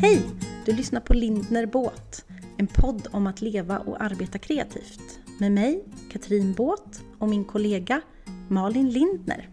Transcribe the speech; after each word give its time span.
Hej! 0.00 0.22
Du 0.64 0.72
lyssnar 0.72 1.00
på 1.00 1.14
Lindner 1.14 1.66
Båt, 1.66 2.24
en 2.56 2.66
podd 2.66 3.08
om 3.10 3.26
att 3.26 3.40
leva 3.40 3.78
och 3.78 4.02
arbeta 4.02 4.38
kreativt. 4.38 5.20
Med 5.40 5.52
mig, 5.52 5.84
Katrin 6.12 6.52
Båt 6.52 7.02
och 7.18 7.28
min 7.28 7.44
kollega 7.44 8.00
Malin 8.48 8.90
Lindner. 8.90 9.48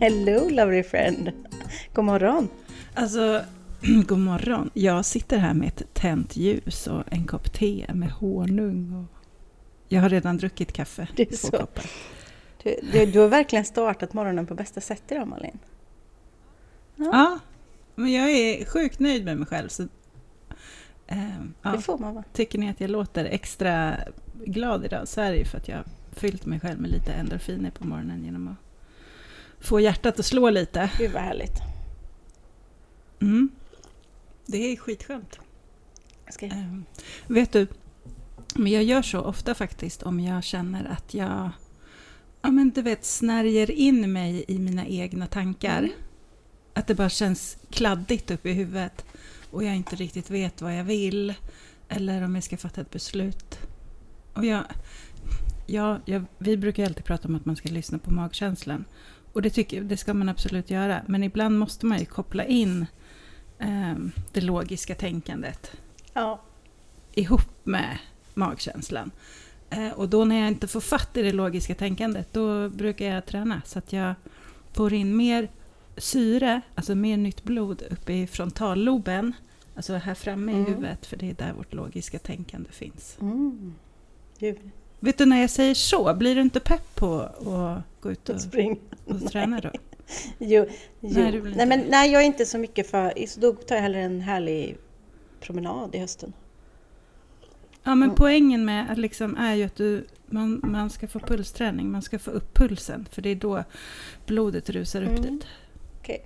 Hello 0.00 0.48
lovely 0.48 0.82
friend! 0.82 1.32
God 1.94 2.04
morgon! 2.04 2.48
Alltså, 2.94 3.42
god 4.06 4.18
morgon. 4.18 4.70
Jag 4.74 5.04
sitter 5.04 5.38
här 5.38 5.54
med 5.54 5.68
ett 5.68 5.94
tänt 5.94 6.36
ljus 6.36 6.86
och 6.86 7.02
en 7.10 7.26
kopp 7.26 7.52
te 7.52 7.86
med 7.94 8.10
honung. 8.10 8.94
Och 8.94 9.26
jag 9.88 10.00
har 10.00 10.08
redan 10.08 10.36
druckit 10.36 10.72
kaffe. 10.72 11.08
Det 11.16 11.32
är 11.32 11.36
så. 11.36 11.50
koppar. 11.50 11.84
Du, 12.62 12.76
du, 12.92 13.06
du 13.06 13.18
har 13.18 13.28
verkligen 13.28 13.64
startat 13.64 14.12
morgonen 14.12 14.46
på 14.46 14.54
bästa 14.54 14.80
sätt 14.80 15.02
idag 15.08 15.28
Malin. 15.28 15.58
Ja, 16.96 17.38
men 17.94 18.12
jag 18.12 18.30
är 18.30 18.64
sjukt 18.64 18.98
nöjd 18.98 19.24
med 19.24 19.36
mig 19.36 19.46
själv. 19.46 19.68
Så, 19.68 19.88
ehm, 21.06 21.54
ja. 21.62 21.70
Det 21.70 21.82
får 21.82 21.98
man 21.98 22.14
vara. 22.14 22.24
Tycker 22.32 22.58
ni 22.58 22.70
att 22.70 22.80
jag 22.80 22.90
låter 22.90 23.24
extra 23.24 23.96
glad 24.44 24.84
idag 24.84 25.08
så 25.08 25.20
är 25.20 25.30
det 25.30 25.38
ju 25.38 25.44
för 25.44 25.58
att 25.58 25.68
jag 25.68 25.76
har 25.76 25.84
fyllt 26.12 26.46
mig 26.46 26.60
själv 26.60 26.80
med 26.80 26.90
lite 26.90 27.12
endorfiner 27.12 27.70
på 27.70 27.86
morgonen 27.86 28.24
genom 28.24 28.48
att 28.48 29.66
få 29.66 29.80
hjärtat 29.80 30.18
att 30.18 30.26
slå 30.26 30.50
lite. 30.50 30.90
Gud 30.98 31.12
vad 31.12 31.22
härligt. 31.22 31.56
Mm. 33.20 33.50
Det 34.50 34.72
är 34.72 34.76
skitskönt. 34.76 35.38
Jag 36.24 36.34
ska... 36.34 36.46
Ehm, 36.46 36.84
vet 37.26 37.52
du, 37.52 37.66
men 38.54 38.72
jag 38.72 38.84
gör 38.84 39.02
så 39.02 39.20
ofta 39.20 39.54
faktiskt 39.54 40.02
om 40.02 40.20
jag 40.20 40.44
känner 40.44 40.84
att 40.84 41.14
jag 41.14 41.50
ja, 42.42 42.50
men 42.50 42.70
du 42.70 42.82
vet, 42.82 43.04
snärjer 43.04 43.70
in 43.70 44.12
mig 44.12 44.44
i 44.48 44.58
mina 44.58 44.86
egna 44.86 45.26
tankar. 45.26 45.78
Mm. 45.78 45.92
Att 46.74 46.86
det 46.86 46.94
bara 46.94 47.08
känns 47.08 47.58
kladdigt 47.70 48.30
upp 48.30 48.46
i 48.46 48.52
huvudet 48.52 49.04
och 49.50 49.64
jag 49.64 49.76
inte 49.76 49.96
riktigt 49.96 50.30
vet 50.30 50.62
vad 50.62 50.78
jag 50.78 50.84
vill 50.84 51.34
eller 51.88 52.22
om 52.22 52.34
jag 52.34 52.44
ska 52.44 52.56
fatta 52.56 52.80
ett 52.80 52.90
beslut. 52.90 53.58
Och 54.34 54.44
jag, 54.44 54.64
ja, 55.66 55.98
jag, 56.04 56.24
vi 56.38 56.56
brukar 56.56 56.84
alltid 56.84 57.04
prata 57.04 57.28
om 57.28 57.34
att 57.34 57.44
man 57.44 57.56
ska 57.56 57.68
lyssna 57.68 57.98
på 57.98 58.10
magkänslan 58.10 58.84
och 59.32 59.42
det, 59.42 59.50
tycker, 59.50 59.82
det 59.82 59.96
ska 59.96 60.14
man 60.14 60.28
absolut 60.28 60.70
göra. 60.70 61.02
Men 61.06 61.22
ibland 61.22 61.58
måste 61.58 61.86
man 61.86 61.98
ju 61.98 62.04
koppla 62.04 62.44
in 62.44 62.86
det 64.32 64.40
logiska 64.40 64.94
tänkandet 64.94 65.70
Ja. 66.12 66.40
ihop 67.14 67.50
med 67.64 67.98
magkänslan. 68.34 69.10
Eh, 69.70 69.88
och 69.90 70.08
då 70.08 70.24
när 70.24 70.36
jag 70.38 70.48
inte 70.48 70.68
får 70.68 70.80
fatt 70.80 71.16
i 71.16 71.22
det 71.22 71.32
logiska 71.32 71.74
tänkandet, 71.74 72.32
då 72.32 72.68
brukar 72.68 73.06
jag 73.06 73.26
träna 73.26 73.62
så 73.64 73.78
att 73.78 73.92
jag 73.92 74.14
får 74.72 74.92
in 74.92 75.16
mer 75.16 75.48
syre, 75.96 76.60
alltså 76.74 76.94
mer 76.94 77.16
nytt 77.16 77.42
blod 77.44 77.82
uppe 77.90 78.12
i 78.12 78.26
frontalloben, 78.26 79.32
alltså 79.76 79.94
här 79.94 80.14
framme 80.14 80.52
Mm. 80.52 80.64
i 80.64 80.68
huvudet, 80.70 81.06
för 81.06 81.16
det 81.16 81.30
är 81.30 81.34
där 81.34 81.52
vårt 81.52 81.74
logiska 81.74 82.18
tänkande 82.18 82.70
finns. 82.70 83.16
Mm. 83.20 83.74
Vet 85.00 85.18
du, 85.18 85.26
när 85.26 85.40
jag 85.40 85.50
säger 85.50 85.74
så, 85.74 86.14
blir 86.14 86.34
du 86.34 86.40
inte 86.40 86.60
pepp 86.60 86.94
på 86.94 87.20
att 87.20 87.82
gå 88.00 88.10
ut 88.12 88.28
och, 88.28 88.36
och 89.04 89.20
träna 89.30 89.60
då? 89.60 89.70
Jo, 90.38 90.66
jo. 91.00 91.10
Nej, 91.20 91.42
Nej, 91.56 91.66
men, 91.66 91.80
nej, 91.88 92.12
jag 92.12 92.22
är 92.22 92.26
inte 92.26 92.46
så 92.46 92.58
mycket 92.58 92.90
för... 92.90 93.26
Så 93.26 93.40
då 93.40 93.52
tar 93.52 93.74
jag 93.74 93.82
hellre 93.82 94.00
en 94.00 94.20
härlig 94.20 94.76
promenad 95.40 95.94
i 95.94 95.98
hösten. 95.98 96.32
Ja, 97.82 97.94
men 97.94 98.02
Mm. 98.08 98.14
poängen 98.14 98.64
med 98.64 98.90
att 98.90 98.98
liksom 98.98 99.36
är 99.36 99.54
ju 99.54 99.64
att 99.64 99.76
du, 99.76 100.06
man, 100.26 100.60
man 100.64 100.90
ska 100.90 101.08
få 101.08 101.18
pulsträning, 101.18 101.90
man 101.90 102.02
ska 102.02 102.18
få 102.18 102.30
upp 102.30 102.54
pulsen, 102.54 103.06
för 103.12 103.22
det 103.22 103.28
är 103.30 103.34
då 103.34 103.64
blodet 104.26 104.70
rusar 104.70 105.02
upp 105.02 105.08
Mm. 105.18 105.22
dit. 105.22 105.46
Okej, 106.00 106.24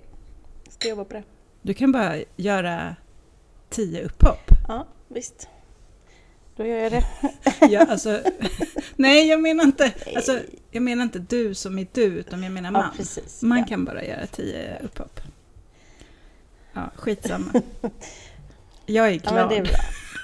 ska 0.69 0.89
jobba 0.89 1.05
på 1.05 1.13
det. 1.13 1.23
Du 1.61 1.73
kan 1.73 1.91
bara 1.91 2.15
göra 2.35 2.95
tio 3.69 4.03
upphopp. 4.05 4.51
Ja, 4.67 4.87
visst. 5.07 5.49
Då 6.55 6.65
gör 6.65 6.77
jag 6.77 6.91
det. 6.91 7.05
Ja, 7.69 7.85
alltså, 7.89 8.21
nej, 8.95 9.27
jag 9.27 9.41
menar, 9.41 9.63
inte, 9.63 9.91
alltså, 10.15 10.39
jag 10.71 10.83
menar 10.83 11.03
inte 11.03 11.19
du 11.19 11.53
som 11.53 11.79
är 11.79 11.87
du, 11.93 12.03
utan 12.03 12.43
jag 12.43 12.51
menar 12.51 12.69
Ja, 12.69 12.73
man. 12.73 12.95
precis. 12.97 13.41
Man 13.41 13.57
ja. 13.59 13.65
kan 13.65 13.85
bara 13.85 14.03
göra 14.03 14.27
tio 14.27 14.79
upphopp. 14.83 15.19
Ja, 16.73 16.91
skitsamma. 16.95 17.51
Jag 18.85 19.07
är 19.07 19.11
Ja, 19.11 19.31
glad, 19.31 19.49
det 19.49 19.57
är 19.57 19.65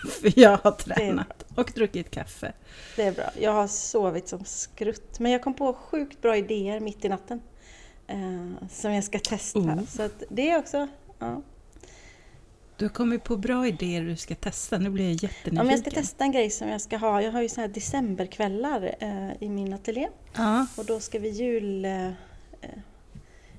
för 0.10 0.40
jag 0.40 0.58
har 0.64 0.72
tränat 0.72 1.46
och 1.56 1.72
druckit 1.76 2.12
kaffe. 2.12 2.54
Det 2.96 3.04
är 3.04 3.12
bra. 3.12 3.30
Jag 3.40 3.52
har 3.52 3.68
sovit 3.68 4.28
som 4.28 4.46
skrutt. 4.46 5.20
Men 5.20 5.32
jag 5.32 5.42
kom 5.42 5.54
på 5.54 5.74
sjukt 5.74 6.22
bra 6.22 6.38
idéer 6.38 6.80
mitt 6.80 7.06
i 7.06 7.10
natten. 7.10 7.42
Eh, 8.08 8.68
som 8.72 8.94
jag 8.94 9.04
ska 9.04 9.20
testa. 9.20 9.60
Oh. 9.60 9.86
Så 9.86 10.10
det 10.30 10.50
är 10.52 10.60
också... 10.60 10.88
Ja. 11.20 11.42
Du 12.82 12.86
har 12.86 12.94
kommit 12.94 13.24
på 13.24 13.38
bra 13.38 13.68
idéer 13.68 14.02
du 14.02 14.16
ska 14.16 14.36
testa, 14.36 14.78
nu 14.78 14.90
blir 14.90 15.06
jag 15.06 15.14
jättenyfiken. 15.14 15.56
ja, 15.56 15.64
men 15.64 15.72
jag 15.72 15.80
ska 15.80 15.92
testa 15.92 16.24
en 16.24 16.32
grej 16.32 16.50
som 16.50 16.68
jag 16.68 16.82
ska 16.82 16.98
ha. 16.98 17.22
Jag 17.22 17.32
har 17.32 17.42
ju 17.42 17.50
så 17.50 17.62
här 17.62 17.68
decemberkvällar 17.68 18.96
eh, 19.00 19.44
i 19.44 19.50
min 19.50 19.74
ateljé. 19.74 20.10
Ja, 20.34 20.68
Och 20.78 20.86
då 20.86 21.00
ska 21.00 21.20
vi 21.20 21.30
jul... 21.30 21.86
Eh, 21.86 22.08
eh, 22.08 22.12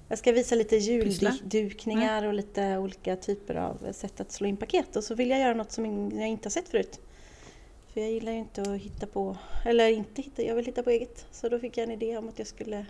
jag 0.08 0.18
ska 0.18 0.32
visa 0.32 0.54
lite 0.54 0.76
juldukningar 0.76 2.22
och 2.22 2.34
lite 2.34 2.78
olika 2.78 3.16
typer 3.16 3.54
av 3.54 3.92
sätt 3.92 4.20
att 4.20 4.32
slå 4.32 4.46
in 4.46 4.56
paket. 4.56 4.96
Och 4.96 5.04
så 5.04 5.14
vill 5.14 5.30
jag 5.30 5.40
göra 5.40 5.54
något 5.54 5.72
som 5.72 6.10
jag 6.18 6.28
inte 6.28 6.46
har 6.46 6.50
sett 6.50 6.68
förut. 6.68 7.00
För 7.92 8.00
jag 8.00 8.10
gillar 8.10 8.32
ju 8.32 8.38
inte 8.38 8.62
att 8.62 8.80
hitta 8.80 9.06
på, 9.06 9.36
eller 9.64 9.88
inte 9.88 10.22
hitta, 10.22 10.42
jag 10.42 10.54
vill 10.54 10.66
hitta 10.66 10.82
på 10.82 10.90
eget. 10.90 11.26
Så 11.30 11.48
då 11.48 11.58
fick 11.58 11.76
jag 11.76 11.84
en 11.84 11.90
idé 11.90 12.16
om 12.16 12.28
att 12.28 12.38
jag 12.38 12.48
skulle 12.48 12.86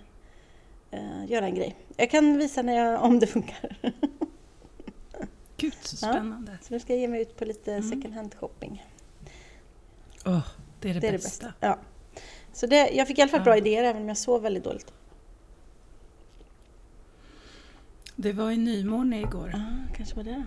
eh, 0.90 1.24
göra 1.28 1.46
en 1.46 1.54
grej. 1.54 1.76
Jag 1.96 2.10
kan 2.10 2.38
visa 2.38 2.62
när 2.62 2.76
jag, 2.76 3.02
om 3.02 3.18
det 3.18 3.26
funkar. 3.26 3.76
så 5.84 5.96
spännande. 5.96 6.58
Så 6.62 6.74
nu 6.74 6.80
ska 6.80 6.92
jag 6.92 7.00
ge 7.00 7.08
mig 7.08 7.22
ut 7.22 7.36
på 7.36 7.44
lite 7.44 7.72
Mm. 7.74 7.90
second 7.90 8.14
hand 8.14 8.34
shopping. 8.34 8.86
Åh, 10.26 10.46
det 10.80 10.90
är 10.90 10.94
det, 10.94 11.00
Det 11.00 11.08
är 11.08 11.12
bästa. 11.12 11.46
bästa. 11.46 11.54
Ja. 11.60 11.78
Så 12.52 12.66
det, 12.66 12.90
jag 12.90 13.06
fick 13.08 13.18
i 13.18 13.22
alla 13.22 13.30
fall 13.30 13.40
Ja. 13.40 13.44
bra 13.44 13.56
idéer 13.56 13.84
även 13.84 14.02
om 14.02 14.08
jag 14.08 14.16
sov 14.18 14.42
väldigt 14.42 14.64
dåligt. 14.64 14.92
Det 18.16 18.32
var 18.32 18.50
ju 18.50 18.56
nymåne 18.56 19.20
igår. 19.20 19.50
Ja, 19.52 19.94
kanske 19.96 20.16
var 20.16 20.24
det. 20.24 20.44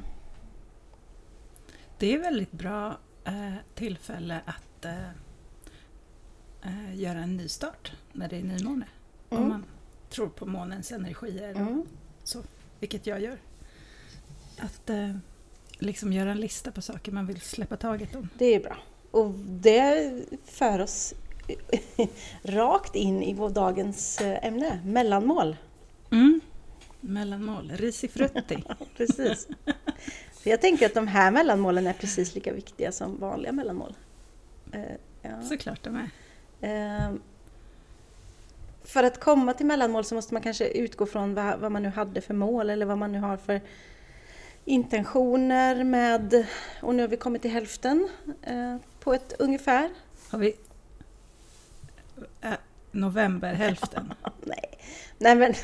Det 2.00 2.14
är 2.14 2.20
väldigt 2.20 2.52
bra 2.52 2.98
eh, 3.26 3.54
tillfälle 3.76 4.42
att 4.46 4.86
eh, 4.86 5.10
eh, 6.62 6.96
göra 6.96 7.20
en 7.20 7.38
nystart 7.38 7.92
när 8.14 8.30
det 8.30 8.38
är 8.38 8.44
nymåne. 8.44 8.86
Om 9.30 9.38
Mm. 9.38 9.50
man 9.50 9.66
tror 10.10 10.28
på 10.30 10.46
månens 10.46 10.92
energier, 10.92 11.50
Mm. 11.56 11.84
så, 12.24 12.42
vilket 12.80 13.08
jag 13.08 13.22
gör. 13.22 13.38
Att 14.60 14.90
eh, 14.90 15.16
liksom 15.80 16.14
göra 16.14 16.32
en 16.32 16.40
lista 16.40 16.72
på 16.72 16.82
saker 16.82 17.12
man 17.12 17.28
vill 17.28 17.42
släppa 17.42 17.78
taget 17.78 18.16
om. 18.16 18.30
Det 18.38 18.56
är 18.56 18.60
bra. 18.60 18.78
Och 19.12 19.32
det 19.38 20.12
för 20.46 20.80
oss 20.80 21.14
rakt 22.44 22.96
in 22.96 23.24
i 23.24 23.34
vår 23.34 23.50
dagens 23.50 24.22
eh, 24.22 24.46
ämne, 24.46 24.82
mellanmål. 24.86 25.58
Mm. 26.12 26.42
Mellanmål, 27.00 27.72
risifrutti. 27.76 28.64
Precis. 28.98 29.48
För 30.34 30.50
jag 30.50 30.62
tänker 30.62 30.86
att 30.86 30.94
de 30.94 31.08
här 31.08 31.32
mellanmålen 31.32 31.88
är 31.88 31.94
precis 31.94 32.36
lika 32.36 32.54
viktiga 32.54 32.92
som 32.92 33.20
vanliga 33.20 33.52
mellanmål. 33.52 33.94
Eh, 34.72 34.82
ja. 35.22 35.42
Såklart 35.42 35.84
de 35.84 35.96
är. 35.96 36.10
Eh, 36.62 37.14
för 38.84 39.04
att 39.04 39.20
komma 39.20 39.54
till 39.54 39.66
mellanmål 39.66 40.06
så 40.06 40.16
måste 40.16 40.34
man 40.34 40.44
kanske 40.44 40.68
utgå 40.68 41.06
från 41.06 41.34
vad, 41.34 41.60
vad 41.60 41.72
man 41.72 41.84
nu 41.84 41.90
hade 41.90 42.22
för 42.22 42.34
mål 42.34 42.70
eller 42.70 42.86
vad 42.86 42.98
man 42.98 43.12
nu 43.12 43.20
har 43.20 43.38
för 43.38 43.62
intentioner 44.66 45.84
med, 45.84 46.46
och 46.82 46.96
nu 46.96 47.04
har 47.04 47.08
vi 47.08 47.18
kommit 47.18 47.42
till 47.42 47.52
hälften 47.52 48.10
eh, 48.42 48.78
på 49.00 49.14
ett 49.14 49.34
ungefär. 49.40 49.90
Har 50.30 50.40
vi 50.40 50.56
eh, 52.42 52.52
november, 52.92 53.54
hälften. 53.54 54.14
Nej, 54.44 54.80
nej 55.18 55.36
men 55.36 55.54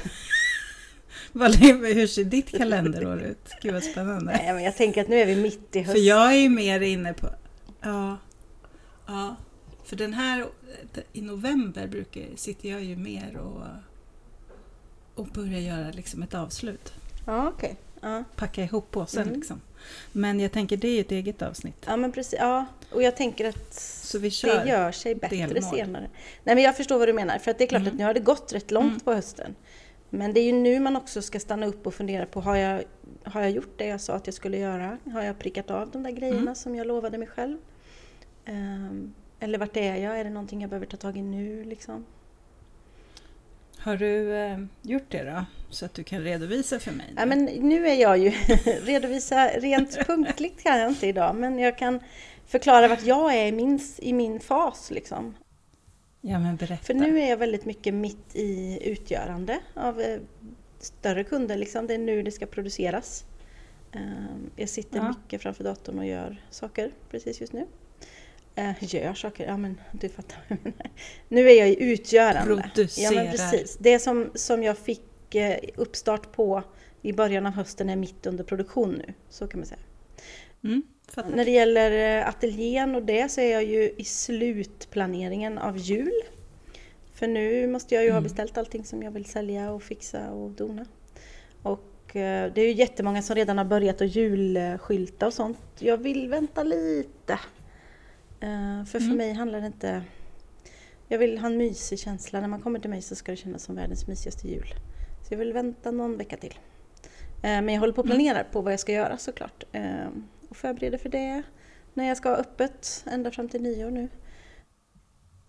Hur 1.34 2.08
ser 2.08 2.24
ditt 2.24 2.58
kalenderår 2.58 3.22
ut? 3.22 3.50
Gud 3.62 3.74
vad 3.74 3.84
spännande. 3.84 4.32
Nej, 4.32 4.54
men 4.54 4.64
jag 4.64 4.78
tänker 4.78 5.02
att 5.02 5.08
nu 5.08 5.16
är 5.16 5.26
vi 5.26 5.36
mitt 5.36 5.76
i 5.76 5.80
höst. 5.80 5.92
För 5.92 6.00
jag 6.00 6.34
är 6.34 6.38
ju 6.38 6.50
mer 6.50 6.82
inne 6.82 7.14
på... 7.14 7.30
Ja. 7.82 8.18
ja. 9.08 9.36
För 9.84 9.96
den 9.96 10.14
här... 10.14 10.46
I 11.14 11.22
november 11.22 11.88
brukar, 11.88 12.26
sitter 12.36 12.70
jag 12.70 12.84
ju 12.84 12.96
mer 12.96 13.38
och, 13.38 13.64
och 15.16 15.28
börjar 15.28 15.60
göra 15.60 15.92
liksom 15.92 16.24
ett 16.24 16.34
avslut. 16.34 16.94
Ja, 17.26 17.50
okej. 17.50 17.78
Ja. 18.02 18.24
Packa 18.36 18.64
ihop 18.64 18.92
påsen 18.92 19.22
Mm. 19.24 19.36
liksom. 19.36 19.62
Men 20.12 20.40
jag 20.40 20.52
tänker 20.52 20.78
det 20.78 20.88
är 20.88 21.02
ett 21.02 21.12
eget 21.12 21.42
avsnitt. 21.42 21.84
ja, 21.88 21.98
men 21.98 22.12
precis. 22.12 22.40
Ja, 22.40 22.66
och 22.92 23.04
jag 23.04 23.16
tänker 23.18 23.50
att 23.50 24.12
det 24.22 24.70
gör 24.70 24.92
sig 24.92 25.16
bättre 25.16 25.36
delmål. 25.36 25.64
senare. 25.64 26.10
Nej, 26.44 26.56
men 26.56 26.64
jag 26.64 26.78
förstår 26.78 27.00
vad 27.00 27.08
du 27.08 27.14
menar. 27.14 27.38
För 27.40 27.52
att 27.52 27.58
det 27.58 27.64
är 27.64 27.68
klart 27.68 27.82
Mm. 27.82 27.94
att 27.94 28.00
nu 28.00 28.04
har 28.06 28.14
det 28.14 28.20
gått 28.20 28.54
rätt 28.54 28.72
långt 28.72 28.88
Mm. 28.90 29.00
på 29.00 29.14
hösten. 29.14 29.56
Men 30.10 30.34
det 30.34 30.40
är 30.40 30.44
ju 30.44 30.52
nu 30.52 30.80
man 30.80 30.96
också 30.96 31.22
ska 31.22 31.40
stanna 31.40 31.66
upp 31.66 31.88
och 31.88 31.94
fundera 31.94 32.26
på, 32.26 32.42
har 32.42 32.56
jag, 32.56 32.84
har 33.24 33.42
jag 33.42 33.52
gjort 33.52 33.78
det 33.78 33.86
jag 33.86 34.02
sa 34.02 34.14
att 34.14 34.28
jag 34.28 34.34
skulle 34.34 34.58
göra? 34.58 34.98
Har 35.14 35.22
jag 35.22 35.40
prickat 35.40 35.72
av 35.72 35.92
de 35.92 36.04
där 36.04 36.12
grejerna 36.12 36.40
Mm. 36.42 36.56
som 36.56 36.76
jag 36.76 36.88
lovade 36.88 37.18
mig 37.18 37.28
själv? 37.28 37.58
Ehm, 38.46 39.14
eller 39.40 39.58
vart 39.58 39.78
är 39.78 39.96
jag? 39.96 40.20
Är 40.20 40.24
det 40.24 40.30
någonting 40.30 40.62
jag 40.62 40.70
behöver 40.70 40.86
ta 40.86 40.98
tag 40.98 41.18
i 41.18 41.22
nu 41.22 41.64
liksom? 41.64 42.06
Har 43.84 43.98
du 43.98 44.36
eh, 44.36 44.58
gjort 44.82 45.10
det 45.10 45.24
då? 45.24 45.46
Så 45.70 45.86
att 45.86 45.94
du 45.94 46.04
kan 46.04 46.22
redovisa 46.22 46.80
för 46.80 46.92
mig? 46.92 47.14
Ja, 47.18 47.26
men 47.26 47.46
nu 47.46 47.88
är 47.88 47.94
jag 48.02 48.18
ju, 48.18 48.30
redovisa 48.84 49.48
rent 49.48 49.98
punktligt 50.08 50.64
kan 50.64 50.80
jag 50.80 50.90
inte 50.90 51.08
idag, 51.08 51.36
men 51.36 51.60
jag 51.60 51.78
kan 51.78 52.00
förklara 52.46 52.88
vart 52.88 53.04
jag 53.04 53.36
är 53.36 53.46
i 53.46 53.52
min, 53.52 53.80
i 53.98 54.14
min 54.14 54.40
fas 54.40 54.92
liksom. 54.92 55.36
ja, 56.22 56.40
men 56.40 56.56
berätta. 56.56 56.84
För 56.84 56.94
nu 56.94 57.20
är 57.20 57.30
jag 57.30 57.38
väldigt 57.38 57.66
mycket 57.66 57.94
mitt 57.94 58.36
i 58.36 58.80
utgörande 58.92 59.60
av 59.74 60.02
eh, 60.02 60.20
större 60.80 61.24
kunder. 61.24 61.58
Liksom. 61.58 61.88
Det 61.88 61.94
är 61.94 61.98
nu 61.98 62.24
det 62.24 62.32
ska 62.32 62.46
produceras. 62.46 63.26
Ehm, 63.92 64.50
Jag 64.56 64.70
sitter 64.70 64.98
Ja. 64.98 65.08
mycket 65.10 65.42
framför 65.42 65.64
datorn 65.64 66.00
och 66.00 66.06
gör 66.06 66.42
saker 66.50 66.92
precis 67.10 67.42
just 67.42 67.54
nu. 67.54 67.66
Eh, 68.62 68.74
Gör 68.80 69.14
saker, 69.14 69.46
ja 69.48 69.58
men 69.58 69.82
du 69.92 70.10
fattar. 70.10 70.38
vad 70.50 70.58
jag 70.58 70.66
menar. 70.66 70.90
nu 71.28 71.50
är 71.50 71.54
jag 71.60 71.70
i 71.70 71.84
utgörande. 71.84 72.40
Ja 72.40 72.62
Producerar. 72.74 73.16
men 73.16 73.32
precis. 73.32 73.78
Det 73.80 74.00
som, 74.00 74.32
som 74.36 74.64
jag 74.64 74.78
fick 74.78 75.36
eh, 75.36 75.58
uppstart 75.76 76.32
på 76.32 76.64
i 77.02 77.14
början 77.14 77.46
av 77.46 77.52
hösten 77.54 77.90
är 77.90 77.96
mitt 77.96 78.26
under 78.26 78.44
produktion 78.44 78.92
nu. 79.08 79.14
Så 79.30 79.48
kan 79.48 79.60
man 79.60 79.68
säga. 79.68 79.80
Mm. 80.64 80.84
När 81.36 81.46
det 81.46 81.52
gäller 81.52 82.18
eh, 82.22 82.28
ateljén 82.30 82.96
och 82.96 83.04
det 83.04 83.32
så 83.32 83.42
är 83.42 83.52
jag 83.52 83.64
ju 83.64 83.92
i 83.98 84.04
slutplaneringen 84.04 85.58
av 85.58 85.78
jul. 85.78 86.12
För 87.14 87.28
nu 87.28 87.68
måste 87.68 87.96
jag 87.96 88.04
ju 88.04 88.10
ha 88.10 88.18
Mm. 88.18 88.24
beställt 88.24 88.58
allting 88.58 88.86
som 88.86 89.04
jag 89.04 89.12
vill 89.12 89.26
sälja 89.26 89.72
och 89.72 89.84
fixa 89.84 90.32
och 90.32 90.50
dona. 90.52 90.86
Och 91.64 92.16
eh, 92.16 92.54
det 92.54 92.62
är 92.62 92.66
ju 92.66 92.72
jättemånga 92.72 93.22
som 93.22 93.36
redan 93.36 93.58
har 93.58 93.66
börjat 93.66 94.02
att 94.02 94.16
julskylta 94.16 95.28
och 95.28 95.34
sånt. 95.34 95.58
Jag 95.80 95.98
vill 95.98 96.28
vänta 96.30 96.64
lite. 96.64 97.40
Eh, 98.42 98.84
För 98.86 99.00
för 99.00 99.06
Mm. 99.06 99.18
mig 99.18 99.34
handlar 99.34 99.62
det 99.62 99.68
inte... 99.68 100.04
Jag 101.08 101.20
vill 101.20 101.38
ha 101.38 101.48
en 101.48 101.58
mysig 101.58 102.00
känsla. 102.00 102.42
När 102.42 102.48
man 102.48 102.62
kommer 102.62 102.80
till 102.80 102.90
mig 102.90 103.02
så 103.02 103.16
ska 103.16 103.32
det 103.32 103.36
kännas 103.36 103.64
som 103.64 103.76
världens 103.76 104.08
mysigaste 104.08 104.48
jul. 104.48 104.74
Så 105.28 105.34
jag 105.34 105.38
vill 105.40 105.54
vänta 105.54 105.92
någon 105.92 106.18
vecka 106.18 106.38
till. 106.38 106.54
Eh, 107.44 107.62
Men 107.62 107.70
jag 107.70 107.80
håller 107.80 107.94
på 107.94 108.02
att 108.02 108.06
Mm. 108.08 108.18
planera 108.18 108.44
på 108.44 108.62
vad 108.62 108.74
jag 108.74 108.80
ska 108.80 108.92
göra 108.92 109.18
såklart. 109.18 109.64
Eh, 109.72 110.08
Och 110.50 110.58
förbereder 110.58 110.98
för 110.98 111.10
det. 111.10 111.44
När 111.94 112.08
jag 112.08 112.18
ska 112.18 112.30
ha 112.30 112.36
öppet 112.36 113.06
ända 113.12 113.32
fram 113.32 113.50
till 113.50 113.62
nyår 113.62 113.92
nu. 113.92 114.10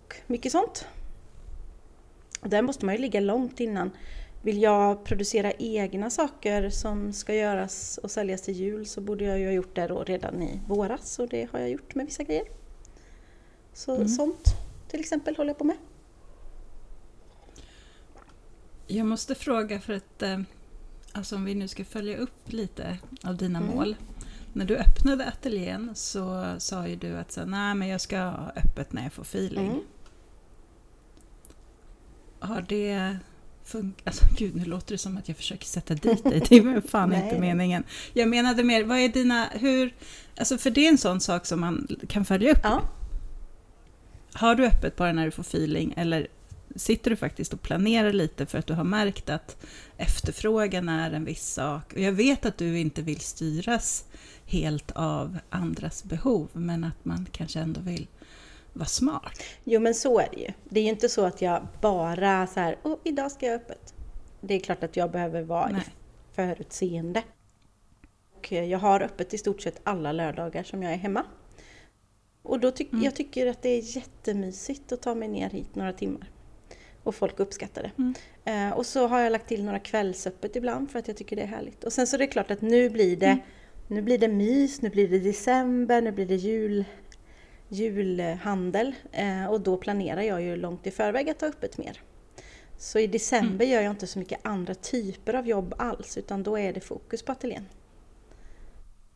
Och 0.05 0.17
mycket 0.27 0.53
sånt. 0.53 0.87
Och 2.41 2.49
där 2.49 2.63
måste 2.63 2.85
man 2.87 2.95
ju 2.95 3.01
ligga 3.01 3.21
långt 3.21 3.61
innan. 3.61 3.91
Vill 4.43 4.63
jag 4.63 5.05
producera 5.05 5.53
egna 5.53 6.11
saker 6.11 6.71
som 6.71 7.13
ska 7.13 7.35
göras 7.35 7.99
och 8.03 8.11
säljas 8.11 8.43
till 8.43 8.55
jul 8.55 8.87
så 8.87 9.01
borde 9.01 9.25
jag 9.25 9.39
ju 9.39 9.47
ha 9.47 9.53
gjort 9.53 9.77
det 9.77 9.87
då 9.87 10.03
redan 10.05 10.43
i 10.43 10.61
våras 10.69 11.19
och 11.19 11.29
det 11.29 11.49
har 11.53 11.59
jag 11.59 11.71
gjort 11.71 11.95
med 11.95 12.07
vissa 12.07 12.23
grejer. 12.23 12.45
Så 13.75 13.95
Mm. 13.97 14.09
sånt 14.09 14.55
till 14.89 15.01
exempel 15.01 15.37
håller 15.37 15.51
jag 15.51 15.59
på 15.59 15.65
med. 15.65 15.77
Jag 18.87 19.07
måste 19.07 19.35
fråga 19.35 19.81
för 19.81 19.93
att 19.93 20.23
eh, 20.23 20.41
alltså 21.13 21.37
om 21.37 21.45
vi 21.45 21.55
nu 21.55 21.69
ska 21.69 21.85
följa 21.85 22.17
upp 22.17 22.53
lite 22.53 22.99
av 23.25 23.37
dina 23.37 23.59
Mm. 23.59 23.71
mål. 23.77 23.97
När 24.53 24.65
du 24.65 24.77
öppnade 24.77 25.27
ateljén 25.27 25.91
så 25.95 26.55
sa 26.59 26.87
ju 26.89 26.97
du 26.97 27.17
att 27.17 27.33
så, 27.33 27.45
nej 27.45 27.75
men 27.75 27.89
jag 27.89 28.01
ska 28.01 28.19
ha 28.19 28.53
öppet 28.57 28.93
när 28.93 29.03
jag 29.03 29.13
får 29.13 29.23
feeling. 29.23 29.67
Mm. 29.67 29.81
Har 32.41 32.63
det 32.69 33.17
funkat? 33.65 34.07
Alltså 34.07 34.25
gud, 34.39 34.57
nu 34.57 34.65
låter 34.65 34.95
det 34.95 34.99
som 34.99 35.17
att 35.17 35.29
jag 35.29 35.37
försöker 35.37 35.65
sätta 35.67 35.95
dit 35.95 36.25
dig. 36.25 36.43
Det 36.49 36.57
är 36.59 36.81
fan 36.89 37.13
inte 37.25 37.39
meningen. 37.41 37.85
Jag 38.13 38.29
menade 38.29 38.65
mer, 38.65 38.85
vad 38.85 38.99
är 38.99 39.09
dina, 39.09 39.45
hur, 39.53 39.95
alltså 40.37 40.59
för 40.59 40.71
det 40.71 40.87
är 40.87 40.89
en 40.89 40.99
sån 40.99 41.21
sak 41.21 41.47
som 41.47 41.61
man 41.61 41.89
kan 42.09 42.25
följa 42.25 42.53
upp. 42.53 42.61
Ja. 42.63 42.83
Har 44.35 44.55
du 44.55 44.67
öppet 44.67 44.97
bara 44.97 45.13
när 45.13 45.25
du 45.25 45.31
får 45.31 45.43
feeling 45.43 45.95
eller 45.97 46.29
sitter 46.77 47.11
du 47.11 47.17
faktiskt 47.17 47.53
och 47.53 47.63
planerar 47.63 48.13
lite 48.13 48.47
för 48.47 48.59
att 48.59 48.67
du 48.67 48.75
har 48.75 48.85
märkt 48.85 49.31
att 49.31 49.67
efterfrågan 49.97 50.89
är 50.89 51.11
en 51.11 51.25
viss 51.25 51.53
sak? 51.53 51.93
Och 51.93 52.01
jag 52.01 52.13
vet 52.13 52.47
att 52.47 52.59
du 52.59 52.79
inte 52.79 53.03
vill 53.03 53.21
styras 53.21 54.05
helt 54.47 54.91
av 54.91 55.39
andras 55.51 56.05
behov, 56.05 56.49
men 56.53 56.85
att 56.85 57.05
man 57.05 57.27
kanske 57.33 57.61
ändå 57.61 57.81
vill 57.81 58.07
vara 58.73 58.87
smart. 58.87 59.43
Jo 59.65 59.81
men 59.81 59.95
så 59.95 60.21
är 60.21 60.29
det 60.33 60.41
ju. 60.41 60.53
Det 60.65 60.81
är 60.81 60.85
ju 60.85 60.91
inte 60.91 61.09
så 61.09 61.25
att 61.25 61.43
jag 61.43 61.67
bara 61.81 62.47
så 62.47 62.61
här, 62.61 62.79
oh, 62.83 62.99
idag 63.05 63.33
ska 63.33 63.47
jag 63.47 63.55
öppet. 63.55 63.95
Det 64.41 64.55
är 64.55 64.61
klart 64.61 64.83
att 64.83 64.97
jag 64.97 65.11
behöver 65.11 65.43
vara 65.43 65.69
Nej. 65.69 65.87
förutseende. 66.35 67.23
Och 68.37 68.53
jag 68.53 68.79
har 68.79 69.01
öppet 69.01 69.35
i 69.35 69.39
stort 69.39 69.63
sett 69.63 69.81
alla 69.85 70.13
lördagar 70.13 70.63
som 70.63 70.83
jag 70.83 70.93
är 70.93 70.97
hemma. 70.97 71.25
Och 72.43 72.61
då 72.61 72.71
tyck, 72.71 72.93
Mm. 72.93 73.05
jag 73.05 73.15
tycker 73.15 73.47
att 73.47 73.63
det 73.63 73.69
är 73.69 73.97
jättemysigt 73.97 74.93
att 74.93 75.03
ta 75.03 75.15
mig 75.15 75.29
ner 75.29 75.51
hit 75.51 75.75
några 75.75 75.93
timmar. 75.93 76.31
Och 77.03 77.15
folk 77.15 77.41
uppskattar 77.41 77.83
det. 77.83 77.91
Mm. 78.03 78.15
Eh, 78.71 78.77
och 78.77 78.87
så 78.87 79.07
har 79.07 79.21
jag 79.21 79.33
lagt 79.33 79.49
till 79.49 79.65
några 79.65 79.79
kvällsöppet 79.79 80.57
ibland 80.57 80.91
för 80.91 80.99
att 80.99 81.09
jag 81.09 81.17
tycker 81.17 81.37
det 81.37 81.43
är 81.43 81.47
härligt. 81.47 81.85
Och 81.85 81.93
sen 81.93 82.07
så 82.07 82.17
är 82.17 82.19
det 82.19 82.27
klart 82.27 82.51
att 82.51 82.61
nu 82.61 82.91
blir 82.91 83.17
det, 83.17 83.27
Mm. 83.27 83.41
nu 83.89 84.03
blir 84.03 84.19
det 84.19 84.29
mys, 84.29 84.83
nu 84.83 84.91
blir 84.91 85.09
det 85.09 85.19
december, 85.19 86.03
nu 86.03 86.13
blir 86.13 86.27
det 86.27 86.37
jul, 86.37 86.85
julhandel. 87.69 88.95
Eh, 89.13 89.47
och 89.47 89.61
då 89.61 89.77
planerar 89.77 90.23
jag 90.23 90.43
ju 90.43 90.57
långt 90.57 90.87
i 90.87 90.91
förväg 90.91 91.31
att 91.31 91.39
ta 91.39 91.47
öppet 91.47 91.79
mer. 91.79 92.01
Så 92.79 92.99
i 92.99 93.07
december 93.07 93.65
gör 93.65 93.81
jag 93.83 93.91
inte 93.91 94.07
så 94.07 94.19
mycket 94.19 94.41
andra 94.43 94.75
typer 94.75 95.35
av 95.35 95.47
jobb 95.49 95.75
alls 95.79 96.19
utan 96.19 96.43
då 96.43 96.59
är 96.59 96.73
det 96.73 96.81
fokus 96.81 97.23
på 97.23 97.33
ateljén. 97.33 97.67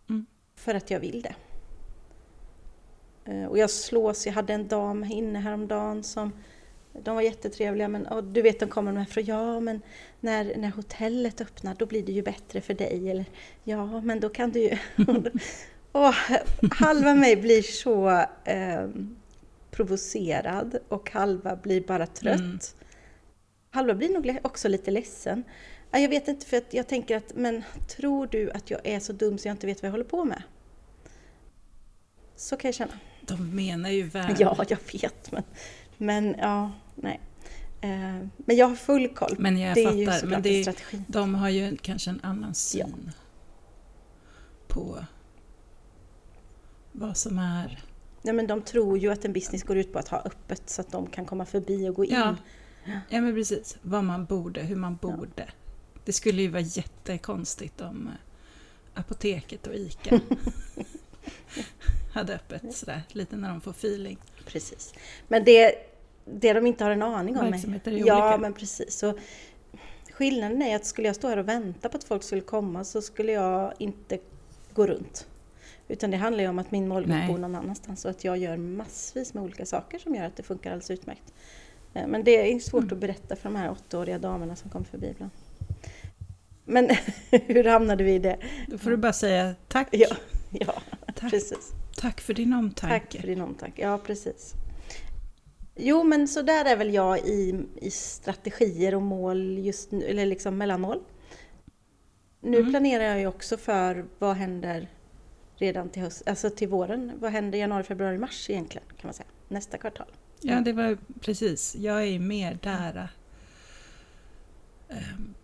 Mm. 0.08 0.26
För 0.56 0.74
att 0.74 0.90
jag 0.90 1.00
vill 1.00 1.22
det. 1.22 1.34
Eh, 3.26 3.44
Och 3.44 3.58
jag 3.58 3.70
slås, 3.70 4.26
jag 4.26 4.32
hade 4.32 4.52
en 4.52 4.68
dam 4.68 5.04
inne 5.04 5.38
häromdagen 5.38 6.02
som 6.04 6.32
de 7.02 7.14
var 7.14 7.22
jättetrevliga 7.22 7.88
men 7.88 8.06
och 8.06 8.24
du 8.24 8.42
vet 8.42 8.60
de 8.60 8.68
kommer 8.68 8.92
med 8.92 9.08
från 9.08 9.24
ja 9.24 9.60
men 9.60 9.82
när, 10.20 10.56
när 10.56 10.70
hotellet 10.70 11.40
öppnar 11.40 11.74
då 11.74 11.86
blir 11.86 12.02
det 12.02 12.12
ju 12.12 12.22
bättre 12.22 12.60
för 12.60 12.74
dig 12.74 13.10
eller 13.10 13.24
ja 13.64 14.00
men 14.00 14.20
då 14.20 14.28
kan 14.28 14.50
du 14.50 14.60
ju 14.60 14.78
och 15.92 16.14
halva 16.70 17.14
mig 17.14 17.36
blir 17.36 17.62
så 17.62 18.08
eh, 18.44 18.88
provocerad 19.70 20.78
och 20.88 21.10
halva 21.10 21.56
blir 21.56 21.80
bara 21.80 22.06
trött. 22.06 22.40
Mm. 22.40 22.58
Halva 23.70 23.94
blir 23.94 24.08
nog 24.08 24.38
också 24.42 24.68
lite 24.68 24.90
ledsen. 24.90 25.44
Ja, 25.90 25.98
Jag 25.98 26.08
vet 26.08 26.28
inte 26.28 26.46
för 26.46 26.56
att 26.56 26.74
jag 26.74 26.86
tänker 26.86 27.16
att 27.16 27.34
men 27.34 27.64
tror 27.88 28.26
du 28.26 28.50
att 28.50 28.70
jag 28.70 28.80
är 28.84 29.00
så 29.00 29.12
dum 29.12 29.38
så 29.38 29.48
jag 29.48 29.54
inte 29.54 29.66
vet 29.66 29.82
vad 29.82 29.86
jag 29.88 29.92
håller 29.92 30.04
på 30.04 30.24
med? 30.24 30.42
Så 32.36 32.56
kan 32.56 32.68
jag 32.68 32.74
känna. 32.74 32.98
De 33.26 33.50
menar 33.56 33.90
ju 33.90 34.02
väl. 34.02 34.34
Ja, 34.38 34.64
jag 34.68 34.78
vet 34.92 35.32
men, 35.32 35.42
men 35.96 36.34
ja, 36.38 36.72
nej. 36.94 37.20
Eh, 37.80 38.26
Men 38.36 38.56
jag 38.56 38.68
har 38.68 38.76
full 38.76 39.08
koll. 39.08 39.36
Men 39.38 39.58
jag 39.58 39.74
det 39.74 39.84
är 39.84 39.92
ju 39.92 40.06
fattar. 40.06 40.18
såklart 40.18 40.32
Men 40.32 40.42
det 40.42 40.48
en 40.48 40.58
är, 40.58 40.62
strategi. 40.62 41.02
de 41.06 41.34
har 41.34 41.48
ju 41.48 41.76
kanske 41.76 42.10
en 42.10 42.20
annan 42.22 42.54
syn 42.54 43.12
på 44.68 45.04
vad 46.92 47.16
som 47.16 47.38
är... 47.38 47.82
Nej, 48.22 48.34
men 48.34 48.46
de 48.46 48.62
tror 48.62 48.98
ju 48.98 49.12
att 49.12 49.24
en 49.24 49.32
business 49.32 49.62
går 49.62 49.76
ut 49.76 49.92
på 49.92 49.98
att 49.98 50.08
ha 50.08 50.18
öppet 50.24 50.62
så 50.70 50.80
att 50.80 50.92
de 50.92 51.06
kan 51.06 51.24
komma 51.26 51.46
förbi 51.46 51.88
och 51.88 51.94
gå 51.94 52.04
in. 52.04 52.14
Ja, 52.14 52.36
ja 53.08 53.20
men 53.20 53.34
precis. 53.34 53.76
Vad 53.82 54.04
man 54.04 54.24
borde, 54.24 54.60
hur 54.60 54.76
man 54.76 54.96
borde. 54.96 55.48
Det 56.04 56.12
skulle 56.12 56.42
ju 56.42 56.48
vara 56.48 56.62
jättekonstigt 56.62 57.80
om 57.80 58.06
eh, 58.08 59.00
Apoteket 59.00 59.66
och 59.66 59.74
ICA 59.74 60.20
hade 62.16 62.34
öppet 62.34 62.74
sådär, 62.76 63.02
lite 63.08 63.36
när 63.36 63.48
de 63.48 63.60
får 63.60 63.70
feeling. 63.70 64.18
Precis. 64.46 64.94
Men 65.28 65.44
det, 65.44 65.74
det 66.24 66.52
de 66.52 66.66
inte 66.66 66.84
har 66.84 66.90
en 66.90 67.02
aning 67.02 67.38
om 67.38 67.50
Verksamheter 67.50 67.92
är 67.92 67.96
Ja, 68.06 68.24
olika. 68.28 68.38
men 68.38 68.52
precis. 68.52 68.98
Så 68.98 69.14
skillnaden 70.12 70.62
är 70.62 70.76
att 70.76 70.86
skulle 70.86 71.08
jag 71.08 71.16
stå 71.16 71.28
här 71.28 71.36
och 71.36 71.48
vänta 71.48 71.88
på 71.88 71.96
att 71.96 72.04
folk 72.04 72.22
skulle 72.22 72.40
komma 72.40 72.84
så 72.84 73.02
skulle 73.02 73.32
jag 73.32 73.72
inte 73.78 74.18
gå 74.74 74.86
runt. 74.86 75.26
Utan 75.88 76.10
det 76.10 76.16
handlar 76.16 76.42
ju 76.44 76.48
om 76.50 76.58
att 76.58 76.70
min 76.70 76.88
målgrupp 76.88 77.26
bor 77.28 77.38
någon 77.38 77.54
annanstans 77.54 78.04
och 78.04 78.10
att 78.10 78.24
jag 78.24 78.38
gör 78.38 78.56
massvis 78.56 79.34
med 79.34 79.42
olika 79.42 79.66
saker 79.66 79.98
som 79.98 80.14
gör 80.14 80.24
att 80.24 80.36
det 80.36 80.42
funkar 80.42 80.70
alldeles 80.70 80.90
utmärkt. 80.90 81.32
Eh, 81.94 82.06
Men 82.06 82.24
det 82.24 82.52
är 82.52 82.58
svårt 82.58 82.82
Mm. 82.82 82.94
att 82.94 83.00
berätta 83.00 83.36
för 83.36 83.42
de 83.42 83.56
här 83.56 83.70
åttaåriga 83.70 84.18
damerna 84.18 84.56
som 84.56 84.70
kommer 84.70 84.86
förbi 84.86 85.06
ibland. 85.10 85.30
Men 86.64 86.90
hur 87.30 87.64
hamnade 87.64 88.04
vi 88.04 88.14
i 88.14 88.18
det? 88.18 88.36
Då 88.68 88.78
får 88.78 88.90
du 88.90 88.96
bara 88.96 89.12
säga 89.12 89.54
tack, 89.68 89.88
Ja, 89.92 90.08
ja 90.50 90.74
tack, 91.14 91.30
precis. 91.30 91.72
Tack 91.96 92.20
för 92.20 92.34
din 92.34 92.52
omtanke. 92.52 92.98
Tack 93.00 93.20
för 93.20 93.28
din 93.28 93.40
omtanke. 93.40 93.82
Ja, 93.82 93.98
precis. 93.98 94.52
Jo, 95.76 96.04
men 96.04 96.28
så 96.28 96.42
där 96.42 96.64
är 96.64 96.76
väl 96.76 96.94
jag 96.94 97.18
i, 97.18 97.60
i 97.76 97.90
strategier 97.90 98.94
och 98.94 99.02
mål 99.02 99.58
just 99.58 99.90
nu, 99.92 100.04
eller 100.04 100.26
liksom 100.26 100.58
mellanmål. 100.58 101.02
Nu 102.40 102.58
Mm. 102.58 102.70
planerar 102.70 103.04
jag 103.04 103.18
ju 103.18 103.26
också 103.26 103.56
för 103.56 104.04
vad 104.18 104.36
händer 104.36 104.88
redan 105.56 105.88
till 105.88 106.02
höst, 106.02 106.22
alltså 106.28 106.50
till 106.50 106.68
våren. 106.68 107.12
Vad 107.20 107.32
händer 107.32 107.58
januari, 107.58 107.82
februari, 107.82 108.18
mars 108.18 108.50
egentligen 108.50 108.86
kan 108.88 109.06
man 109.08 109.14
säga. 109.14 109.26
Nästa 109.48 109.78
kvartal. 109.78 110.06
Ja, 110.40 110.60
det 110.60 110.72
var 110.72 110.98
precis. 111.20 111.76
Jag 111.76 112.06
är 112.08 112.18
mer 112.18 112.58
där. 112.62 113.08
Ehm, 114.88 115.34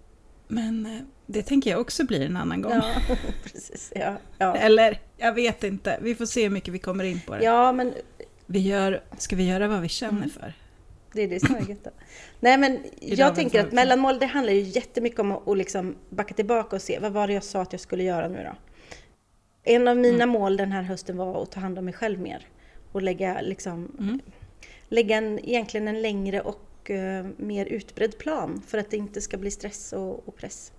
Men 0.52 0.86
eh, 0.86 1.00
det 1.26 1.42
tänker 1.42 1.70
jag 1.70 1.80
också 1.80 2.04
blir 2.06 2.20
en 2.20 2.36
annan 2.36 2.62
gång. 2.62 2.72
Ja, 2.72 2.92
precis. 3.42 3.92
Ja, 3.94 4.16
ja. 4.38 4.56
Eller, 4.56 5.00
jag 5.16 5.34
vet 5.34 5.64
inte. 5.64 5.98
Vi 6.02 6.14
får 6.14 6.26
se 6.26 6.42
hur 6.42 6.50
mycket 6.50 6.74
vi 6.74 6.78
kommer 6.78 7.04
in 7.04 7.20
på 7.26 7.34
det. 7.36 7.44
ja, 7.44 7.72
men 7.72 7.94
Vi 8.46 8.58
gör, 8.58 9.02
ska 9.18 9.36
vi 9.36 9.48
göra 9.48 9.68
vad 9.68 9.80
vi 9.80 9.88
känner 9.88 10.16
Mm. 10.16 10.30
för? 10.30 10.54
det 11.14 11.22
är 11.22 11.28
det 11.28 11.40
som 11.40 11.54
är 11.54 11.60
gött. 11.70 11.86
Nej, 12.40 12.58
men 12.58 12.78
jag 13.00 13.34
tänker 13.34 13.60
att 13.60 13.72
mellanmål, 13.72 14.18
det 14.18 14.26
handlar 14.26 14.52
ju 14.52 14.60
jättemycket 14.60 15.20
om 15.20 15.32
att, 15.32 15.56
liksom 15.58 15.94
backa 16.10 16.34
tillbaka 16.34 16.76
och 16.76 16.82
se 16.82 16.98
vad 16.98 17.12
var 17.12 17.26
det 17.26 17.32
jag 17.32 17.44
sa 17.44 17.62
att 17.62 17.72
jag 17.72 17.80
skulle 17.80 18.02
göra 18.02 18.28
nu 18.28 18.42
då? 18.44 18.56
En 19.64 19.88
av 19.88 19.96
mina 19.96 20.26
mål 20.26 20.56
den 20.56 20.72
här 20.72 20.82
hösten 20.82 21.16
var 21.16 21.42
att 21.42 21.50
ta 21.50 21.60
hand 21.60 21.78
om 21.78 21.84
mig 21.84 21.94
själv 21.94 22.20
mer 22.20 22.46
och 22.92 23.02
lägga 23.02 23.40
liksom 23.40 23.96
Mm. 23.98 24.20
lägga 24.88 25.16
en, 25.16 25.38
egentligen 25.38 25.88
en 25.88 26.02
längre 26.02 26.40
och 26.40 26.60
eh, 26.90 27.26
mer 27.36 27.66
utbredd 27.66 28.18
plan 28.18 28.62
för 28.66 28.78
att 28.78 28.90
det 28.90 28.96
inte 28.96 29.20
ska 29.20 29.36
bli 29.36 29.50
stress 29.50 29.92
och, 29.92 30.28
och 30.28 30.36
press. 30.36 30.72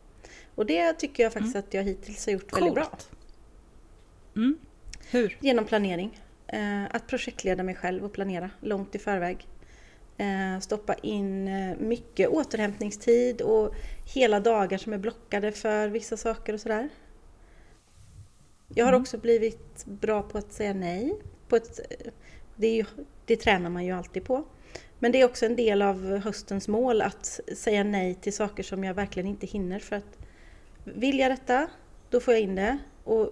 Och 0.56 0.66
det 0.66 0.94
tycker 0.94 1.24
jag 1.24 1.34
faktiskt 1.34 1.56
att 1.56 1.74
jag 1.74 1.84
hittills 1.84 2.26
har 2.26 2.34
gjort 2.34 2.58
väldigt 2.58 2.74
bra. 2.74 2.86
Coolt. 2.86 3.12
Mm. 4.36 4.58
Hur? 5.12 5.38
Genom 5.42 5.66
planering. 5.66 6.22
Eh, 6.48 6.84
att 6.96 7.08
projektleda 7.08 7.64
mig 7.64 7.76
själv 7.76 8.06
och 8.06 8.14
planera 8.14 8.50
långt 8.62 8.96
i 8.96 9.00
förväg. 9.00 9.48
Eh, 10.18 10.60
stoppa 10.60 10.94
in 10.94 11.50
mycket 11.80 12.30
återhämtningstid 12.30 13.42
och 13.42 13.76
hela 14.16 14.40
dagar 14.40 14.78
som 14.78 14.94
är 14.94 14.98
blockade 14.98 15.52
för 15.52 15.88
vissa 15.88 16.18
saker 16.18 16.54
och 16.54 16.60
sådär. 16.60 16.90
Jag 18.76 18.86
har 18.86 18.92
Mm. 18.92 19.02
också 19.02 19.18
blivit 19.18 19.86
bra 19.86 20.24
på 20.24 20.38
att 20.38 20.54
säga 20.54 20.74
nej. 20.74 21.14
På 21.48 21.56
ett, 21.56 21.80
det, 22.56 22.68
är 22.68 22.76
ju, 22.76 22.86
det 23.26 23.36
tränar 23.36 23.70
man 23.70 23.86
ju 23.86 23.92
alltid 23.92 24.24
på. 24.24 24.46
Men 25.04 25.12
det 25.12 25.22
är 25.22 25.26
också 25.26 25.46
en 25.46 25.56
del 25.56 25.82
av 25.82 26.18
höstens 26.18 26.68
mål 26.68 27.02
att 27.02 27.40
säga 27.56 27.84
nej 27.84 28.16
till 28.16 28.34
saker 28.34 28.64
som 28.64 28.84
jag 28.84 28.94
verkligen 28.94 29.30
inte 29.30 29.46
hinner. 29.48 29.80
För 29.80 29.96
att 29.96 30.18
vill 30.84 31.20
jag 31.20 31.32
detta, 31.32 31.68
då 32.10 32.20
får 32.20 32.34
jag 32.34 32.42
in 32.44 32.56
det. 32.56 32.78
Och 33.04 33.30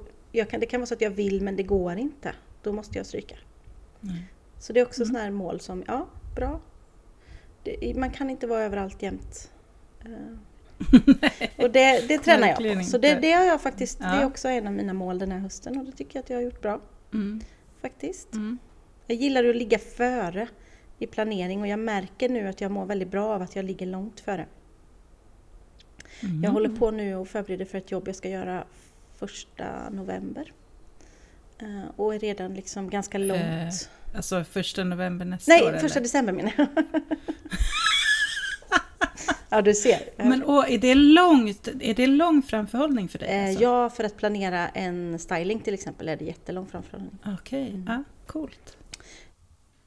kan, 0.49 0.59
det 0.59 0.65
kan 0.65 0.79
vara 0.79 0.85
så 0.85 0.93
att 0.93 1.01
jag 1.01 1.09
vill 1.09 1.41
men 1.41 1.55
det 1.55 1.63
går 1.63 1.97
inte. 1.97 2.33
Då 2.63 2.73
måste 2.73 2.97
jag 2.97 3.05
stryka. 3.05 3.35
Mm. 4.03 4.15
Så 4.59 4.73
det 4.73 4.79
är 4.79 4.85
också 4.85 5.05
sådana 5.05 5.23
här 5.23 5.31
mål 5.31 5.59
som, 5.59 5.83
ja, 5.87 6.07
bra. 6.35 6.61
Det, 7.63 7.97
man 7.97 8.11
kan 8.11 8.29
inte 8.29 8.47
vara 8.47 8.61
överallt 8.61 9.01
jämt. 9.01 9.51
Eh, 10.05 10.37
och 11.63 11.71
det, 11.71 12.07
det 12.07 12.17
tränar 12.17 12.47
jag 12.47 12.77
på. 12.77 12.83
Så 12.83 12.97
det, 12.97 13.15
det 13.15 13.31
har 13.31 13.45
jag 13.45 13.61
faktiskt, 13.61 13.99
det 13.99 14.05
är 14.05 14.21
Ja. 14.21 14.27
också 14.27 14.47
en 14.47 14.67
av 14.67 14.73
mina 14.73 14.93
mål 14.93 15.19
den 15.19 15.31
här 15.31 15.39
hösten 15.39 15.77
och 15.77 15.85
det 15.85 15.91
tycker 15.91 16.17
jag 16.17 16.23
att 16.23 16.29
jag 16.29 16.37
har 16.37 16.43
gjort 16.43 16.61
bra. 16.61 16.81
Mm. 17.13 17.41
Faktiskt. 17.81 18.33
Mm. 18.33 18.57
Jag 19.07 19.17
gillar 19.17 19.45
att 19.45 19.55
ligga 19.55 19.79
före 19.79 20.47
i 21.01 21.07
planering 21.07 21.61
och 21.61 21.67
jag 21.67 21.79
märker 21.79 22.29
nu 22.29 22.47
att 22.47 22.61
jag 22.61 22.71
mår 22.71 22.85
väldigt 22.85 23.11
bra 23.11 23.25
av 23.33 23.41
att 23.41 23.55
jag 23.55 23.65
ligger 23.65 23.85
långt 23.85 24.19
före. 24.19 24.45
Mm. 26.23 26.43
Jag 26.43 26.51
håller 26.51 26.69
på 26.69 26.91
nu 26.91 27.15
och 27.15 27.27
förbereder 27.27 27.65
för 27.65 27.77
ett 27.77 27.91
jobb 27.91 28.07
jag 28.07 28.15
ska 28.15 28.29
göra 28.29 28.63
första 29.19 29.89
november. 29.89 30.53
Eh, 31.59 31.81
och 31.95 32.15
är 32.15 32.19
redan 32.19 32.53
liksom 32.53 32.89
ganska 32.89 33.17
långt. 33.17 33.41
Eh, 33.41 33.67
Alltså 34.15 34.43
första 34.43 34.83
november 34.83 35.25
nästa 35.25 35.51
Nej, 35.51 35.63
år? 35.63 35.71
första 35.71 35.99
eller? 35.99 36.01
december 36.05 36.33
menar 36.33 36.51
jag. 36.57 36.67
ja, 39.49 39.61
du 39.61 39.73
ser. 39.73 39.99
Men 40.17 40.43
åh, 40.45 40.73
är, 40.73 40.77
det 40.77 40.95
långt, 40.95 41.67
är 41.79 41.93
det 41.93 42.07
lång 42.07 42.41
framförhållning 42.41 43.09
för 43.09 43.19
dig? 43.19 43.29
Eh, 43.29 43.45
Alltså? 43.47 43.63
Ja, 43.63 43.89
för 43.89 44.03
att 44.03 44.17
planera 44.17 44.67
en 44.69 45.19
styling 45.19 45.59
till 45.59 45.73
exempel 45.73 46.09
är 46.09 46.15
det 46.17 46.25
jättelång 46.25 46.67
framförhållning. 46.67 47.17
Okej, 47.25 47.69
Mm. 47.69 47.85
ja, 47.87 48.03
coolt. 48.27 48.77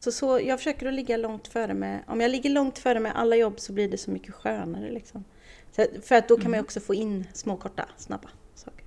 Så, 0.04 0.12
så 0.12 0.40
jag 0.40 0.58
försöker 0.58 0.86
att 0.86 0.94
ligga 0.94 1.16
långt 1.16 1.48
före 1.48 1.74
med, 1.74 2.00
om 2.06 2.20
jag 2.20 2.30
ligger 2.30 2.50
långt 2.50 2.78
före 2.78 3.00
med 3.00 3.12
alla 3.16 3.36
jobb 3.36 3.60
så 3.60 3.72
blir 3.72 3.88
det 3.88 3.98
så 3.98 4.10
mycket 4.10 4.34
skönare 4.34 4.90
liksom. 4.90 5.24
Så, 5.72 5.86
för 6.02 6.14
att 6.14 6.28
då 6.28 6.36
kan 6.36 6.44
man 6.50 6.54
Mm. 6.54 6.64
också 6.64 6.80
få 6.80 6.94
in 6.94 7.26
små, 7.32 7.56
korta, 7.56 7.88
snabba 7.96 8.28
saker. 8.54 8.84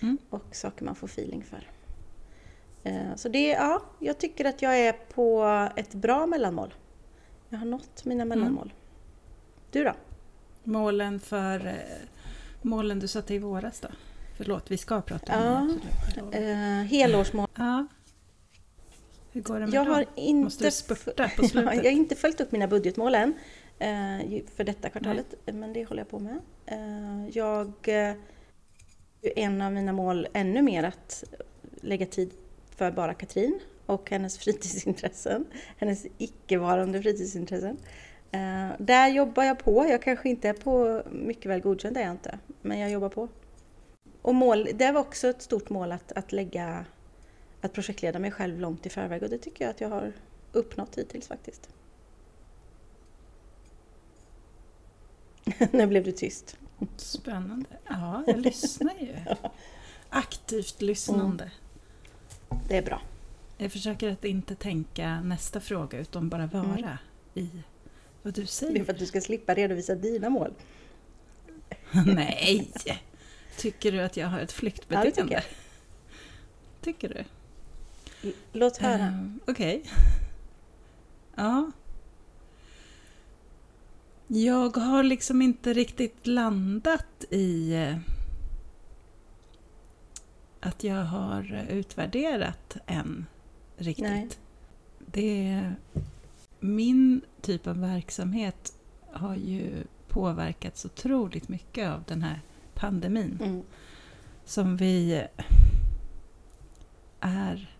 Mm. 0.00 0.18
Och 0.30 0.44
saker 0.56 0.84
man 0.84 0.94
får 0.94 1.06
feeling 1.06 1.44
för. 1.44 1.68
Eh, 2.82 3.14
Så 3.16 3.28
det, 3.28 3.48
ja, 3.48 3.82
jag 3.98 4.18
tycker 4.18 4.44
att 4.44 4.62
jag 4.62 4.78
är 4.78 4.92
på 4.92 5.44
ett 5.76 5.94
bra 5.94 6.26
mellanmål. 6.26 6.74
Jag 7.48 7.58
har 7.58 7.66
nått 7.66 8.04
mina 8.04 8.22
Mm. 8.22 8.38
mellanmål. 8.38 8.72
Du 9.70 9.84
då? 9.84 9.92
Målen 10.64 11.20
för 11.20 11.66
eh, 11.66 11.74
målen 12.62 12.98
du 13.00 13.08
satte 13.08 13.34
i 13.34 13.38
våras 13.38 13.80
då? 13.80 13.88
Förlåt, 14.36 14.70
vi 14.70 14.76
ska 14.76 15.00
prata 15.00 15.36
om 15.58 15.80
Ja, 16.16 16.22
det. 16.30 16.38
Eh, 16.50 16.56
helårsmål. 16.84 17.48
Ja. 17.54 17.86
Hur 19.34 19.40
går 19.42 19.54
det 19.54 19.66
med 19.66 19.74
Jag 19.74 19.86
dem? 19.86 19.94
har 19.94 20.06
inte, 20.14 20.44
Måste 20.44 20.64
du 20.64 20.70
spurta 20.70 21.30
på 21.36 21.42
Ja, 21.42 21.48
slutet? 21.48 21.74
jag 21.76 21.84
har 21.84 21.90
inte 21.90 22.14
följt 22.16 22.40
upp 22.40 22.52
mina 22.52 22.68
budgetmål 22.68 23.14
än 23.14 23.34
eh, 23.78 24.42
för 24.56 24.64
detta 24.64 24.88
kvartalet, 24.88 25.34
men 25.46 25.72
det 25.72 25.84
håller 25.84 26.00
jag 26.00 26.08
på 26.08 26.18
med. 26.18 26.38
Eh, 26.66 27.28
jag, 27.32 27.72
eh, 27.82 28.14
en 29.36 29.62
av 29.62 29.72
mina 29.72 29.92
mål 29.92 30.28
ännu 30.32 30.62
mer 30.62 30.82
att 30.82 31.24
lägga 31.80 32.06
tid 32.06 32.30
för 32.76 32.90
bara 32.90 33.14
Katrin 33.14 33.60
och 33.86 34.10
hennes 34.10 34.38
fritidsintressen, 34.44 35.44
hennes 35.78 36.06
icke-varande 36.18 37.02
fritidsintressen. 37.02 37.76
Där 38.78 39.08
jobbar 39.08 39.44
jag 39.44 39.58
på. 39.58 39.86
Jag 39.90 40.02
kanske 40.02 40.28
inte 40.28 40.48
är 40.48 40.52
på 40.52 41.02
mycket 41.12 41.50
väl 41.50 41.60
godkänd, 41.60 41.94
det 41.96 42.00
är 42.00 42.04
jag 42.04 42.14
inte, 42.14 42.38
men 42.62 42.78
jag 42.78 42.90
jobbar 42.90 43.08
på. 43.08 43.28
Och 44.22 44.34
mål, 44.34 44.68
det 44.74 44.92
var 44.92 45.00
också 45.00 45.28
ett 45.28 45.42
stort 45.42 45.70
mål 45.70 45.92
att, 45.92 46.12
att 46.12 46.32
lägga 46.32 46.84
att 47.64 47.72
projektleda 47.72 48.18
mig 48.18 48.30
själv 48.30 48.60
långt 48.60 48.86
i 48.86 48.88
förväg 48.90 49.22
och 49.22 49.30
det 49.30 49.38
tycker 49.38 49.64
jag 49.64 49.70
att 49.70 49.80
jag 49.80 49.88
har 49.88 50.12
uppnått 50.52 50.98
hittills 50.98 51.28
faktiskt. 51.28 51.68
När 55.70 55.86
blev 55.86 56.04
du 56.04 56.12
tyst? 56.12 56.56
Spännande. 56.96 57.68
Ja, 57.88 58.24
jag 58.26 58.40
lyssnar 58.40 58.94
ju. 59.00 59.16
Aktivt 60.08 60.82
lyssnande. 60.82 61.50
Det 62.68 62.76
är 62.76 62.82
bra. 62.82 63.02
Jag 63.58 63.72
försöker 63.72 64.10
att 64.12 64.24
inte 64.24 64.54
tänka 64.54 65.20
nästa 65.20 65.60
fråga 65.60 65.98
utan 65.98 66.28
bara 66.28 66.46
vara 66.46 66.64
Mm. 66.64 67.48
i 67.48 67.50
vad 68.22 68.34
du 68.34 68.40
Det 68.40 68.44
är 68.44 68.46
säger. 68.46 68.84
för 68.84 68.92
att 68.92 68.98
du 68.98 69.06
ska 69.06 69.20
slippa 69.20 69.54
redovisa 69.54 69.94
dina 69.94 70.30
mål. 70.30 70.54
Nej! 72.06 72.70
Tycker 73.58 73.92
du 73.92 74.00
att 74.00 74.16
jag 74.16 74.26
har 74.28 74.40
ett 74.40 74.52
flyktbeteende? 74.52 75.34
Ja, 75.34 75.40
tycker. 75.40 75.44
Tycker 76.80 77.08
du? 77.08 77.24
Låt 78.52 78.76
höra. 78.76 79.02
Ehm, 79.04 79.40
Okej. 79.46 79.82
Ja. 81.36 81.70
Jag 84.26 84.76
har 84.76 85.02
liksom 85.02 85.42
inte 85.42 85.72
riktigt 85.72 86.26
landat 86.26 87.24
i 87.30 87.74
eh, 87.74 87.96
att 90.60 90.84
jag 90.84 91.04
har 91.04 91.66
utvärderat 91.70 92.76
än 92.86 93.26
riktigt. 93.76 94.04
Nej. 94.04 94.28
Det, 94.98 95.72
min 96.60 97.20
typ 97.40 97.66
av 97.66 97.80
verksamhet 97.80 98.72
har 99.12 99.34
ju 99.36 99.84
påverkats 100.08 100.84
otroligt 100.84 101.48
mycket 101.48 101.88
av 101.90 102.02
den 102.06 102.22
här 102.22 102.40
pandemin 102.74 103.38
Mm. 103.42 103.62
som 104.44 104.76
vi 104.76 105.22
är, 107.20 107.73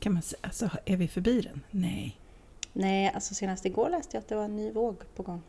kan 0.00 0.12
man 0.12 0.22
säga, 0.22 0.40
alltså 0.42 0.70
är 0.84 0.96
vi 0.96 1.08
förbi 1.08 1.40
den? 1.40 1.60
Nej. 1.70 2.20
Nej, 2.72 3.12
alltså 3.14 3.34
senast 3.34 3.64
igår 3.66 3.90
läste 3.90 4.16
jag 4.16 4.22
att 4.22 4.28
det 4.28 4.34
var 4.34 4.44
en 4.44 4.56
ny 4.56 4.70
våg 4.70 4.96
på 5.16 5.22
gång. 5.22 5.42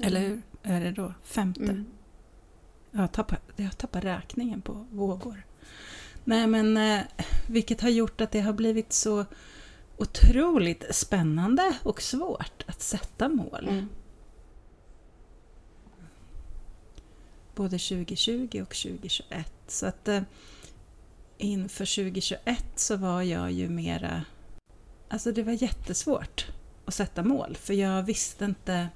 Eller 0.00 0.20
hur? 0.20 0.42
Är 0.62 0.80
det 0.80 0.90
då 0.90 1.14
femte? 1.22 1.62
Mm. 1.62 1.86
Jag, 2.90 3.12
tappar, 3.12 3.38
jag 3.56 3.78
tappar 3.78 4.00
räkningen 4.00 4.62
på 4.62 4.86
vågor. 4.90 5.42
Nej 6.24 6.46
men 6.46 6.76
eh, 6.76 7.00
vilket 7.46 7.80
har 7.80 7.88
gjort 7.88 8.20
att 8.20 8.30
det 8.30 8.40
har 8.40 8.52
blivit 8.52 8.92
så 8.92 9.24
otroligt 9.96 10.94
spännande 10.94 11.74
och 11.82 12.02
svårt 12.02 12.64
att 12.66 12.82
sätta 12.82 13.28
mål. 13.28 13.68
Mm. 13.68 13.88
Både 17.54 17.78
2020 17.78 18.62
och 18.62 18.74
2021. 18.74 19.52
Så 19.68 19.86
att 19.86 20.08
eh, 20.08 20.22
inför 21.42 21.94
2021 22.04 22.64
så 22.76 22.96
var 22.96 23.22
jag 23.22 23.52
ju 23.52 23.68
mera... 23.68 24.24
Alltså 25.08 25.32
det 25.32 25.42
var 25.42 25.52
jättesvårt 25.52 26.46
att 26.84 26.94
sätta 26.94 27.22
mål 27.22 27.56
för 27.60 27.74
jag 27.74 28.02
visste 28.02 28.44
inte 28.44 28.88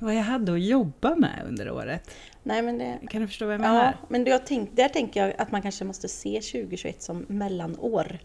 vad 0.00 0.14
jag 0.14 0.22
hade 0.22 0.52
att 0.52 0.62
jobba 0.62 1.14
med 1.16 1.42
under 1.48 1.70
året. 1.70 2.10
Nej, 2.42 2.62
men 2.62 2.78
det... 2.78 2.98
Kan 3.10 3.20
du 3.20 3.26
förstå 3.28 3.44
vad 3.46 3.54
jag 3.54 3.60
Ja, 3.60 3.72
menar? 3.72 3.96
men 4.08 4.24
jag 4.26 4.46
tänk, 4.46 4.76
där 4.76 4.88
tänker 4.88 5.26
jag 5.26 5.34
att 5.38 5.52
man 5.52 5.62
kanske 5.62 5.84
måste 5.84 6.08
se 6.08 6.40
2021 6.40 7.02
som 7.02 7.24
mellanår. 7.28 8.18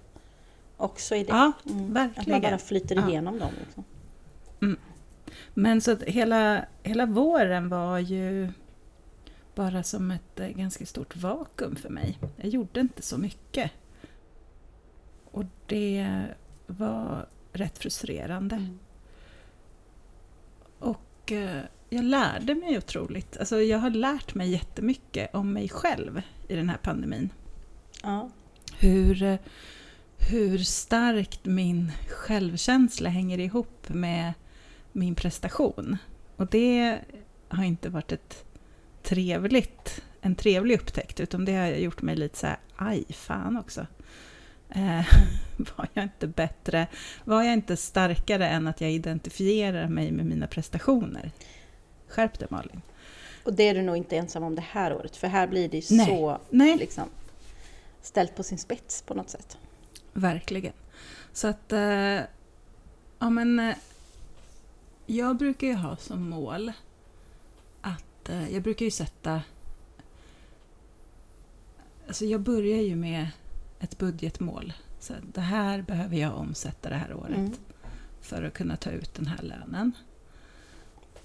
Också 0.77 1.15
i 1.15 1.24
det. 1.24 1.30
Ja, 1.30 1.51
Mm. 1.70 1.84
Att 1.84 1.88
man 1.88 1.94
verkligen. 1.94 2.41
bara 2.41 2.58
flyter 2.58 2.96
Ja. 2.96 3.10
igenom 3.10 3.39
dem. 3.39 3.51
Liksom. 3.65 3.84
Men 5.53 5.82
så 5.82 5.91
att 5.91 6.03
hela, 6.03 6.65
hela 6.84 7.06
våren 7.06 7.70
var 7.70 8.00
ju 8.00 8.50
bara 9.55 9.84
som 9.84 10.12
ett 10.12 10.39
eh, 10.39 10.48
ganska 10.48 10.86
stort 10.86 11.15
vakuum 11.15 11.75
för 11.75 11.89
mig. 11.89 12.20
Jag 12.38 12.50
gjorde 12.50 12.79
inte 12.79 13.01
så 13.01 13.17
mycket. 13.17 13.72
Och 15.31 15.46
det 15.65 16.25
var 16.67 17.27
rätt 17.53 17.77
frustrerande. 17.77 18.55
Mm. 18.55 18.79
Och 20.79 21.31
eh, 21.31 21.63
jag 21.89 22.03
lärde 22.03 22.55
mig 22.55 22.77
otroligt. 22.77 23.38
Alltså 23.38 23.62
jag 23.62 23.77
har 23.77 23.89
lärt 23.89 24.36
mig 24.36 24.51
jättemycket 24.51 25.36
om 25.36 25.53
mig 25.53 25.70
själv 25.70 26.22
i 26.48 26.55
den 26.55 26.70
här 26.70 26.77
pandemin. 26.77 27.29
Ja. 28.03 28.29
Hur, 28.79 29.38
hur 30.17 30.58
starkt 30.58 31.46
min 31.46 31.91
självkänsla 32.10 33.10
hänger 33.10 33.38
ihop 33.38 33.89
med 33.89 34.34
min 34.91 35.15
prestation. 35.15 35.98
Och 36.36 36.48
det 36.48 37.00
har 37.48 37.63
inte 37.63 37.89
varit 37.89 38.12
ett 38.12 38.46
trevligt, 39.03 40.01
en 40.22 40.36
trevlig 40.36 40.75
upptäckt, 40.75 41.20
utan 41.20 41.46
det 41.46 41.55
har 41.55 41.67
gjort 41.67 42.01
mig 42.01 42.15
lite 42.15 42.38
så 42.38 42.48
här, 42.48 42.58
aj 42.75 43.03
fan 43.10 43.58
också. 43.58 43.88
Eh, 44.70 45.05
var 45.77 45.88
jag 45.93 46.03
inte 46.03 46.27
bättre? 46.27 46.88
Var 47.24 47.43
jag 47.43 47.53
inte 47.53 47.77
starkare 47.77 48.48
än 48.48 48.67
att 48.67 48.81
jag 48.81 48.91
identifierar 48.91 49.88
mig 49.88 50.12
med 50.12 50.25
mina 50.25 50.48
prestationer? 50.48 51.31
Skärp 52.08 52.39
dig 52.39 52.48
Malin. 52.51 52.81
Och 53.43 53.53
det 53.53 53.63
är 53.67 53.74
du 53.75 53.81
nog 53.81 53.98
inte 53.98 54.17
ensam 54.17 54.43
om 54.43 54.55
det 54.55 54.63
här 54.72 54.93
året, 54.93 55.15
för 55.17 55.27
här 55.27 55.48
blir 55.48 55.70
det 55.70 55.77
ju 55.77 55.96
Nej. 55.98 56.05
så 56.05 56.38
Nej, 56.50 56.77
liksom, 56.77 57.10
ställt 58.01 58.36
på 58.36 58.43
sin 58.43 58.58
spets 58.58 59.01
på 59.01 59.13
något 59.13 59.29
sätt. 59.29 59.58
verkligen. 60.13 60.74
Så 61.34 61.48
att, 61.48 61.72
eh, 61.72 62.20
ja 63.20 63.29
men, 63.29 63.60
eh, 63.60 63.75
jag 65.05 65.38
brukar 65.38 65.67
ju 65.67 65.74
ha 65.74 65.98
som 65.98 66.29
mål 66.29 66.72
att, 68.24 68.30
eh, 68.30 68.54
jag 68.54 68.63
brukar 68.63 68.86
ju 68.86 68.92
sätta, 68.92 69.42
alltså 72.08 72.25
jag 72.25 72.42
börjar 72.42 72.82
ju 72.82 72.96
med 72.96 73.28
ett 73.80 73.98
budgetmål. 73.98 74.74
Så 75.00 75.13
det 75.34 75.42
här 75.42 75.82
behöver 75.82 76.18
jag 76.18 76.38
omsätta 76.38 76.90
det 76.90 76.96
här 76.96 77.13
året. 77.13 77.38
Mm. 77.38 77.51
för 78.24 78.44
att 78.44 78.54
kunna 78.54 78.75
ta 78.78 78.90
ut 78.90 79.13
den 79.13 79.28
här 79.28 79.42
lönen. 79.44 79.92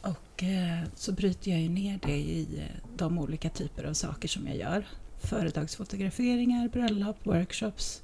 Och 0.00 0.42
eh, 0.42 0.82
så 0.94 1.12
bryter 1.12 1.50
jag 1.50 1.60
ju 1.60 1.68
ner 1.68 2.00
det 2.06 2.16
i 2.16 2.58
eh, 2.60 2.88
de 2.96 3.18
olika 3.18 3.48
typer 3.50 3.84
av 3.84 3.92
saker 3.94 4.28
som 4.28 4.46
jag 4.46 4.56
gör. 4.56 4.86
Företagsfotograferingar, 5.22 6.68
bröllop, 6.68 7.16
workshops, 7.26 8.02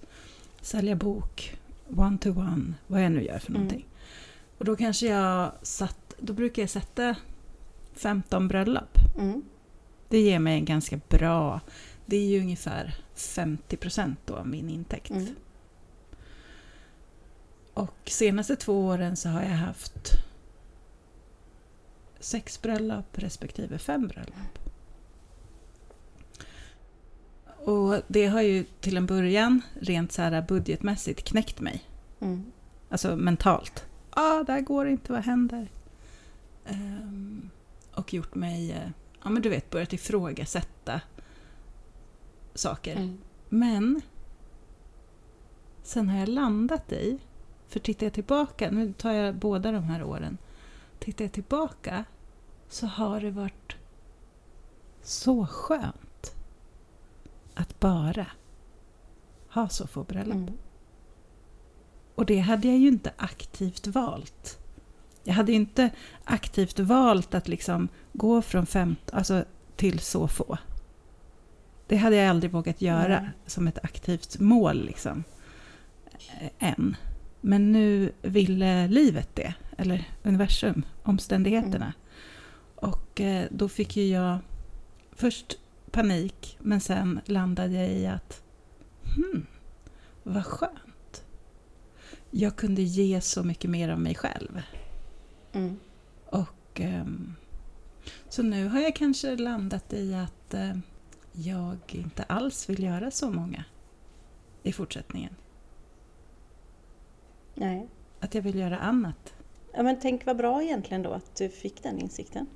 sälja 0.61 0.97
bok, 0.97 1.57
one-to-one, 1.97 2.75
vad 2.87 3.05
jag 3.05 3.13
nu 3.13 3.23
gör 3.25 3.39
för 3.39 3.51
Mm. 3.51 3.63
någonting. 3.63 3.87
Och 4.59 4.65
då 4.65 4.77
kanske 4.77 5.07
jag 5.07 5.53
satt, 5.63 6.15
då 6.21 6.33
brukar 6.33 6.63
jag 6.63 6.71
sätta 6.71 7.17
15 7.95 8.49
bröllop. 8.49 8.99
Mm. 9.19 9.43
Det 10.09 10.21
ger 10.21 10.39
mig 10.39 10.55
en 10.55 10.65
ganska 10.65 11.01
bra, 11.09 11.61
det 12.07 12.17
är 12.17 12.27
ju 12.27 12.41
ungefär 12.41 12.95
50% 13.17 14.17
då 14.25 14.37
av 14.37 14.49
min 14.49 14.71
intäkt. 14.71 15.11
Mm. 15.11 15.35
Och 17.75 17.97
senaste 18.05 18.57
två 18.57 18.87
åren 18.87 19.17
så 19.17 19.29
har 19.29 19.43
jag 19.43 19.49
haft 19.49 20.11
sex 22.21 22.63
bröllop 22.63 23.19
respektive 23.19 23.79
fem 23.79 24.09
bröllop. 24.09 24.59
Och 27.65 28.03
det 28.09 28.27
har 28.27 28.43
ju 28.43 28.65
till 28.65 28.97
en 28.97 29.07
början 29.07 29.63
rent 29.81 30.13
så 30.13 30.23
här 30.23 30.43
budgetmässigt 30.43 31.29
knäckt 31.29 31.61
mig. 31.61 31.85
Mm. 32.21 32.45
Alltså 32.89 33.17
mentalt. 33.17 33.85
Ja, 34.15 34.41
ah, 34.41 34.45
det 34.45 34.53
här 34.53 34.61
går 34.61 34.89
inte, 34.89 35.13
vad 35.13 35.23
händer? 35.23 35.71
Ehm, 36.67 37.51
och 37.95 38.15
gjort 38.15 38.35
mig, 38.35 38.73
eh, 38.73 38.91
ja 39.23 39.31
men 39.31 39.43
du 39.43 39.49
vet, 39.49 39.71
börjat 39.71 39.93
ifrågasätta 39.93 41.01
saker. 42.55 42.97
Mm. 42.97 43.19
Men 43.49 44.01
sen 45.83 46.09
har 46.09 46.19
jag 46.19 46.29
landat 46.29 46.93
i, 46.93 47.19
för 47.69 47.81
tittar 47.81 48.07
jag 48.07 48.13
tillbaka, 48.13 48.71
nu 48.71 48.93
tar 48.93 49.13
jag 49.13 49.35
båda 49.35 49.73
de 49.73 49.85
här 49.85 50.03
åren, 50.03 50.39
tittar 50.99 51.25
jag 51.25 51.33
tillbaka 51.33 52.05
så 52.69 52.87
har 52.87 53.21
det 53.21 53.31
varit 53.31 53.77
så 55.03 55.47
skönt 55.47 56.37
att 57.55 57.81
bara 57.81 58.27
ha 59.49 59.69
så 59.69 59.87
få 59.87 60.05
bröllop. 60.05 60.35
Mm. 60.35 60.59
Och 62.15 62.27
det 62.27 62.39
hade 62.39 62.69
jag 62.69 62.79
ju 62.79 62.89
inte 62.89 63.13
aktivt 63.17 63.87
valt. 63.87 64.62
Jag 65.25 65.35
hade 65.35 65.53
inte 65.53 65.91
aktivt 66.25 66.79
valt 66.79 67.35
att 67.35 67.49
liksom 67.49 67.89
gå 68.13 68.43
från 68.43 68.67
fem, 68.67 68.97
alltså 69.13 69.45
till 69.77 69.99
så 69.99 70.29
få. 70.29 70.59
Det 71.87 71.97
hade 71.97 72.17
jag 72.17 72.31
aldrig 72.31 72.53
vågat 72.53 72.83
göra 72.83 73.21
Nej. 73.21 73.31
som 73.47 73.69
ett 73.69 73.79
aktivt 73.83 74.39
mål 74.39 74.85
liksom. 74.85 75.25
eh, 76.41 76.69
Än. 76.69 76.97
Men 77.41 77.73
nu 77.73 78.13
ville 78.23 78.89
livet 78.89 79.29
det, 79.35 79.55
eller 79.79 80.05
universum, 80.23 80.83
omständigheterna. 81.03 81.93
Och 82.75 83.21
eh, 83.21 83.47
då 83.51 83.69
fick 83.69 83.97
ju 83.97 84.07
jag 84.07 84.39
först 85.13 85.59
panik, 85.91 86.59
men 86.61 86.81
sen 86.81 87.21
landade 87.25 87.73
jag 87.73 87.91
i 87.91 88.07
att 88.07 88.43
hmm, 89.17 89.47
vad 90.23 90.47
skönt. 90.47 91.25
Jag 92.31 92.57
kunde 92.57 92.83
ge 92.83 93.21
så 93.21 93.43
mycket 93.43 93.71
mer 93.71 93.89
av 93.89 94.01
mig 94.01 94.15
själv. 94.15 94.63
Mm. 95.53 95.77
Och 96.27 96.81
ehm, 96.81 97.35
Så 98.29 98.43
nu 98.43 98.69
har 98.69 98.81
jag 98.81 98.97
kanske 98.97 99.37
landat 99.37 99.93
i 99.93 100.15
att 100.15 100.55
eh, 100.55 100.77
jag 101.33 101.77
inte 101.89 102.23
alls 102.23 102.69
vill 102.69 102.83
göra 102.83 103.11
så 103.11 103.31
många 103.31 103.65
i 104.63 104.73
fortsättningen. 104.73 105.37
Nej. 107.55 107.89
Att 108.21 108.35
jag 108.35 108.43
vill 108.43 108.55
göra 108.59 108.79
annat. 108.79 109.35
Ja, 109.75 109.83
men 109.83 110.01
tänk 110.01 110.27
vad 110.27 110.37
bra 110.37 110.63
egentligen 110.63 111.03
då 111.03 111.11
att 111.11 111.37
du 111.37 111.49
fick 111.49 111.83
den 111.83 111.99
insikten. 111.99 112.47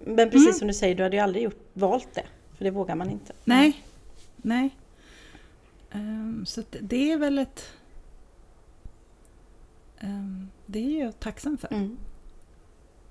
Men 0.00 0.30
precis 0.30 0.46
Mm. 0.46 0.52
som 0.58 0.68
du 0.68 0.74
säger, 0.74 0.94
du 0.94 1.02
hade 1.02 1.16
ju 1.16 1.22
aldrig 1.22 1.44
gjort, 1.44 1.60
valt 1.72 2.14
det. 2.14 2.26
För 2.56 2.64
det 2.64 2.70
vågar 2.70 2.94
man 2.94 3.10
inte. 3.10 3.32
Nej, 3.44 3.84
nej. 4.36 4.70
Ehm, 5.90 6.46
så 6.46 6.62
det 6.80 7.12
är 7.12 7.16
väl 7.18 7.38
ett... 7.38 7.64
ehm, 10.00 10.50
det 10.66 10.78
är 10.78 11.04
jag 11.04 11.20
tacksam 11.20 11.58
för. 11.58 11.72
Mm. 11.72 11.96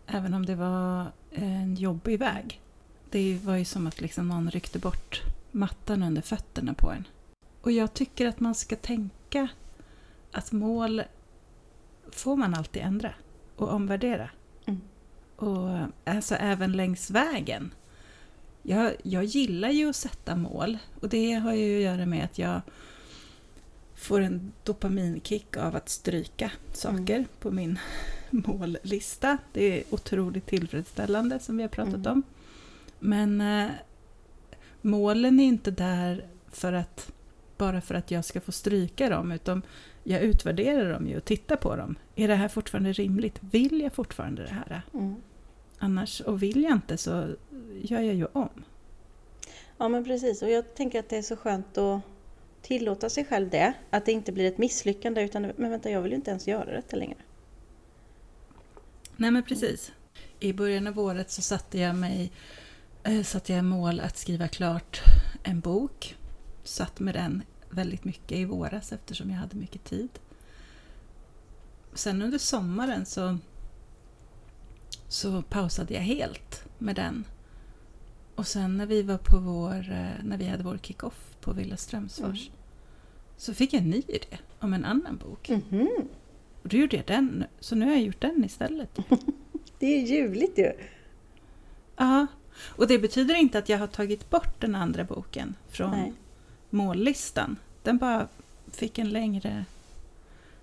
Även 0.07 0.33
om 0.33 0.45
det 0.45 0.55
var 0.55 1.11
en 1.31 1.75
jobbig 1.75 2.19
väg. 2.19 2.61
Det 3.09 3.39
var 3.43 3.55
ju 3.55 3.65
som 3.65 3.87
att 3.87 4.01
liksom 4.01 4.27
någon 4.27 4.51
ryckte 4.51 4.79
bort 4.79 5.21
mattan 5.51 6.03
under 6.03 6.21
fötterna 6.21 6.73
på 6.73 6.91
en. 6.91 7.07
Och 7.61 7.71
jag 7.71 7.93
tycker 7.93 8.27
att 8.27 8.39
man 8.39 8.55
ska 8.55 8.75
tänka 8.75 9.47
att 10.31 10.51
mål 10.51 11.03
får 12.11 12.35
man 12.35 12.53
alltid 12.53 12.81
ändra 12.81 13.13
och 13.55 13.69
omvärdera. 13.69 14.29
Mm. 14.65 14.81
Och 15.35 15.79
alltså 16.05 16.35
även 16.35 16.71
längs 16.71 17.11
vägen. 17.11 17.73
Jag, 18.61 18.93
jag 19.03 19.23
gillar 19.23 19.69
ju 19.69 19.89
att 19.89 19.95
sätta 19.95 20.35
mål 20.35 20.77
och 21.01 21.09
det 21.09 21.33
har 21.33 21.53
ju 21.53 21.77
att 21.77 21.83
göra 21.83 22.05
med 22.05 22.25
att 22.25 22.37
jag 22.37 22.61
får 23.97 24.21
en 24.21 24.51
dopaminkick 24.63 25.57
av 25.57 25.75
att 25.75 25.89
stryka 25.89 26.51
saker 26.73 27.25
på 27.39 27.51
min 27.51 27.79
mållista. 28.29 29.37
Det 29.53 29.63
är 29.63 29.83
otroligt 29.93 30.45
tillfredsställande 30.45 31.39
som 31.39 31.57
vi 31.57 31.63
har 31.63 31.69
pratat 31.69 31.95
Mm. 31.95 32.11
om. 32.11 32.23
Men 32.99 33.41
eh, 33.41 33.71
målen 34.81 35.39
är 35.39 35.43
inte 35.45 35.71
där 35.71 36.25
för 36.51 36.73
att, 36.73 37.11
bara 37.57 37.81
för 37.81 37.95
att 37.95 38.11
jag 38.11 38.25
ska 38.25 38.41
få 38.41 38.51
stryka 38.51 39.09
dem, 39.09 39.31
utan 39.31 39.61
jag 40.03 40.21
utvärderar 40.21 40.93
dem 40.93 41.07
ju 41.07 41.17
och 41.17 41.25
tittar 41.25 41.55
på 41.55 41.75
dem. 41.75 41.95
Är 42.15 42.27
det 42.27 42.35
här 42.35 42.47
fortfarande 42.47 42.93
rimligt? 42.93 43.37
Vill 43.39 43.81
jag 43.81 43.93
fortfarande 43.93 44.41
det 44.41 44.49
här? 44.53 44.81
Mm. 44.93 45.15
Annars, 45.79 46.21
och 46.21 46.43
vill 46.43 46.63
jag 46.63 46.73
inte 46.73 46.97
så 46.97 47.27
gör 47.81 48.01
jag 48.01 48.15
ju 48.15 48.25
om. 48.25 48.49
Ja 49.77 49.87
men 49.87 50.03
precis 50.05 50.41
och 50.41 50.49
jag 50.49 50.75
tänker 50.75 50.99
att 50.99 51.09
det 51.09 51.17
är 51.17 51.21
så 51.21 51.35
skönt 51.35 51.77
att 51.77 52.01
tillåta 52.67 53.09
sig 53.09 53.25
själv 53.25 53.49
det. 53.49 53.73
Att 53.89 54.05
det 54.05 54.11
inte 54.11 54.31
blir 54.31 54.47
ett 54.47 54.57
misslyckande 54.57 55.21
utan 55.21 55.51
men 55.57 55.71
vänta 55.71 55.89
jag 55.89 56.01
vill 56.01 56.11
ju 56.11 56.15
inte 56.15 56.31
ens 56.31 56.47
göra 56.47 56.71
detta 56.71 56.95
längre. 56.95 57.17
Nej 59.15 59.31
men 59.31 59.43
precis. 59.43 59.91
I 60.39 60.53
början 60.53 60.87
av 60.87 60.99
året 60.99 61.31
så 61.31 61.41
satte 61.41 61.79
jag 61.79 61.95
mig 61.95 62.31
eh, 63.03 63.23
satte 63.23 63.53
jag 63.53 63.65
mål 63.65 63.99
att 63.99 64.17
skriva 64.17 64.47
klart 64.47 65.01
en 65.43 65.59
bok. 65.59 66.15
Satt 66.63 66.99
med 66.99 67.15
den 67.15 67.43
väldigt 67.69 68.03
mycket 68.03 68.37
i 68.37 68.45
våras 68.45 68.91
eftersom 68.91 69.29
jag 69.29 69.37
hade 69.37 69.55
mycket 69.55 69.83
tid. 69.83 70.09
Sen 71.93 72.21
under 72.21 72.37
sommaren 72.37 73.05
så, 73.05 73.37
så 75.07 75.41
pausade 75.41 75.93
jag 75.93 76.01
helt 76.01 76.63
med 76.77 76.95
den. 76.95 77.23
Och 78.35 78.47
sen 78.47 78.77
när 78.77 78.85
vi 78.85 79.01
var 79.01 79.17
på 79.17 79.39
vår, 79.39 79.91
eh, 79.91 80.23
när 80.23 80.37
vi 80.37 80.45
hade 80.45 80.63
vår 80.63 80.77
kick-off 80.77 81.35
på 81.41 81.53
Villa 81.53 81.77
Strömsfors 81.77 82.49
så 83.37 83.53
fick 83.53 83.73
jag 83.73 83.81
en 83.81 83.89
ny 83.89 84.03
idé 84.07 84.37
om 84.59 84.73
en 84.73 84.85
annan 84.85 85.17
bok. 85.17 85.49
Mhm. 85.49 85.89
Och 86.63 86.69
då 86.69 86.77
gjorde 86.77 86.95
jag 86.95 87.05
den, 87.05 87.45
så 87.59 87.75
nu 87.75 87.85
har 87.85 87.91
jag 87.91 88.01
gjort 88.01 88.21
den 88.21 88.45
istället. 88.45 88.99
Det 89.79 89.85
är 89.85 90.01
ljuvligt 90.01 90.57
ju. 90.57 90.71
Ja, 91.95 92.27
och 92.65 92.87
det 92.87 92.99
betyder 92.99 93.35
inte 93.35 93.57
att 93.57 93.69
jag 93.69 93.77
har 93.77 93.87
tagit 93.87 94.29
bort 94.29 94.61
den 94.61 94.75
andra 94.75 95.03
boken 95.03 95.55
från 95.69 95.91
Nej. 95.91 96.13
mållistan. 96.69 97.57
Den 97.83 97.97
bara 97.97 98.27
fick 98.71 98.97
en 98.97 99.09
längre... 99.09 99.65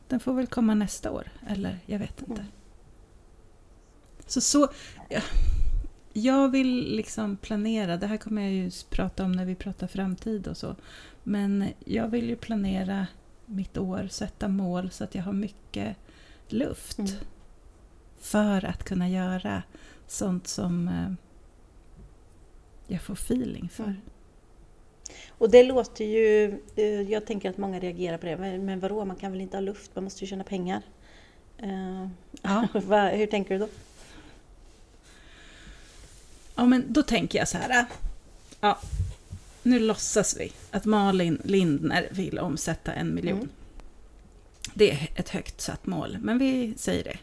Den 0.08 0.20
får 0.20 0.32
väl 0.34 0.46
komma 0.46 0.74
nästa 0.74 1.10
år, 1.10 1.28
eller 1.48 1.78
jag 1.86 1.98
vet 1.98 2.20
inte. 2.20 2.40
Mm. 2.40 2.52
Så, 4.26 4.40
så 4.40 4.68
ja, 5.08 5.20
jag 6.16 6.48
vill 6.48 6.96
liksom 6.96 7.36
planera, 7.36 7.96
det 7.96 8.06
här 8.06 8.16
kommer 8.16 8.42
jag 8.42 8.52
ju 8.52 8.70
prata 8.90 9.24
om 9.24 9.32
när 9.32 9.44
vi 9.44 9.54
pratar 9.54 9.86
framtid 9.86 10.48
och 10.48 10.56
så. 10.56 10.76
Men 11.22 11.68
jag 11.84 12.08
vill 12.08 12.28
ju 12.28 12.36
planera 12.36 13.06
mitt 13.46 13.78
år, 13.78 14.08
sätta 14.10 14.48
mål 14.48 14.90
så 14.90 15.04
att 15.04 15.14
jag 15.14 15.22
har 15.22 15.32
mycket 15.32 15.96
luft. 16.48 16.98
Mm. 16.98 17.10
För 18.18 18.64
att 18.64 18.84
kunna 18.84 19.08
göra 19.08 19.62
sånt 20.06 20.46
som 20.46 20.88
eh, 20.88 21.12
jag 22.86 23.02
får 23.02 23.14
feeling 23.14 23.68
för. 23.68 23.84
Mm. 23.84 24.00
Och 25.28 25.50
det 25.50 25.62
låter 25.62 26.04
ju, 26.04 26.60
eh, 26.76 27.02
jag 27.10 27.26
tänker 27.26 27.50
att 27.50 27.58
många 27.58 27.80
reagerar 27.80 28.18
på 28.18 28.26
det, 28.26 28.58
men 28.58 28.80
vadå, 28.80 29.04
man 29.04 29.16
kan 29.16 29.32
väl 29.32 29.40
inte 29.40 29.56
ha 29.56 29.62
luft, 29.62 29.90
man 29.94 30.04
måste 30.04 30.24
ju 30.24 30.28
tjäna 30.28 30.44
pengar. 30.44 30.82
Eh, 31.58 32.08
Ja. 32.42 32.68
hur 33.12 33.26
tänker 33.26 33.54
du 33.54 33.60
då? 33.60 33.68
Ja, 36.54 36.64
men 36.66 36.92
då 36.92 37.02
tänker 37.02 37.38
jag 37.38 37.48
så 37.48 37.58
här. 37.58 37.70
äh, 37.80 37.84
Ja, 38.60 38.78
nu 39.62 39.78
låtsas 39.78 40.36
vi 40.40 40.52
att 40.70 40.84
Malin 40.84 41.40
Lindner 41.44 42.08
vill 42.10 42.38
omsätta 42.38 42.92
en 42.92 43.14
miljon. 43.14 43.38
Mm. 43.38 43.48
Det 44.74 44.90
är 44.90 45.10
ett 45.16 45.28
högt 45.28 45.60
satt 45.60 45.86
mål, 45.86 46.18
men 46.20 46.38
vi 46.38 46.74
säger 46.76 47.04
det. 47.04 47.18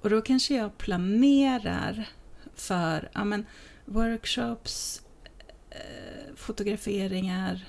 Och 0.00 0.10
då 0.10 0.20
kanske 0.22 0.54
jag 0.54 0.78
planerar 0.78 2.08
för 2.54 3.10
ja, 3.14 3.24
men, 3.24 3.46
workshops, 3.84 5.02
eh, 5.70 6.34
fotograferingar, 6.36 7.64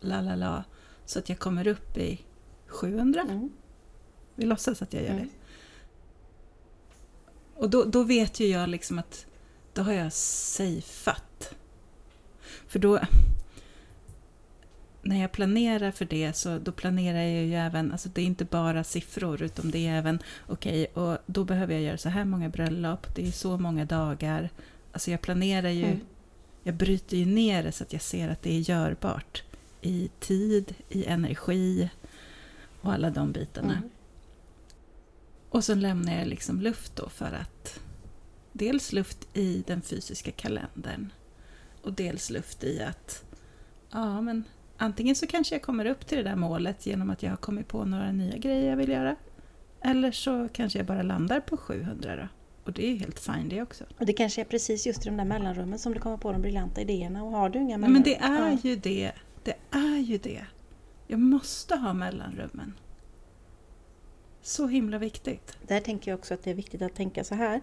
la 0.00 0.20
la 0.20 0.34
la, 0.36 0.64
så 1.06 1.18
att 1.18 1.28
jag 1.28 1.38
kommer 1.38 1.66
upp 1.66 1.96
i 1.96 2.20
700. 2.66 3.20
Mm. 3.22 3.50
Vi 4.34 4.44
låtsas 4.44 4.82
att 4.82 4.92
jag 4.92 5.02
gör 5.02 5.10
Mm. 5.10 5.24
det. 5.24 5.30
Och 7.60 7.70
då, 7.70 7.84
då 7.84 8.02
vet 8.02 8.40
ju 8.40 8.46
jag 8.46 8.68
liksom 8.68 8.98
att 8.98 9.26
då 9.72 9.82
har 9.82 9.92
jag 9.92 10.12
safeat. 10.12 11.54
För 12.66 12.78
då... 12.78 13.00
När 15.02 15.20
jag 15.20 15.32
planerar 15.32 15.90
för 15.90 16.04
det 16.04 16.32
så 16.36 16.58
då 16.58 16.72
planerar 16.72 17.18
jag 17.18 17.44
ju 17.44 17.54
även, 17.54 17.92
alltså 17.92 18.08
det 18.08 18.20
är 18.22 18.26
inte 18.26 18.44
bara 18.44 18.84
siffror 18.84 19.42
utan 19.42 19.70
det 19.70 19.86
är 19.86 19.98
även, 19.98 20.18
okej, 20.46 20.86
och 20.86 21.18
då 21.26 21.44
behöver 21.44 21.74
jag 21.74 21.82
göra 21.82 21.98
så 21.98 22.08
här 22.08 22.24
många 22.24 22.48
bröllop, 22.48 23.14
det 23.14 23.26
är 23.26 23.32
så 23.32 23.58
många 23.58 23.84
dagar. 23.84 24.50
Alltså 24.92 25.10
jag 25.10 25.20
planerar 25.20 25.68
ju, 25.68 25.84
Mm. 25.84 26.00
jag 26.62 26.74
bryter 26.74 27.16
ju 27.16 27.26
ner 27.26 27.62
det 27.62 27.72
så 27.72 27.84
att 27.84 27.92
jag 27.92 28.02
ser 28.02 28.28
att 28.28 28.42
det 28.42 28.52
är 28.52 28.60
görbart. 28.60 29.42
I 29.80 30.10
tid, 30.20 30.74
i 30.88 31.04
energi 31.06 31.90
och 32.80 32.92
alla 32.92 33.10
de 33.10 33.32
bitarna. 33.32 33.76
Mm. 33.76 33.90
Och 35.50 35.64
så 35.64 35.74
lämnar 35.74 36.18
jag 36.18 36.28
liksom 36.28 36.60
luft 36.60 36.96
då 36.96 37.08
för 37.08 37.32
att 37.32 37.80
dels 38.52 38.92
luft 38.92 39.28
i 39.36 39.64
den 39.66 39.82
fysiska 39.82 40.30
kalendern 40.30 41.12
och 41.82 41.92
dels 41.92 42.30
luft 42.30 42.64
i 42.64 42.82
att 42.82 43.24
ja, 43.90 44.20
men 44.20 44.44
antingen 44.76 45.14
så 45.16 45.26
kanske 45.26 45.54
jag 45.54 45.62
kommer 45.62 45.86
upp 45.86 46.06
till 46.06 46.18
det 46.18 46.24
där 46.24 46.36
målet 46.36 46.86
genom 46.86 47.10
att 47.10 47.22
jag 47.22 47.30
har 47.30 47.36
kommit 47.36 47.68
på 47.68 47.84
några 47.84 48.12
nya 48.12 48.36
grejer 48.36 48.70
jag 48.70 48.76
vill 48.76 48.88
göra. 48.88 49.16
Eller 49.80 50.12
så 50.12 50.48
kanske 50.52 50.78
jag 50.78 50.86
bara 50.86 51.02
landar 51.02 51.40
på 51.40 51.56
700 51.56 52.16
då. 52.16 52.28
Och 52.64 52.72
det 52.72 52.86
är 52.86 52.94
helt 52.96 53.18
fine 53.18 53.48
det 53.48 53.62
också. 53.62 53.84
Och 53.98 54.06
det 54.06 54.12
kanske 54.12 54.40
är 54.40 54.44
precis 54.44 54.86
just 54.86 55.06
i 55.06 55.08
de 55.08 55.16
där 55.16 55.24
mellanrummen 55.24 55.78
som 55.78 55.94
du 55.94 56.00
kommer 56.00 56.16
på 56.16 56.32
de 56.32 56.42
briljanta 56.42 56.80
idéerna 56.80 57.24
och 57.24 57.30
har 57.30 57.48
du 57.50 57.58
inga 57.58 57.78
mellanrum? 57.78 57.92
men 57.92 58.02
det 58.02 58.16
är 58.16 58.50
Ja. 58.50 58.58
ju 58.62 58.76
det. 58.76 59.12
Det 59.44 59.54
är 59.70 59.98
ju 59.98 60.18
det. 60.18 60.44
Jag 61.06 61.20
måste 61.20 61.76
ha 61.76 61.92
mellanrummen. 61.92 62.74
Så 64.42 64.66
himla 64.66 64.98
viktigt. 64.98 65.58
Där 65.66 65.80
tänker 65.80 66.10
jag 66.10 66.18
också 66.18 66.34
att 66.34 66.42
det 66.44 66.50
är 66.50 66.54
viktigt 66.54 66.82
att 66.82 66.94
tänka 66.94 67.24
så 67.24 67.34
här. 67.34 67.60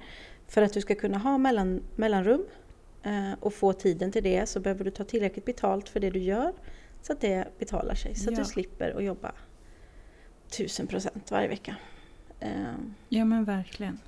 För 0.48 0.62
att 0.62 0.74
du 0.74 0.82
ska 0.82 0.96
kunna 0.96 1.18
ha 1.18 1.38
mellan, 1.38 1.84
mellanrum 1.96 2.46
eh, 3.04 3.34
och 3.40 3.54
få 3.54 3.74
tiden 3.74 4.12
till 4.12 4.24
det 4.24 4.46
så 4.50 4.60
behöver 4.60 4.84
du 4.84 4.92
ta 4.92 5.04
tillräckligt 5.04 5.46
betalt 5.46 5.90
för 5.90 6.00
det 6.00 6.10
du 6.10 6.20
gör 6.20 6.54
så 7.02 7.14
att 7.14 7.22
det 7.22 7.48
betalar 7.60 7.96
sig. 7.96 8.16
Så 8.16 8.30
att 8.30 8.38
Ja. 8.38 8.44
du 8.44 8.50
slipper 8.50 8.92
att 8.98 9.04
jobba 9.04 9.32
tusen 10.58 10.88
procent 10.88 11.32
varje 11.32 11.48
vecka. 11.48 11.76
Eh, 12.40 12.74
Ja 13.10 13.26
men 13.26 13.44
verkligen. 13.46 14.00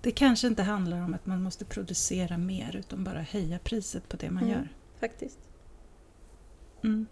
Det 0.00 0.10
kanske 0.10 0.46
inte 0.46 0.62
handlar 0.62 1.02
om 1.02 1.14
att 1.14 1.26
man 1.26 1.42
måste 1.42 1.64
producera 1.64 2.38
mer 2.38 2.76
utan 2.76 3.04
bara 3.04 3.20
höja 3.20 3.58
priset 3.58 4.08
på 4.08 4.16
det 4.16 4.30
man 4.30 4.42
Mm. 4.42 4.54
gör. 4.54 4.68
faktiskt. 5.00 5.38
Mm. 6.84 7.06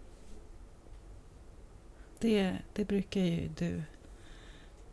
Det, 2.19 2.57
det 2.73 2.85
brukar 2.85 3.21
ju 3.21 3.47
du 3.57 3.81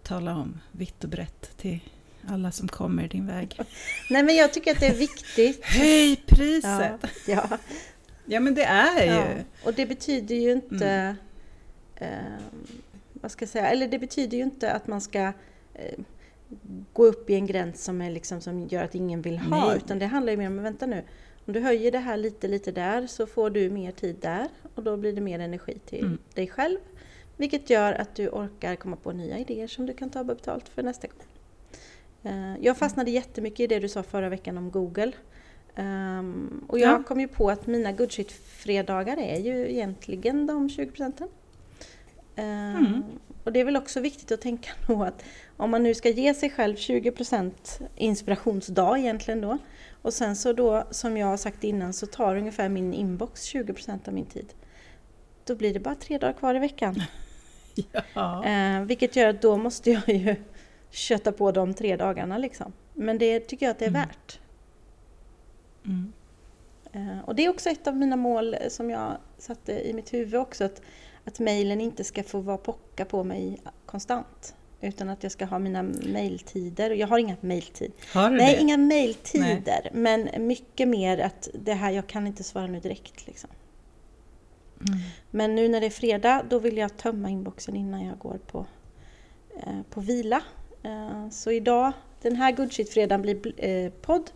tala 0.03 0.37
om 0.37 0.61
vitt 0.73 1.05
och 1.05 1.11
brett 1.11 1.57
till 1.57 1.81
alla 2.29 2.53
som 2.53 2.69
kommer 2.69 3.09
din 3.09 3.27
väg. 3.27 3.59
Nej 4.11 4.23
men 4.23 4.37
jag 4.37 4.53
tycker 4.53 4.71
att 4.73 4.81
det 4.81 4.87
är 4.87 4.95
viktigt. 4.95 5.65
Höj 5.65 6.17
priset! 6.27 6.71
Ja, 6.73 6.99
Ja, 7.27 7.59
ja, 8.27 8.41
men 8.41 8.55
det 8.55 8.65
är 8.65 9.05
ju... 9.05 9.11
ja. 9.11 9.25
Och 9.65 9.75
det 9.75 9.87
betyder 9.87 10.35
ju 10.35 10.53
inte... 10.53 11.17
Eh, 11.97 12.09
vad 13.13 13.31
ska 13.31 13.43
jag 13.43 13.51
säga? 13.51 13.67
Eller 13.71 13.89
det 13.89 13.99
betyder 13.99 14.37
ju 14.37 14.43
inte 14.43 14.73
att 14.73 14.87
man 14.87 15.01
ska 15.01 15.19
eh, 15.75 15.99
gå 16.93 17.05
upp 17.07 17.31
i 17.31 17.35
en 17.35 17.47
gräns 17.47 17.85
som, 17.85 18.01
är 18.01 18.11
liksom, 18.11 18.41
som 18.41 18.69
gör 18.69 18.85
att 18.85 18.95
ingen 18.95 19.23
vill 19.23 19.39
ha. 19.39 19.69
Nej. 19.69 19.77
Utan 19.77 19.99
det 19.99 20.07
handlar 20.07 20.31
ju 20.31 20.37
mer 20.37 20.47
om, 20.47 20.63
vänta 20.63 20.87
nu. 20.87 21.03
Om 21.47 21.53
du 21.53 21.61
höjer 21.61 21.93
det 21.93 21.99
här 21.99 22.17
lite, 22.17 22.49
lite 22.49 22.73
där 22.73 23.07
så 23.07 23.27
får 23.27 23.51
du 23.51 23.71
mer 23.71 23.93
tid 23.93 24.17
där. 24.21 24.49
Och 24.75 24.83
då 24.83 24.97
blir 24.97 25.13
det 25.13 25.21
mer 25.21 25.39
energi 25.39 25.79
till 25.87 26.01
Mm. 26.05 26.19
dig 26.35 26.47
själv. 26.49 26.79
Vilket 27.37 27.71
gör 27.71 27.93
att 27.93 28.15
du 28.15 28.29
orkar 28.29 28.77
komma 28.77 28.97
på 28.97 29.13
nya 29.13 29.39
idéer 29.39 29.67
som 29.67 29.87
du 29.87 29.95
kan 29.95 30.11
ta 30.11 30.25
betalt 30.25 30.69
för 30.69 30.83
nästa 30.83 31.07
gång. 31.07 31.27
Eh, 32.23 32.57
Jag 32.61 32.77
fastnade 32.77 33.11
jättemycket 33.11 33.61
i 33.61 33.67
det 33.67 33.79
du 33.79 33.89
sa 33.89 34.03
förra 34.03 34.29
veckan 34.29 34.59
om 34.59 34.71
Google. 34.71 35.13
Ehm, 35.75 36.65
och 36.69 36.79
jag 36.79 36.91
Ja. 37.01 37.03
kom 37.03 37.21
ju 37.21 37.29
på 37.29 37.51
att 37.51 37.67
mina 37.67 37.93
good 37.93 38.11
shit-fredagar 38.13 39.17
är 39.17 39.39
ju 39.41 39.71
egentligen 39.71 40.47
de 40.47 40.69
20 40.71 40.87
procenten. 40.91 41.29
Ehm, 42.37 42.77
Mm. 42.77 43.03
Och 43.45 43.53
det 43.53 43.61
är 43.61 43.65
väl 43.65 43.77
också 43.77 44.01
viktigt 44.01 44.33
att 44.33 44.41
tänka 44.41 44.71
då 44.87 45.03
att 45.03 45.25
om 45.57 45.71
man 45.71 45.83
nu 45.83 45.95
ska 45.95 46.09
ge 46.09 46.35
sig 46.35 46.51
själv 46.51 46.77
20 46.77 47.11
procent 47.11 47.81
inspirationsdag 47.97 48.99
egentligen 48.99 49.41
då 49.41 49.59
och 50.03 50.13
sen 50.13 50.37
så 50.37 50.53
då 50.53 50.85
som 50.91 51.17
jag 51.17 51.27
har 51.27 51.37
sagt 51.37 51.65
innan 51.65 51.93
så 51.93 52.07
tar 52.07 52.37
ungefär 52.37 52.69
min 52.69 52.95
inbox 52.95 53.43
20 53.43 53.73
procent 53.73 54.09
av 54.09 54.15
min 54.15 54.27
tid. 54.27 54.55
Då 55.45 55.55
blir 55.55 55.75
det 55.75 55.81
bara 55.81 55.95
tre 55.95 56.19
dagar 56.19 56.33
kvar 56.33 56.55
i 56.55 56.59
veckan. 56.59 57.03
Ja. 58.15 58.45
Eh, 58.45 58.83
vilket 58.83 59.17
gör 59.17 59.29
att 59.29 59.43
då 59.43 59.57
måste 59.57 59.91
jag 59.91 60.09
ju 60.09 60.37
köta 60.93 61.33
på 61.33 61.53
de 61.53 61.75
tre 61.75 61.97
dagarna 61.97 62.39
liksom. 62.39 62.73
Men 62.95 63.19
det 63.19 63.41
tycker 63.41 63.67
jag 63.67 63.71
att 63.71 63.79
det 63.79 63.85
är 63.85 63.89
Mm. 63.89 64.01
värt. 64.03 64.39
Mm. 65.85 66.13
Eh, 66.93 67.25
och 67.25 67.35
det 67.35 67.45
är 67.45 67.49
också 67.49 67.71
ett 67.71 67.87
av 67.87 67.97
mina 67.97 68.17
mål 68.17 68.55
eh, 68.55 68.69
som 68.69 68.91
jag 68.91 69.17
satte 69.39 69.73
i 69.89 69.93
mitt 69.93 70.13
huvud 70.15 70.35
också. 70.41 70.65
Att, 70.65 70.83
att 71.25 71.39
mejlen 71.39 71.81
inte 71.81 72.05
ska 72.05 72.23
få 72.23 72.41
vara 72.41 72.57
pocka 72.59 73.05
på 73.05 73.25
mig 73.25 73.61
konstant. 73.87 74.55
Utan 74.81 75.09
att 75.09 75.23
jag 75.23 75.33
ska 75.33 75.45
ha 75.45 75.59
mina 75.59 75.83
mejltider. 75.83 76.91
Jag 76.91 77.07
har 77.09 77.19
inga 77.19 77.37
mejltider. 77.41 77.95
Har 78.15 78.31
du 78.31 78.37
Nej, 78.37 78.55
det? 78.55 78.61
inga 78.61 78.77
mejltider. 78.77 79.91
Men 79.93 80.29
mycket 80.39 80.89
mer 80.89 81.19
att 81.19 81.49
det 81.55 81.75
här, 81.75 81.91
jag 81.91 82.07
kan 82.07 82.27
inte 82.27 82.45
svara 82.45 82.67
nu 82.67 82.81
direkt. 82.81 83.27
Liksom. 83.27 83.51
Mm. 84.89 84.99
Men 85.31 85.55
nu 85.55 85.69
när 85.69 85.81
det 85.81 85.87
är 85.87 85.91
fredag, 85.91 86.45
då 86.51 86.59
vill 86.59 86.77
jag 86.77 86.97
tömma 86.97 87.31
inboxen 87.31 87.77
innan 87.77 88.05
jag 88.07 88.19
går 88.19 88.39
på, 88.47 88.67
eh, 89.57 89.83
på 89.91 90.01
vila. 90.01 90.43
Eh, 90.83 91.29
så 91.29 91.51
idag, 91.51 91.93
den 92.23 92.37
här 92.37 92.53
good 92.53 92.73
shit-fredagen 92.73 93.23
blir 93.23 93.35
bl- 93.35 93.55
eh, 93.87 93.91
podd, 93.93 94.31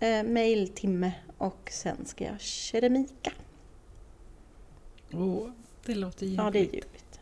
eh, 0.00 0.22
mailtimme 0.22 1.12
och 1.38 1.68
sen 1.72 2.06
ska 2.06 2.24
jag 2.24 2.40
keramika. 2.40 3.32
Åh, 5.12 5.50
det 5.86 5.94
låter 5.94 6.26
ljuvligt. 6.26 6.42
Ja, 6.44 6.50
det 6.50 6.58
är 6.58 6.62
ljuvligt. 6.62 7.20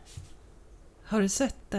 Har 1.03 1.21
du 1.21 1.29
sett 1.29 1.75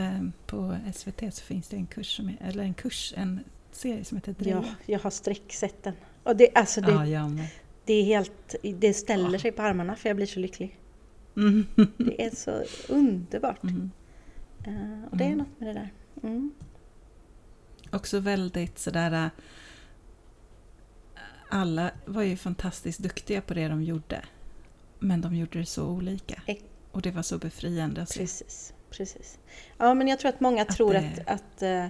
på 0.47 0.77
SVT 0.95 1.35
så 1.35 1.43
finns 1.45 1.69
det 1.69 1.77
en 1.77 1.87
kurs, 1.87 2.17
som 2.17 2.29
är, 2.29 2.37
eller 2.49 2.63
en 2.63 2.75
kurs, 2.75 3.15
en 3.17 3.41
serie 3.73 4.05
som 4.05 4.17
heter 4.17 4.33
Dreja. 4.33 4.57
Ja, 4.67 4.75
jag 4.87 4.99
har 4.99 5.11
sträcksett 5.11 5.83
den. 5.83 5.95
Och 6.23 6.37
det, 6.37 6.49
alltså 6.55 6.81
det, 6.81 6.93
ja, 7.09 7.31
det 7.85 7.93
är 7.95 8.05
helt, 8.05 8.55
det 8.63 8.95
ställer 8.95 9.33
Ja. 9.33 9.39
sig 9.39 9.53
på 9.53 9.63
armarna 9.63 9.97
för 9.97 10.09
jag 10.09 10.17
blir 10.17 10.27
så 10.27 10.41
lycklig. 10.41 10.79
Mm. 11.37 11.67
Det 11.97 12.25
är 12.25 12.31
så 12.37 12.63
underbart. 12.93 13.63
Mm. 13.63 13.91
Och 15.11 15.17
det 15.17 15.25
är 15.25 15.29
Mm. 15.29 15.39
något 15.39 15.61
med 15.61 15.69
det 15.69 15.73
där. 15.73 15.93
Mm. 16.23 16.51
Också 17.93 18.21
väldigt 18.21 18.79
sådär... 18.79 19.13
äh, 19.25 19.29
Alla 21.51 21.91
var 22.07 22.23
ju 22.23 22.37
fantastiskt 22.37 22.99
duktiga 22.99 23.41
på 23.41 23.55
det 23.55 23.69
de 23.69 23.83
gjorde. 23.83 24.25
Men 24.99 25.21
de 25.21 25.35
gjorde 25.37 25.59
det 25.59 25.67
så 25.67 25.87
olika. 25.87 26.43
Och 26.93 27.03
det 27.03 27.11
var 27.11 27.23
så 27.23 27.39
befriande 27.39 28.03
att 28.03 28.09
se. 28.09 28.21
Precis, 28.21 28.73
precis. 28.91 29.39
Ja, 29.79 29.95
men 29.95 30.09
jag 30.09 30.19
tror 30.19 30.29
att 30.29 30.41
många 30.41 30.63
Att 30.63 30.69
tror 30.77 30.93
det- 30.93 31.25
att, 31.27 31.41
att 31.41 31.63
eh, 31.63 31.87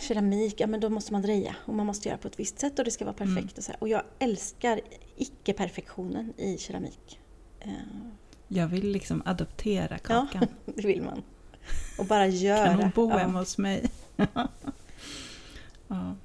keramik, 0.00 0.60
ja 0.60 0.66
men 0.66 0.80
då 0.80 0.88
måste 0.88 1.12
man 1.12 1.22
dreja 1.22 1.56
och 1.66 1.74
man 1.74 1.86
måste 1.86 2.08
göra 2.08 2.18
på 2.18 2.28
ett 2.28 2.40
visst 2.40 2.58
sätt 2.58 2.78
och 2.78 2.84
det 2.84 2.90
ska 2.90 3.04
vara 3.04 3.16
Mm. 3.20 3.34
perfekt. 3.34 3.58
Och, 3.58 3.64
så 3.64 3.72
här. 3.72 3.82
och 3.82 3.88
jag 3.88 4.02
älskar 4.18 4.80
icke-perfektionen 5.16 6.32
i 6.36 6.58
keramik. 6.58 7.20
Eh, 7.60 7.70
Jag 8.48 8.66
vill 8.68 8.88
liksom 8.92 9.22
adoptera 9.26 9.88
Ja. 9.90 9.98
kakan. 9.98 10.46
det 10.64 10.86
vill 10.86 11.02
man. 11.02 11.22
Och 11.98 12.06
bara 12.06 12.26
göra. 12.26 12.66
Kan 12.66 12.76
hon 12.76 12.90
bo 12.94 13.10
ja. 13.10 13.18
hemma 13.18 13.38
hos 13.38 13.58
mig? 13.58 13.90
ja. 15.88 16.16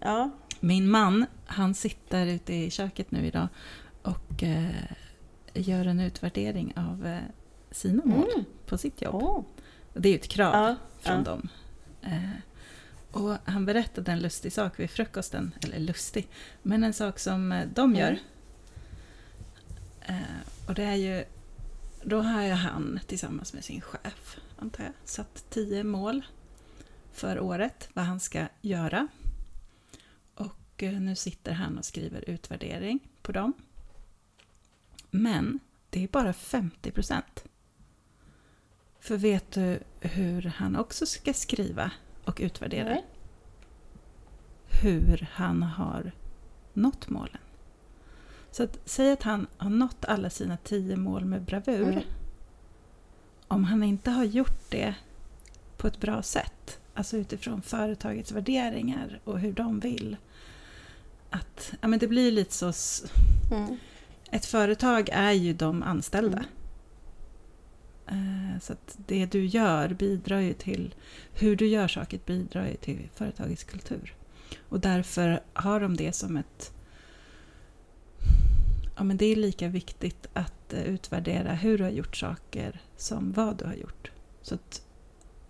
Ja. 0.00 0.30
Min 0.60 0.90
man, 0.90 1.26
han 1.46 1.74
sitter 1.74 2.26
ute 2.26 2.54
i 2.54 2.70
köket 2.70 3.10
nu 3.10 3.26
idag 3.26 3.48
och 4.02 4.42
eh, 4.42 4.70
gör 5.54 5.86
en 5.86 6.00
utvärdering 6.00 6.72
av 6.76 7.06
eh, 7.06 7.18
sina 7.70 8.02
mål 8.04 8.30
Mm. 8.34 8.44
på 8.66 8.78
sitt 8.78 9.02
jobb. 9.02 9.22
Och 9.92 10.00
det 10.00 10.08
är 10.08 10.12
ju 10.12 10.18
ett 10.18 10.28
krav 10.28 10.74
från 11.00 11.24
dem. 11.24 11.48
Och 13.10 13.36
han 13.44 13.66
berättade 13.66 14.12
en 14.12 14.20
lustig 14.20 14.52
sak 14.52 14.80
vid 14.80 14.90
frukosten, 14.90 15.52
eller 15.62 15.78
lustig, 15.78 16.28
men 16.62 16.84
en 16.84 16.92
sak 16.92 17.18
som 17.18 17.62
de 17.74 17.94
gör. 17.94 18.18
Mm. 20.00 20.22
Och 20.68 20.74
det 20.74 20.82
är 20.84 20.94
ju, 20.94 21.24
då 22.02 22.20
har 22.20 22.42
ju 22.42 22.52
han 22.52 23.00
tillsammans 23.06 23.52
med 23.52 23.64
sin 23.64 23.80
chef, 23.80 24.36
antar 24.58 24.84
jag, 24.84 24.92
satt 25.04 25.50
tio 25.50 25.84
mål 25.84 26.24
för 27.12 27.40
året, 27.40 27.88
vad 27.92 28.04
han 28.04 28.20
ska 28.20 28.46
göra. 28.60 29.08
Och 30.34 30.82
eh, 30.82 31.00
nu 31.00 31.16
sitter 31.16 31.52
han 31.52 31.78
och 31.78 31.84
skriver 31.84 32.30
utvärdering 32.30 33.00
på 33.22 33.32
dem. 33.32 33.52
Men 35.10 35.58
det 35.90 36.04
är 36.04 36.08
bara 36.08 36.32
50 36.32 36.90
procent. 36.90 37.44
För 39.00 39.16
vet 39.16 39.52
du 39.52 39.78
hur 40.00 40.42
han 40.42 40.76
också 40.76 41.06
ska 41.06 41.32
skriva 41.32 41.90
och 42.24 42.38
utvärdera? 42.40 42.88
Nej. 42.88 43.04
Hur 44.82 45.28
han 45.32 45.62
har 45.62 46.12
nått 46.72 47.08
målen. 47.08 47.38
Så 48.50 48.62
att, 48.62 48.78
säg 48.84 49.12
att 49.12 49.22
han 49.22 49.46
har 49.56 49.70
nått 49.70 50.04
alla 50.04 50.30
sina 50.30 50.56
tio 50.56 50.96
mål 50.96 51.24
med 51.24 51.42
bravur. 51.42 51.92
Mm. 51.92 52.02
Om 53.48 53.64
han 53.64 53.82
inte 53.82 54.10
har 54.10 54.24
gjort 54.24 54.70
det 54.70 54.94
på 55.76 55.86
ett 55.86 56.00
bra 56.00 56.22
sätt, 56.22 56.78
alltså 56.94 57.16
utifrån 57.16 57.62
företagets 57.62 58.32
värderingar 58.32 59.20
och 59.24 59.40
hur 59.40 59.52
de 59.52 59.80
vill. 59.80 60.16
Att, 61.30 61.72
ja, 61.80 61.88
men 61.88 61.98
det 61.98 62.06
blir 62.08 62.32
lite 62.32 62.52
så... 62.52 62.72
Mm. 63.52 63.76
Ett 64.30 64.46
företag 64.46 65.08
är 65.12 65.32
ju 65.32 65.52
de 65.52 65.82
anställda. 65.82 66.44
Mm. 68.06 68.50
Eh, 68.54 68.60
Så 68.60 68.72
att 68.72 68.98
det 69.06 69.26
du 69.26 69.46
gör 69.46 69.88
bidrar 69.88 70.40
ju 70.40 70.52
till... 70.52 70.94
Hur 71.32 71.56
du 71.56 71.66
gör 71.66 71.88
saker 71.88 72.20
bidrar 72.26 72.66
ju 72.66 72.74
till 72.74 73.08
företagets 73.14 73.64
kultur. 73.64 74.14
Och 74.68 74.80
därför 74.80 75.40
har 75.52 75.80
de 75.80 75.96
det 75.96 76.12
som 76.12 76.36
ett... 76.36 76.72
Ja, 78.96 79.04
men 79.04 79.16
det 79.16 79.26
är 79.26 79.36
lika 79.36 79.68
viktigt 79.68 80.26
att 80.32 80.55
eh, 80.72 80.82
utvärdera 80.84 81.52
hur 81.52 81.78
du 81.78 81.84
har 81.84 81.90
gjort 81.90 82.16
saker 82.16 82.80
som 82.96 83.32
vad 83.32 83.56
du 83.56 83.64
har 83.64 83.74
gjort. 83.74 84.10
Så 84.42 84.54
att 84.54 84.82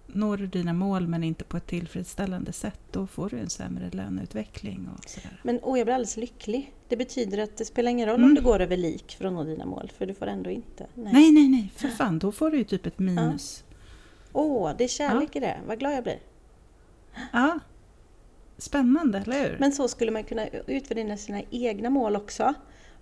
når 0.07 0.37
du 0.37 0.47
dina 0.47 0.73
mål 0.73 1.09
men 1.09 1.25
inte 1.25 1.45
på 1.45 1.57
ett 1.57 1.67
tillfredsställande 1.67 2.53
sätt, 2.53 2.81
då 2.93 3.07
får 3.07 3.29
du 3.31 3.39
en 3.39 3.51
sämre 3.51 3.91
löneutveckling 3.93 4.89
och 4.99 5.09
sådär. 5.11 5.41
Men 5.43 5.61
åh, 5.63 5.79
jag 5.79 5.87
blir 5.87 5.95
alldeles 5.95 6.17
lycklig. 6.17 6.73
Det 6.89 6.97
betyder 6.97 7.39
att 7.39 7.57
det 7.57 7.65
spelar 7.65 7.91
ingen 7.91 8.07
roll 8.09 8.17
Mm. 8.17 8.29
om 8.29 8.35
du 8.35 8.41
går 8.43 8.61
över 8.61 8.77
lik 8.77 9.17
för 9.19 9.25
att 9.25 9.33
nå 9.33 9.45
dina 9.45 9.67
mål, 9.67 9.93
för 9.99 10.07
du 10.07 10.15
får 10.15 10.27
ändå 10.27 10.51
inte. 10.51 10.87
Nej. 10.95 11.13
Nej, 11.13 11.33
nej, 11.33 11.49
nej, 11.49 11.73
för 11.77 11.89
fan, 11.89 12.19
då 12.19 12.33
får 12.33 12.51
du 12.51 12.59
ju 12.59 12.65
typ 12.65 12.87
ett 12.87 12.99
minus. 12.99 13.65
Åh, 14.33 14.73
det 14.79 14.85
är 14.85 14.89
kärlek 14.89 15.37
i 15.37 15.41
det. 15.41 15.57
Vad 15.67 15.79
glad 15.79 15.93
jag 15.95 16.03
blir. 16.03 16.19
Ja. 17.33 17.59
Spännande, 18.59 19.19
eller 19.19 19.43
hur? 19.51 19.57
Men 19.61 19.73
så 19.73 19.89
skulle 19.89 20.11
man 20.11 20.25
kunna 20.25 20.47
utvärdera 20.49 21.17
sina 21.17 21.43
egna 21.51 21.91
mål 21.91 22.17
också. 22.17 22.55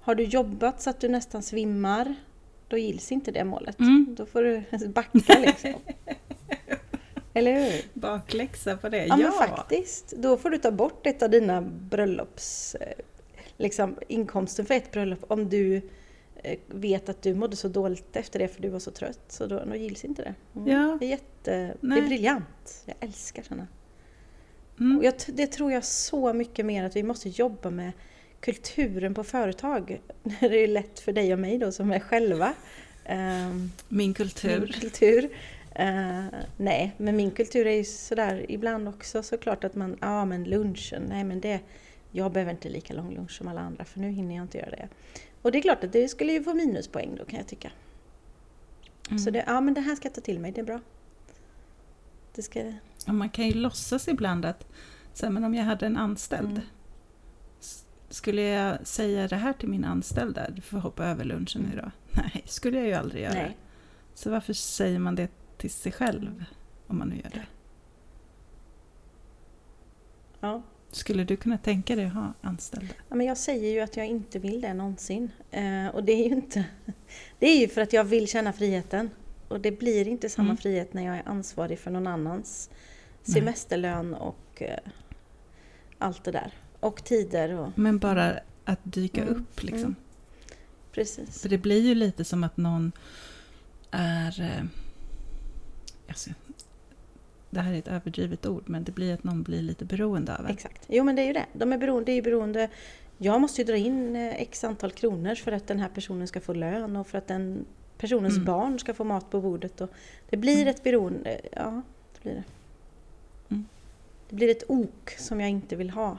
Har 0.04 0.14
du 0.14 0.22
jobbat 0.24 0.82
så 0.82 0.90
att 0.90 1.00
du 1.00 1.08
nästan 1.08 1.42
svimmar, 1.42 2.14
då 2.68 2.78
gills 2.78 3.12
inte 3.12 3.30
det 3.30 3.44
målet. 3.44 3.78
Mm. 3.80 4.14
Då 4.18 4.26
får 4.26 4.42
du 4.42 4.62
backa 4.88 5.38
liksom. 5.40 5.72
Eller 7.34 7.52
hur? 7.54 7.82
Bakläxa 8.00 8.76
på 8.76 8.88
det. 8.88 9.06
Ja, 9.06 9.16
men 9.16 9.32
faktiskt. 9.32 10.14
Då 10.16 10.36
får 10.36 10.50
du 10.50 10.58
ta 10.58 10.70
bort 10.70 11.06
ett 11.06 11.22
av 11.22 11.30
dina 11.30 11.60
bröllops... 11.62 12.74
eh, 12.74 12.88
Liksom 13.56 13.96
inkomsten 14.08 14.66
för 14.66 14.74
ett 14.74 14.90
bröllop 14.90 15.24
om 15.28 15.48
du 15.48 15.76
eh, 16.42 16.58
vet 16.68 17.08
att 17.08 17.22
du 17.22 17.34
mådde 17.34 17.56
så 17.56 17.68
dåligt 17.68 18.16
efter 18.16 18.38
det 18.38 18.48
för 18.48 18.62
du 18.62 18.68
var 18.68 18.78
så 18.78 18.90
trött. 18.90 19.20
Så 19.28 19.46
då, 19.46 19.64
då 19.64 19.74
gills 19.76 20.04
inte 20.04 20.22
det. 20.22 20.34
Mm. 20.60 20.68
Ja. 20.68 20.96
Det 21.00 21.06
är 21.06 21.10
jätte... 21.10 21.74
Det 21.80 21.98
är 21.98 22.02
briljant. 22.06 22.82
Jag 22.86 22.96
älskar 23.00 23.42
sådana. 23.42 23.66
Mm. 24.80 24.98
Och 24.98 25.04
jag, 25.04 25.14
det 25.26 25.46
tror 25.46 25.72
jag 25.72 25.84
så 25.84 26.32
mycket 26.32 26.66
mer 26.66 26.84
att 26.84 26.96
vi 26.96 27.02
måste 27.02 27.28
jobba 27.28 27.70
med 27.70 27.92
kulturen 28.44 29.14
på 29.14 29.24
företag. 29.24 30.00
När 30.22 30.48
det 30.48 30.64
är 30.64 30.68
lätt 30.68 31.00
för 31.00 31.12
dig 31.12 31.32
och 31.32 31.38
mig 31.38 31.58
då 31.58 31.72
som 31.72 31.92
är 31.92 32.00
själva. 32.00 32.54
ehm, 33.04 33.70
Min 33.88 34.14
kultur. 34.14 34.60
min 34.60 34.72
kultur. 34.72 35.28
Eh, 35.74 36.24
nej, 36.56 36.92
men 36.96 37.16
min 37.16 37.30
kultur 37.30 37.66
är 37.66 37.76
ju 37.76 37.84
sådär 37.84 38.46
ibland 38.48 38.88
också 38.88 39.22
såklart 39.22 39.64
att 39.64 39.74
man, 39.74 39.96
ja 40.00 40.24
men 40.24 40.44
lunchen, 40.44 41.02
nej 41.08 41.24
men 41.24 41.40
det, 41.40 41.60
jag 42.10 42.32
behöver 42.32 42.52
inte 42.52 42.68
lika 42.68 42.94
lång 42.94 43.14
lunch 43.14 43.30
som 43.30 43.48
alla 43.48 43.60
andra 43.60 43.84
för 43.84 44.00
nu 44.00 44.10
hinner 44.10 44.34
jag 44.34 44.42
inte 44.44 44.58
göra 44.58 44.70
det. 44.70 44.88
Och 45.42 45.52
det 45.52 45.58
är 45.58 45.62
klart 45.62 45.84
att 45.84 45.92
det 45.92 46.08
skulle 46.08 46.32
ju 46.32 46.42
få 46.42 46.54
minuspoäng 46.54 47.16
då 47.18 47.24
kan 47.24 47.38
jag 47.38 47.46
tycka. 47.48 47.70
Mm. 49.08 49.18
Så 49.18 49.30
det, 49.30 49.44
ja 49.46 49.60
men 49.60 49.74
det 49.74 49.80
här 49.80 49.96
ska 49.96 50.06
jag 50.06 50.14
ta 50.14 50.20
till 50.20 50.38
mig, 50.40 50.52
det 50.52 50.60
är 50.60 50.64
bra. 50.64 50.80
Det 52.34 52.42
ska, 52.42 52.72
Och 53.06 53.14
man 53.14 53.30
kan 53.30 53.46
ju 53.46 53.54
låtsas 53.54 54.08
ibland 54.08 54.44
att 54.44 54.66
så 55.12 55.26
här, 55.26 55.32
men 55.32 55.44
om 55.44 55.54
jag 55.54 55.64
hade 55.64 55.86
en 55.86 55.96
anställd. 55.96 56.50
Mm. 56.50 56.62
Skulle 58.14 58.42
jag 58.42 58.86
säga 58.86 59.28
det 59.28 59.36
här 59.36 59.52
till 59.52 59.68
min 59.68 59.84
anställda? 59.84 60.50
Du 60.50 60.62
får 60.62 60.78
hoppa 60.78 61.04
över 61.06 61.24
lunchen 61.24 61.70
idag. 61.72 61.90
Nej, 62.10 62.42
skulle 62.46 62.78
jag 62.78 62.86
ju 62.86 62.92
aldrig 62.94 63.22
göra. 63.22 63.32
nej. 63.34 63.56
Så 64.14 64.30
varför 64.30 64.52
säger 64.52 64.98
man 64.98 65.14
det 65.14 65.28
till 65.58 65.70
sig 65.70 65.92
själv? 65.92 66.44
Om 66.86 66.98
man 66.98 67.08
nu 67.08 67.16
gör 67.16 67.30
det. 67.30 67.46
Ja. 70.40 70.62
Skulle 70.90 71.24
du 71.24 71.36
kunna 71.36 71.58
tänka 71.58 71.96
dig 71.96 72.04
att 72.04 72.12
ha 72.14 72.32
anställda? 72.42 72.94
Ja, 73.08 73.16
men 73.16 73.26
jag 73.26 73.36
säger 73.38 73.70
ju 73.72 73.80
att 73.80 73.96
jag 73.96 74.06
inte 74.06 74.38
vill 74.38 74.60
det 74.60 74.74
någonsin. 74.74 75.30
Eh, 75.50 75.86
och 75.88 76.04
det 76.04 76.12
är 76.12 76.28
ju 76.28 76.34
inte... 76.34 76.64
Det 77.38 77.46
är 77.46 77.60
ju 77.60 77.68
för 77.68 77.80
att 77.80 77.92
jag 77.92 78.04
vill 78.04 78.28
känna 78.28 78.52
friheten. 78.52 79.10
Och 79.48 79.60
det 79.60 79.72
blir 79.78 80.08
inte 80.08 80.28
samma 80.28 80.48
Mm. 80.48 80.56
frihet 80.56 80.94
när 80.94 81.04
jag 81.04 81.16
är 81.16 81.22
ansvarig 81.28 81.78
för 81.78 81.90
någon 81.90 82.06
annans 82.06 82.70
semesterlön 83.22 84.14
och 84.14 84.62
eh, 84.62 84.78
allt 85.98 86.24
det 86.24 86.30
där. 86.30 86.52
Och 86.84 87.04
tider 87.04 87.52
och... 87.58 87.68
Men 87.78 87.98
bara 87.98 88.38
att 88.64 88.78
dyka 88.82 89.22
Mm, 89.22 89.34
upp 89.34 89.62
liksom. 89.62 89.80
mm. 89.80 89.94
Precis. 90.92 91.42
För 91.42 91.48
det 91.48 91.58
blir 91.58 91.80
ju 91.80 91.94
lite 91.94 92.24
som 92.24 92.44
att 92.44 92.56
någon 92.56 92.92
är... 93.90 94.62
Alltså, 96.08 96.30
det 97.50 97.60
här 97.60 97.72
är 97.72 97.78
ett 97.78 97.88
överdrivet 97.88 98.46
ord, 98.46 98.62
men 98.66 98.84
det 98.84 98.92
blir 98.92 99.14
att 99.14 99.24
någon 99.24 99.42
blir 99.42 99.62
lite 99.62 99.84
beroende 99.84 100.36
av 100.36 100.44
en. 100.46 100.50
Exakt. 100.52 100.82
Jo 100.88 101.04
men 101.04 101.16
det 101.16 101.22
är 101.22 101.26
ju 101.26 101.32
det. 101.32 101.46
De 101.52 101.72
är 101.72 101.78
beroende, 101.78 102.12
det 102.12 102.18
är 102.18 102.22
beroende... 102.22 102.68
Jag 103.18 103.40
måste 103.40 103.60
ju 103.60 103.64
dra 103.66 103.76
in 103.76 104.16
eh, 104.16 104.34
x 104.42 104.64
antal 104.64 104.90
kronor 104.90 105.34
för 105.34 105.52
att 105.52 105.66
den 105.66 105.80
här 105.80 105.88
personen 105.88 106.28
ska 106.28 106.40
få 106.40 106.52
lön 106.52 106.96
och 106.96 107.06
för 107.06 107.18
att 107.18 107.26
den 107.28 107.64
personens 107.98 108.34
Mm. 108.34 108.44
barn 108.44 108.78
ska 108.78 108.94
få 108.94 109.04
mat 109.04 109.30
på 109.30 109.40
bordet. 109.40 109.80
Och 109.80 109.90
det 110.30 110.36
blir 110.36 110.56
Mm. 110.62 110.68
ett 110.68 110.82
beroende. 110.84 111.40
Ja, 111.52 111.82
det 112.14 112.22
blir 112.22 112.32
det. 112.34 112.44
Mm. 113.54 113.66
Det 114.28 114.36
blir 114.36 114.48
ett 114.50 114.62
ok 114.68 115.14
som 115.18 115.40
jag 115.40 115.50
inte 115.50 115.76
vill 115.76 115.90
ha. 115.90 116.18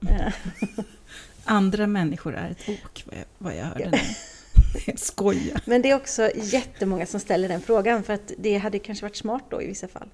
Andra 1.44 1.86
människor 1.86 2.34
är 2.34 2.50
ett 2.50 2.68
ok, 2.68 3.04
vad 3.06 3.16
jag, 3.18 3.24
vad 3.38 3.56
jag 3.56 3.64
hörde 3.64 3.80
Ja. 3.84 3.90
nu. 3.90 3.98
Jag 4.86 4.98
skojar. 4.98 5.60
Men 5.64 5.82
det 5.82 5.90
är 5.90 5.96
också 5.96 6.30
jättemånga 6.34 7.06
som 7.06 7.20
ställer 7.20 7.48
den 7.48 7.60
frågan 7.60 8.02
för 8.02 8.12
att 8.12 8.32
det 8.38 8.56
hade 8.58 8.78
kanske 8.78 9.04
varit 9.04 9.16
smart 9.16 9.42
då 9.50 9.62
i 9.62 9.66
vissa 9.66 9.88
fall. 9.88 10.08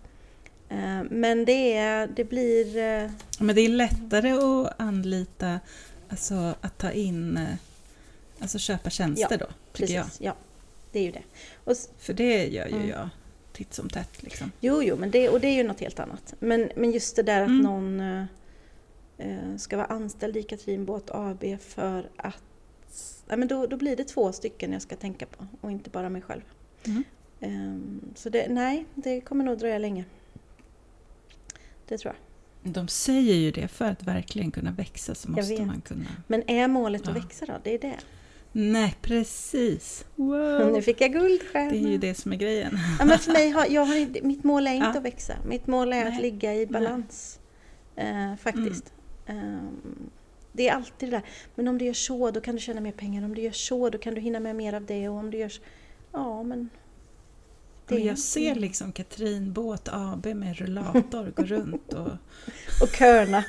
Eh, 0.68 1.02
Men 1.10 1.44
det, 1.44 1.72
är, 1.76 2.06
det 2.06 2.24
blir... 2.24 2.76
eh, 2.76 3.10
Men 3.38 3.54
det 3.56 3.60
är 3.60 3.68
lättare 3.68 4.30
att 4.32 4.74
anlita, 4.80 5.60
alltså 6.08 6.54
att 6.60 6.78
ta 6.78 6.90
in, 6.90 7.36
eh, 7.36 7.44
alltså 8.40 8.58
köpa 8.58 8.90
tjänster 8.90 9.38
då, 9.38 9.46
tycker 9.72 9.94
jag. 9.94 10.04
Precis, 10.04 10.20
ja. 10.20 10.34
Det 10.92 10.98
är 10.98 11.02
ju 11.04 11.10
det. 11.12 11.22
Och, 11.64 11.76
För 11.98 12.12
det 12.12 12.46
gör 12.46 12.66
ju 12.66 12.74
Mm. 12.76 12.88
jag 12.88 13.08
titt 13.52 13.74
som 13.74 13.88
tätt 13.88 14.22
liksom. 14.22 14.52
jo, 14.60 14.82
jo, 14.82 14.96
men 14.96 15.10
det, 15.10 15.28
och 15.28 15.40
det 15.40 15.48
är 15.48 15.54
ju 15.54 15.62
något 15.64 15.80
helt 15.80 16.00
annat. 16.00 16.34
Men, 16.38 16.70
men 16.76 16.92
just 16.92 17.16
det 17.16 17.22
där 17.22 17.40
att 17.42 17.48
Mm. 17.48 17.60
någon 17.62 18.26
ska 19.58 19.76
vara 19.76 19.86
anställd 19.86 20.36
i 20.36 20.42
Katrin 20.42 20.84
Båt 20.84 21.10
AB 21.10 21.44
för 21.60 22.10
att... 22.16 22.42
Nej, 23.28 23.38
men 23.38 23.48
då, 23.48 23.66
då 23.66 23.76
blir 23.76 23.96
det 23.96 24.04
två 24.04 24.32
stycken 24.32 24.72
jag 24.72 24.82
ska 24.82 24.96
tänka 24.96 25.26
på 25.26 25.46
och 25.60 25.70
inte 25.70 25.90
bara 25.90 26.08
mig 26.08 26.22
själv. 26.22 26.40
Mm. 26.86 27.04
Ehm, 27.40 28.00
Så 28.14 28.28
det, 28.28 28.48
nej, 28.48 28.86
det 28.94 29.20
kommer 29.20 29.44
nog 29.44 29.58
dröja 29.58 29.78
länge. 29.78 30.04
Det 31.88 31.98
tror 31.98 32.14
jag. 32.14 32.72
De 32.72 32.88
säger 32.88 33.34
ju 33.34 33.50
det, 33.50 33.68
för 33.68 33.84
att 33.84 34.02
verkligen 34.02 34.50
kunna 34.50 34.70
växa 34.72 35.14
så 35.14 35.30
måste 35.30 35.64
man 35.64 35.80
kunna... 35.80 36.04
Men 36.26 36.50
är 36.50 36.68
målet 36.68 37.02
att 37.08 37.16
Ja. 37.16 37.22
växa 37.22 37.46
då? 37.46 37.52
Det 37.64 37.74
är 37.74 37.78
det. 37.78 37.96
Nej, 38.52 38.96
precis. 39.02 40.04
Nu 40.16 40.24
Wow. 40.24 40.80
fick 40.80 41.00
jag 41.00 41.12
guldstjärna. 41.12 41.70
Det 41.70 41.76
är 41.78 41.88
ju 41.88 41.98
det 41.98 42.14
som 42.14 42.32
är 42.32 42.36
grejen. 42.36 42.78
Ja, 42.98 43.04
men 43.04 43.18
för 43.18 43.32
mig 43.32 43.50
har, 43.50 43.66
jag 43.66 43.84
har, 43.84 44.22
mitt 44.22 44.44
mål 44.44 44.66
är 44.66 44.72
inte 44.74 44.86
Ja. 44.86 44.96
att 44.98 45.04
växa. 45.04 45.34
Mitt 45.48 45.66
mål 45.66 45.92
är 45.92 46.06
att 46.06 46.12
Nej. 46.12 46.22
ligga 46.22 46.54
i 46.54 46.66
balans. 46.66 47.38
Eh, 47.96 48.36
faktiskt. 48.36 48.92
Ehm, 49.26 50.10
det 50.52 50.68
är 50.68 50.74
alltid 50.74 51.08
det 51.10 51.16
där. 51.16 51.22
Men 51.54 51.68
om 51.68 51.78
du 51.78 51.84
gör 51.84 51.92
så, 51.92 52.30
då 52.30 52.40
kan 52.40 52.54
du 52.54 52.60
tjäna 52.60 52.80
mer 52.80 52.92
pengar. 52.92 53.24
Om 53.24 53.34
du 53.34 53.42
gör 53.42 53.52
så, 53.52 53.90
då 53.90 53.98
kan 53.98 54.14
du 54.14 54.20
hinna 54.20 54.40
med 54.40 54.56
mer 54.56 54.72
av 54.72 54.84
det. 54.86 55.08
Och 55.08 55.14
om 55.16 55.30
du 55.30 55.38
gör 55.38 55.48
så, 55.48 55.62
Ja, 56.12 56.42
men... 56.42 56.68
Men 57.88 58.04
jag 58.04 58.18
ser 58.18 58.54
liksom 58.54 58.92
Katrin 58.92 59.52
Båt 59.52 59.88
AB 59.92 60.26
med 60.26 60.56
rullator 60.56 61.32
gå 61.36 61.42
runt 61.44 61.92
och... 61.92 62.08
Och 62.82 62.88
körna. 62.98 63.44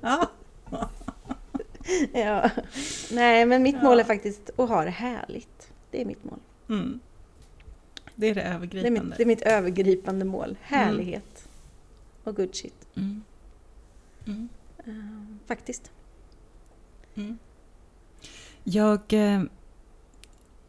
Ja. 0.00 0.30
ja. 2.12 2.50
Nej, 3.10 3.46
men 3.46 3.62
mitt 3.62 3.74
Ja. 3.76 3.82
mål 3.82 4.00
är 4.00 4.04
faktiskt 4.04 4.50
att 4.56 4.68
ha 4.68 4.84
det 4.84 4.90
härligt. 4.90 5.72
Det 5.90 6.00
är 6.00 6.04
mitt 6.04 6.24
mål. 6.24 6.38
Mm. 6.68 7.00
Det 8.14 8.26
är 8.26 8.34
det 8.34 8.40
Det 8.40 8.46
är 8.46 8.54
övergripande. 8.54 9.00
mitt, 9.00 9.16
det 9.16 9.22
är 9.22 9.26
mitt 9.26 9.42
övergripande 9.42 10.24
mål. 10.24 10.56
Härlighet. 10.62 11.48
Och 12.24 12.36
good 12.36 12.54
shit. 12.54 12.86
Mm. 12.96 13.22
Mm. 14.28 14.48
Eh, 14.78 15.36
faktiskt. 15.46 15.92
Mm. 17.14 17.38
Jag 18.64 19.12
eh, 19.12 19.42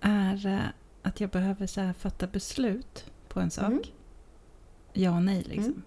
är 0.02 0.46
eh, 0.48 0.60
att 1.02 1.20
jag 1.20 1.30
behöver 1.30 1.68
så 1.68 1.82
här, 1.82 1.94
fatta 1.94 2.28
beslut 2.28 3.12
på 3.28 3.40
en 3.40 3.52
sak. 3.52 3.66
Mm. 3.66 3.82
Ja 4.94 5.16
och 5.16 5.24
nej 5.24 5.44
liksom. 5.44 5.64
Mm. 5.74 5.84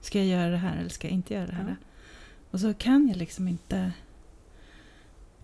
Ska 0.00 0.18
jag 0.18 0.26
göra 0.26 0.50
det 0.50 0.56
här 0.56 0.76
eller 0.78 0.88
ska 0.88 1.06
jag 1.08 1.14
inte 1.14 1.34
göra 1.34 1.46
det 1.46 1.52
här? 1.52 1.68
Ja. 1.80 1.86
Och 2.50 2.60
så 2.60 2.74
kan 2.74 3.08
jag 3.08 3.16
liksom 3.16 3.48
inte 3.48 3.92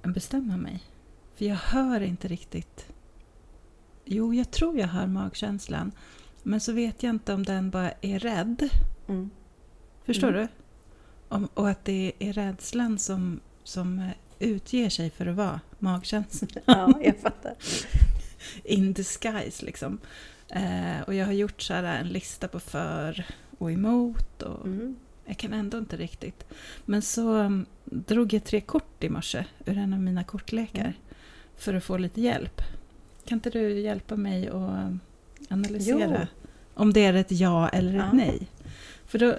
bestämma 0.03 0.57
mig. 0.57 0.83
För 1.35 1.45
jag 1.45 1.57
hör 1.57 2.01
inte 2.01 2.29
riktigt. 2.29 2.93
Jo, 4.05 4.35
jag 4.35 4.51
tror 4.51 4.79
jag 4.79 4.89
hör 4.89 5.07
magkänslan. 5.07 5.93
Men 6.43 6.61
så 6.61 6.73
vet 6.73 7.03
jag 7.03 7.11
inte 7.11 7.35
om 7.35 7.43
den 7.43 7.71
bara 7.71 7.93
är 8.01 8.19
rädd. 8.19 8.69
Mm. 9.09 9.31
Förstår 10.05 10.29
Mm. 10.29 10.41
du? 10.41 10.49
Och 11.55 11.69
att 11.69 11.85
det 11.85 12.13
är 12.19 12.33
rädslan 12.33 12.99
som, 12.99 13.41
som 13.65 13.99
eh, 13.99 14.11
utger 14.39 14.89
sig 14.91 15.11
för 15.11 15.27
att 15.27 15.37
vara 15.37 15.61
magkänslan. 15.79 16.51
Ja, 16.65 16.93
jag 17.05 17.17
fattar. 17.17 17.55
In 18.65 18.93
disguise 18.93 19.65
liksom. 19.67 19.99
Eh, 20.49 21.01
och 21.07 21.15
jag 21.15 21.27
har 21.27 21.33
gjort 21.33 21.63
så 21.63 21.75
här 21.75 21.83
en 21.83 22.09
lista 22.09 22.49
på 22.49 22.61
för 22.61 23.27
och 23.59 23.73
emot. 23.73 24.43
Och 24.43 24.67
Mm. 24.67 24.97
Jag 25.25 25.37
kan 25.37 25.53
ändå 25.53 25.79
inte 25.79 25.97
riktigt. 25.97 26.45
Men 26.85 27.03
så 27.03 27.35
um, 27.35 27.67
drog 27.85 28.33
jag 28.33 28.45
tre 28.45 28.61
kort 28.61 29.05
i 29.05 29.09
morse 29.09 29.45
ur 29.67 29.79
en 29.79 29.93
av 29.93 30.01
mina 30.01 30.25
kortlekar. 30.25 30.81
Mm. 30.81 30.93
För 31.57 31.75
att 31.75 31.85
få 31.85 31.97
lite 31.97 32.21
hjälp. 32.21 32.61
Kan 33.25 33.39
inte 33.39 33.51
du 33.51 33.81
hjälpa 33.81 34.17
mig 34.17 34.49
att 34.49 34.55
um, 34.55 35.01
analysera? 35.49 36.29
Om 36.75 36.93
det 36.93 37.05
är 37.05 37.15
ett 37.15 37.33
ja 37.33 37.69
eller 37.69 37.91
ett 37.91 37.97
Ja. 37.97 38.13
nej. 38.13 38.49
För 39.07 39.19
då, 39.19 39.35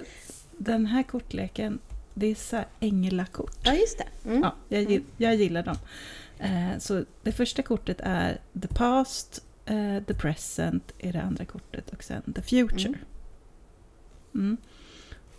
den 0.62 0.86
här 0.86 1.02
kortleken, 1.02 1.78
det 2.14 2.26
är 2.26 2.34
så 2.34 2.56
här 2.56 2.66
änglakort. 2.80 3.56
Ja, 3.64 3.74
just 3.74 3.98
det. 3.98 4.28
Mm. 4.28 4.42
Ja, 4.42 4.54
jag, 4.68 4.82
gill- 4.90 5.04
jag 5.16 5.34
gillar 5.36 5.62
dem. 5.62 5.76
Eh, 6.38 6.78
så 6.78 7.04
det 7.22 7.32
första 7.32 7.62
kortet 7.62 7.96
är 8.00 8.40
the 8.62 8.68
past, 8.68 9.44
eh, 9.64 9.98
the 10.06 10.14
present 10.14 10.92
är 10.98 11.12
det 11.12 11.22
andra 11.22 11.44
kortet 11.44 11.90
och 11.90 12.04
sen 12.04 12.22
the 12.34 12.42
future. 12.42 12.88
Mm. 12.88 12.98
Mm. 14.34 14.56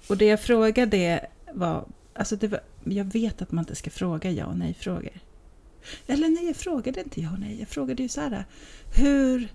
Och 0.09 0.17
det 0.17 0.25
jag 0.25 0.39
frågade 0.41 1.25
var, 1.53 1.85
alltså 2.13 2.35
det 2.35 2.47
var, 2.47 2.59
jag 2.83 3.05
vet 3.05 3.41
att 3.41 3.51
man 3.51 3.61
inte 3.61 3.75
ska 3.75 3.89
fråga 3.89 4.31
ja 4.31 4.45
och 4.45 4.57
nej-frågor. 4.57 5.19
Eller 6.07 6.29
nej, 6.29 6.45
jag 6.47 6.55
frågade 6.55 6.99
inte 7.01 7.21
ja 7.21 7.31
och 7.33 7.39
nej. 7.39 7.59
Jag 7.59 7.67
frågade 7.67 8.03
ju 8.03 8.09
så 8.09 8.21
här, 8.21 8.45
hur, 8.95 9.47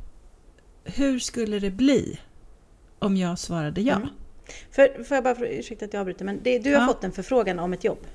hur 0.85 1.18
skulle 1.18 1.59
det 1.59 1.70
bli 1.70 2.18
om 2.98 3.16
jag 3.16 3.38
svarade 3.38 3.81
ja? 3.81 3.96
Mm. 3.96 4.09
För, 4.71 5.05
får 5.05 5.15
jag 5.15 5.25
bara, 5.25 5.47
ursäkta 5.49 5.85
att 5.85 5.93
jag 5.93 6.01
avbryter, 6.01 6.25
men 6.25 6.41
det, 6.43 6.59
du 6.59 6.75
har 6.75 6.81
Ja. 6.81 6.87
fått 6.87 7.05
en 7.05 7.13
förfrågan 7.13 7.59
om 7.59 7.73
ett 7.73 7.85
jobb? 7.85 8.07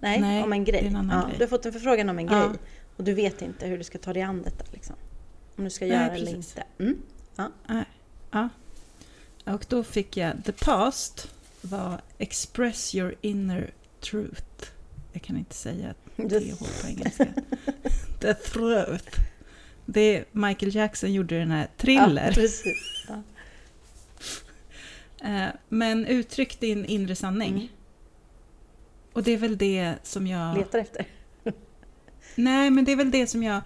Nej, 0.00 0.20
Nej, 0.20 0.42
om 0.42 0.52
en 0.52 0.64
grej. 0.64 0.86
en 0.86 1.08
ja, 1.12 1.26
grej. 1.26 1.34
Du 1.38 1.44
har 1.44 1.48
fått 1.48 1.66
en 1.66 1.72
förfrågan 1.72 2.08
om 2.08 2.18
en 2.18 2.26
Ja. 2.26 2.46
grej 2.48 2.58
och 2.96 3.04
du 3.04 3.14
vet 3.14 3.42
inte 3.42 3.66
hur 3.66 3.78
du 3.78 3.84
ska 3.84 3.98
ta 3.98 4.12
dig 4.12 4.22
an 4.22 4.42
detta. 4.42 4.64
Liksom. 4.72 4.96
Om 5.56 5.64
du 5.64 5.70
ska 5.70 5.84
Nej, 5.86 5.94
göra 5.94 6.14
eller 6.14 6.32
precis. 6.32 6.56
inte. 6.56 6.64
Mm. 6.78 7.02
Nej. 7.68 7.84
Ja. 8.30 8.48
Och 9.44 9.66
då 9.68 9.82
fick 9.84 10.16
jag 10.16 10.44
the 10.44 10.52
past 10.52 11.28
var 11.60 12.00
express 12.18 12.94
your 12.94 13.14
inner 13.20 13.70
truth. 14.00 14.70
Jag 15.12 15.22
kan 15.22 15.36
inte 15.36 15.54
säga 15.54 15.94
TH 16.16 16.22
på 16.82 16.88
engelska. 16.88 17.26
the 18.20 18.34
truth. 18.34 19.20
Det 19.86 20.00
är 20.16 20.24
Michael 20.32 20.74
Jackson 20.74 21.12
gjorde 21.12 21.38
den 21.38 21.50
här 21.50 21.60
Ja, 21.62 21.82
thriller. 21.82 22.32
precis. 22.32 23.04
Ja. 23.08 23.22
Eh, 25.20 25.48
Men 25.68 26.06
uttryck 26.06 26.60
din 26.60 26.84
inre 26.84 27.16
sanning. 27.16 27.54
Mm. 27.54 27.68
Och 29.12 29.22
det 29.22 29.32
är 29.32 29.38
väl 29.38 29.58
det 29.58 29.94
som 30.02 30.26
jag... 30.26 30.56
Letar 30.56 30.78
efter. 30.78 31.06
Nej, 32.34 32.70
men 32.70 32.84
det 32.84 32.92
är 32.92 32.96
väl 32.96 33.10
det 33.10 33.26
som 33.26 33.42
jag 33.42 33.62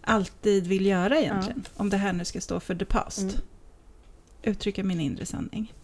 alltid 0.00 0.66
vill 0.66 0.86
göra 0.86 1.18
egentligen. 1.18 1.64
Om 1.74 1.90
det 1.90 1.96
här 1.96 2.12
nu 2.12 2.24
ska 2.24 2.40
stå 2.40 2.60
för 2.60 2.74
the 2.74 2.84
past. 2.84 3.22
Mm. 3.22 3.34
Uttrycka 4.42 4.84
min 4.84 5.00
inre 5.00 5.26
sanning. 5.26 5.74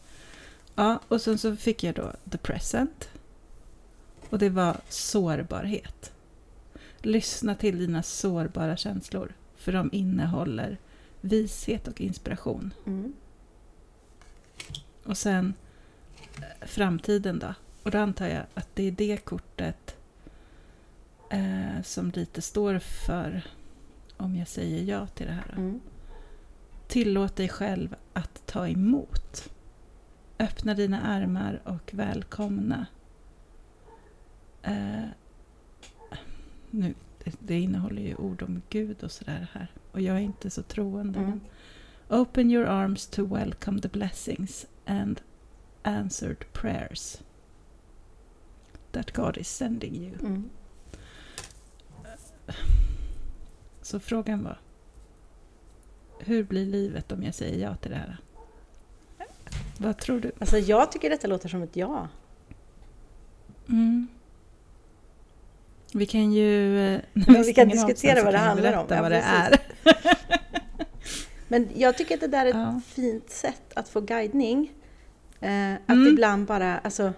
Ja, 0.75 1.01
och 1.09 1.21
sen 1.21 1.39
så 1.39 1.57
fick 1.57 1.83
jag 1.83 1.95
då 1.95 2.13
the 2.31 2.39
present. 2.39 3.09
Och 4.31 4.39
det 4.39 4.51
var 4.51 4.77
sårbarhet. 4.89 6.13
Lyssna 6.99 7.55
till 7.55 7.79
dina 7.79 8.03
sårbara 8.03 8.77
känslor. 8.77 9.35
För 9.57 9.73
de 9.73 9.91
innehåller 9.93 10.79
vishet 11.21 11.89
och 11.89 12.01
inspiration. 12.01 12.75
Mm. 12.87 13.13
Och 15.05 15.19
sen 15.19 15.55
eh, 16.37 16.67
framtiden 16.67 17.39
då. 17.39 17.55
Och 17.83 17.91
då 17.91 17.99
antar 17.99 18.27
jag 18.27 18.45
att 18.55 18.69
det 18.75 18.83
är 18.83 18.91
det 18.91 19.17
kortet 19.17 19.97
eh, 21.31 21.83
som 21.83 22.11
lite 22.11 22.43
står 22.43 22.79
för 22.79 23.43
om 24.17 24.37
jag 24.37 24.49
säger 24.49 24.83
ja 24.83 25.07
till 25.07 25.27
det 25.27 25.33
här. 25.33 25.55
Mm. 25.57 25.81
Tillåt 26.87 27.37
dig 27.37 27.49
själv 27.49 27.97
att 28.13 28.47
ta 28.47 28.69
emot. 28.69 29.53
Öppna 30.39 30.75
dina 30.75 31.03
armar 31.03 31.61
och 31.65 31.95
välkomna. 31.95 32.87
Eh, 34.63 35.05
nu, 36.71 36.95
det, 37.25 37.33
det 37.39 37.61
innehåller 37.61 38.03
ju 38.03 38.15
ord 38.15 38.43
om 38.43 38.63
Gud 38.69 39.05
och 39.05 39.13
sådär 39.13 39.49
här. 39.53 39.69
Och 39.93 40.01
jag 40.01 40.17
är 40.17 40.21
inte 40.21 40.51
så 40.51 40.63
troende. 40.63 41.19
Mm. 41.19 41.41
Open 42.09 42.51
your 42.51 42.67
arms 42.67 43.07
to 43.07 43.27
welcome 43.27 43.81
the 43.81 43.89
blessings 43.89 44.67
and 44.87 45.21
answered 45.83 46.53
prayers 46.53 47.23
that 48.93 49.13
God 49.13 49.39
is 49.39 49.49
sending 49.49 49.95
you. 49.95 50.13
Mm. 50.21 50.51
Så 53.83 54.01
frågan 54.01 54.45
var, 54.45 54.61
hur 56.19 56.45
blir 56.45 56.67
livet 56.67 57.13
om 57.13 57.23
jag 57.23 57.35
säger 57.35 57.63
ja 57.69 57.77
till 57.77 57.91
det 57.91 57.97
här? 57.97 58.17
Vad 59.79 59.99
tror 59.99 60.21
du? 60.21 60.33
Alltså 60.39 60.59
jag 60.59 60.93
tycker 60.93 61.11
detta 61.11 61.27
låter 61.27 61.49
som 61.49 61.63
ett 61.63 61.77
ja. 61.77 62.09
Mm. 63.69 64.09
Vi 65.93 66.07
kan 66.07 66.33
ju... 66.33 66.79
eh, 66.95 67.01
vi 67.47 67.55
kan 67.55 67.69
diskutera 67.69 68.25
vad 68.25 68.35
det 68.35 68.39
handlar 68.39 68.73
om. 68.79 68.87
Ja, 68.89 69.03
vad 69.03 69.13
det 69.13 69.21
är. 69.21 69.59
Men 71.55 71.69
jag 71.75 71.99
tycker 71.99 72.15
att 72.15 72.21
det 72.21 72.27
där 72.27 72.47
är 72.47 72.51
ett 72.51 72.55
Ja. 72.57 72.81
fint 72.87 73.31
sätt 73.31 73.63
att 73.75 73.89
få 73.89 74.01
guidning. 74.01 74.73
Eh, 75.41 75.75
att 75.75 75.89
Mm. 75.91 76.07
ibland 76.09 76.47
bara, 76.47 76.79
alltså, 76.79 77.13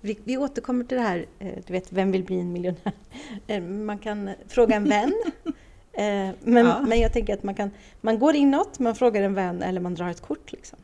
vi, 0.00 0.18
vi 0.24 0.36
återkommer 0.36 0.84
till 0.84 0.96
det 0.96 1.02
här, 1.02 1.26
eh, 1.38 1.54
du 1.66 1.72
vet, 1.72 1.92
vem 1.92 2.12
vill 2.12 2.24
bli 2.24 2.40
en 2.40 2.52
miljonär? 2.52 2.92
Eh, 3.46 3.62
man 3.62 3.98
kan 3.98 4.30
fråga 4.48 4.76
en 4.76 4.84
vän. 4.84 5.12
eh, 5.92 6.30
men, 6.40 6.66
Ja. 6.66 6.80
men 6.80 7.00
jag 7.00 7.12
tänker 7.12 7.34
att 7.34 7.42
man 7.42 7.54
kan, 7.54 7.70
man 8.00 8.18
går 8.18 8.34
inåt, 8.34 8.78
man 8.78 8.94
frågar 8.94 9.22
en 9.22 9.34
vän 9.34 9.62
eller 9.62 9.80
man 9.80 9.94
drar 9.94 10.08
ett 10.08 10.20
kort. 10.20 10.52
Liksom. 10.52 10.78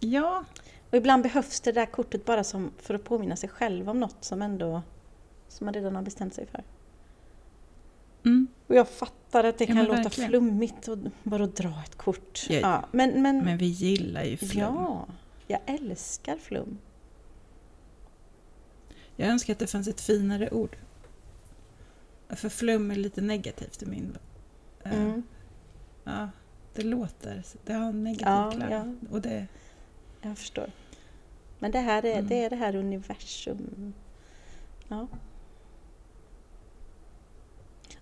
Ja, 0.00 0.44
Och 0.90 0.96
ibland 0.96 1.22
behövs 1.22 1.60
det 1.60 1.72
där 1.72 1.86
kortet 1.86 2.24
bara 2.24 2.44
som, 2.44 2.70
för 2.78 2.94
att 2.94 3.04
påminna 3.04 3.36
sig 3.36 3.48
själv 3.48 3.90
om 3.90 4.00
något 4.00 4.24
som 4.24 4.42
ändå, 4.42 4.82
som 5.48 5.64
man 5.64 5.74
redan 5.74 5.96
har 5.96 6.02
bestämt 6.02 6.34
sig 6.34 6.46
för. 6.46 6.62
Mm. 8.24 8.46
Och 8.66 8.74
jag 8.74 8.88
fattar 8.88 9.44
att 9.44 9.58
det 9.58 9.64
Ja, 9.68 9.74
kan 9.74 9.84
låta 9.84 10.02
verkligen. 10.02 10.30
flummigt 10.30 10.88
och 10.88 10.98
bara 11.22 11.46
dra 11.46 11.82
ett 11.84 11.94
kort. 11.96 12.46
Ja, 12.48 12.58
Ja, 12.60 12.84
men, 12.92 13.22
men, 13.22 13.44
men 13.44 13.58
vi 13.58 13.66
gillar 13.66 14.24
ju 14.24 14.36
flum. 14.36 14.60
ja, 14.64 15.06
jag 15.46 15.60
älskar 15.66 16.36
flum. 16.36 16.78
Jag 19.16 19.28
önskar 19.28 19.52
att 19.52 19.58
det 19.58 19.66
fanns 19.66 19.88
ett 19.88 20.00
finare 20.00 20.50
ord. 20.50 20.76
För 22.28 22.48
flum 22.48 22.90
är 22.90 22.94
lite 22.96 23.20
negativt 23.20 23.82
i 23.82 23.86
min... 23.86 24.16
eh, 24.84 24.92
Mm. 25.00 25.22
Ja, 26.04 26.28
det 26.74 26.82
låter... 26.82 27.42
Det 27.64 27.72
har 27.72 27.88
en 27.88 28.04
negativ 28.04 28.26
Ja, 28.26 28.52
klang. 28.56 28.70
ja. 28.72 29.08
Och 29.10 29.20
det, 29.20 29.46
Jag 30.22 30.38
förstår. 30.38 30.70
Men 31.58 31.70
det 31.70 31.78
här 31.78 32.04
är, 32.04 32.12
Mm. 32.12 32.28
det 32.28 32.44
är 32.44 32.50
det 32.50 32.56
här 32.56 32.74
universum. 32.76 33.92
Ja. 34.88 35.06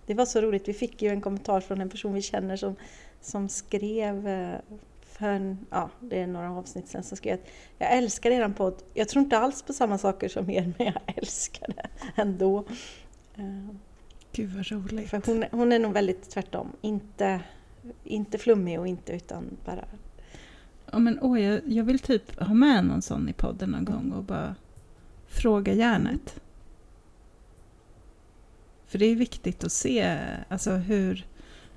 Det 0.07 0.13
var 0.13 0.25
så 0.25 0.41
roligt, 0.41 0.67
vi 0.67 0.73
fick 0.73 1.01
ju 1.01 1.09
en 1.09 1.21
kommentar 1.21 1.61
från 1.61 1.81
en 1.81 1.89
person 1.89 2.13
vi 2.13 2.21
känner 2.21 2.55
som, 2.55 2.75
som 3.21 3.49
skrev 3.49 4.27
eh, 4.27 4.55
för 5.05 5.29
en, 5.29 5.57
ja, 5.69 5.89
det 5.99 6.19
är 6.19 6.27
några 6.27 6.51
avsnitt 6.51 6.87
sedan, 6.87 7.03
som 7.03 7.17
skrev 7.17 7.33
att 7.33 7.47
jag 7.77 7.97
älskar 7.97 8.31
eran 8.31 8.53
podd. 8.53 8.75
Jag 8.93 9.09
tror 9.09 9.23
inte 9.23 9.37
alls 9.37 9.61
på 9.61 9.73
samma 9.73 9.97
saker 9.97 10.29
som 10.29 10.49
er, 10.49 10.73
men 10.77 10.87
jag 10.87 11.01
älskar 11.17 11.67
det 11.75 11.89
ändå. 12.21 12.65
Eh, 13.35 13.75
gud 14.31 14.49
vad 14.49 14.71
roligt. 14.71 15.09
För 15.09 15.21
hon, 15.25 15.45
hon 15.51 15.71
är 15.71 15.79
nog 15.79 15.93
väldigt 15.93 16.29
tvärtom. 16.29 16.71
Inte, 16.81 17.41
inte 18.03 18.37
flummig 18.37 18.79
och 18.79 18.87
inte 18.87 19.13
utan 19.13 19.57
bara... 19.65 19.85
Ja, 20.91 20.99
men, 20.99 21.19
åh, 21.21 21.41
jag, 21.41 21.61
jag 21.65 21.83
vill 21.83 21.99
typ 21.99 22.39
ha 22.39 22.53
med 22.53 22.85
någon 22.85 23.01
sån 23.01 23.29
i 23.29 23.33
podden 23.33 23.69
någon 23.69 23.87
Mm. 23.87 23.93
gång 23.93 24.11
och 24.11 24.23
bara 24.23 24.55
Fråga 25.27 25.73
järnet. 25.73 26.39
För 28.87 28.97
det 28.97 29.05
är 29.05 29.15
viktigt 29.15 29.63
att 29.63 29.71
se 29.71 30.17
alltså 30.49 30.71
hur 30.71 31.25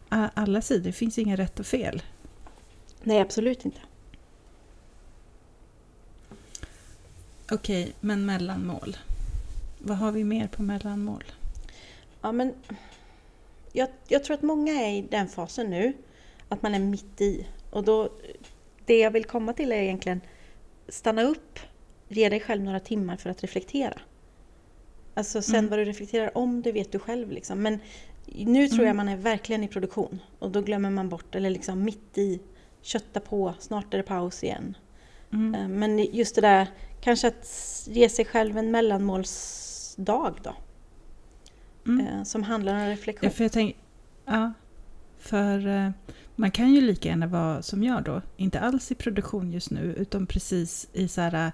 alla 0.08 0.62
sidor, 0.62 0.84
det 0.84 0.92
finns 0.92 1.18
inga 1.18 1.36
rätt 1.36 1.60
och 1.60 1.66
fel. 1.66 2.02
Nej, 3.02 3.20
absolut 3.20 3.64
inte. 3.64 3.80
Okej, 7.52 7.92
men 8.00 8.26
mellanmål. 8.26 8.96
Vad 9.78 9.96
har 9.96 10.12
vi 10.12 10.24
mer 10.24 10.48
på 10.48 10.62
mellanmål? 10.62 11.24
Ja, 12.20 12.32
men 12.32 12.54
jag, 13.72 13.88
jag 14.08 14.24
tror 14.24 14.34
att 14.34 14.42
många 14.42 14.72
är 14.72 14.98
i 14.98 15.02
den 15.10 15.28
fasen 15.28 15.70
nu, 15.70 15.92
att 16.48 16.62
man 16.62 16.74
är 16.74 16.78
mitt 16.78 17.20
i. 17.20 17.46
Och 17.70 17.84
då, 17.84 18.12
det 18.86 18.98
jag 18.98 19.10
vill 19.10 19.24
komma 19.24 19.52
till 19.52 19.72
är 19.72 19.76
egentligen 19.76 20.20
stanna 20.88 21.22
upp, 21.22 21.58
ge 22.08 22.28
dig 22.28 22.40
själv 22.40 22.62
några 22.62 22.80
timmar 22.80 23.16
för 23.16 23.30
att 23.30 23.42
reflektera. 23.42 24.00
Alltså 25.20 25.42
sen 25.42 25.54
Mm. 25.58 25.70
vad 25.70 25.78
du 25.78 25.84
reflekterar 25.84 26.38
om, 26.38 26.62
det 26.62 26.72
vet 26.72 26.92
du 26.92 26.98
själv 26.98 27.30
liksom. 27.30 27.62
Men 27.62 27.78
nu 28.26 28.68
tror 28.68 28.80
jag 28.86 28.94
Mm. 28.94 28.96
man 28.96 29.08
är 29.08 29.16
verkligen 29.16 29.64
i 29.64 29.68
produktion 29.68 30.18
och 30.38 30.50
då 30.50 30.60
glömmer 30.62 30.90
man 30.90 31.08
bort, 31.08 31.34
eller 31.34 31.50
liksom 31.50 31.84
mitt 31.84 32.18
i, 32.18 32.40
kötta 32.82 33.20
på, 33.20 33.54
snart 33.58 33.94
är 33.94 33.98
det 33.98 34.04
paus 34.04 34.44
igen. 34.44 34.76
Mm. 35.32 35.54
Eh, 35.54 35.68
Men 35.68 35.98
just 35.98 36.34
det 36.34 36.40
där, 36.40 36.66
kanske 37.00 37.28
att 37.28 37.48
ge 37.90 38.08
sig 38.08 38.24
själv 38.24 38.58
en 38.58 38.70
mellanmålsdag 38.70 40.34
då. 40.42 40.54
Mm. 41.86 42.06
eh, 42.06 42.22
Som 42.22 42.42
handlar 42.42 42.74
om 42.82 42.86
reflektion. 42.88 43.26
Ja, 43.30 43.36
för 43.36 43.44
jag 43.44 43.52
tänker... 43.52 43.76
Ja, 44.26 44.52
för 45.18 45.66
eh, 45.66 45.90
man 46.36 46.50
kan 46.50 46.70
ju 46.74 46.80
lika 46.80 47.08
gärna 47.08 47.26
vara 47.26 47.62
som 47.62 47.82
jag 47.84 48.02
då, 48.04 48.22
inte 48.36 48.60
alls 48.60 48.90
i 48.90 48.94
produktion 48.94 49.52
just 49.52 49.70
nu, 49.70 49.94
utan 49.98 50.26
precis 50.26 50.88
i 50.92 51.08
så 51.08 51.20
här 51.20 51.52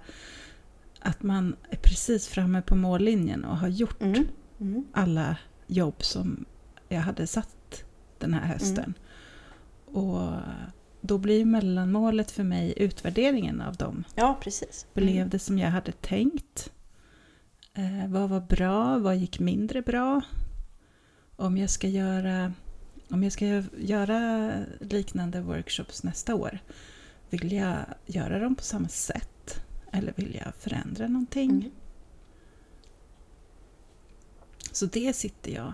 att 1.01 1.23
man 1.23 1.57
är 1.71 1.77
precis 1.77 2.29
framme 2.29 2.63
på 2.63 2.75
mållinjen 2.77 3.45
och 3.45 3.57
har 3.57 3.69
gjort 3.69 4.03
Mm. 4.03 4.27
Mm. 4.61 4.85
alla 4.93 5.37
jobb 5.67 5.95
som 6.05 6.45
jag 6.89 7.01
hade 7.01 7.27
satt 7.27 7.85
den 8.19 8.35
här 8.35 8.47
hösten. 8.47 8.95
Och 9.87 10.31
då 11.01 11.19
blir 11.19 11.45
mellanmålet 11.45 12.31
för 12.31 12.43
mig 12.45 12.75
utvärderingen 12.77 13.61
av 13.61 13.77
dem. 13.77 14.05
Ja, 14.15 14.39
precis. 14.43 14.87
Blev 14.95 15.29
det 15.29 15.39
som 15.39 15.59
jag 15.59 15.71
hade 15.71 15.93
tänkt? 15.93 16.73
Eh, 17.75 18.09
vad 18.09 18.29
var 18.29 18.41
bra? 18.41 18.99
Vad 18.99 19.17
gick 19.17 19.39
mindre 19.41 19.83
bra? 19.83 20.21
Om 21.37 21.57
jag 21.59 21.71
ska 21.71 21.89
göra, 21.89 22.53
om 23.09 23.23
jag 23.23 23.33
ska 23.33 23.63
göra 23.79 24.51
liknande 24.81 25.41
workshops 25.41 26.03
nästa 26.03 26.35
år, 26.35 26.59
vill 27.31 27.53
jag 27.53 27.77
göra 28.07 28.39
dem 28.39 28.55
på 28.55 28.63
samma 28.63 28.89
sätt? 28.89 29.29
Eller 29.93 30.13
vill 30.17 30.41
jag 30.45 30.55
förändra 30.55 31.09
någonting? 31.09 31.51
Mm. 31.51 31.71
Så 34.73 34.87
det 34.87 35.17
sitter 35.17 35.51
jag 35.51 35.73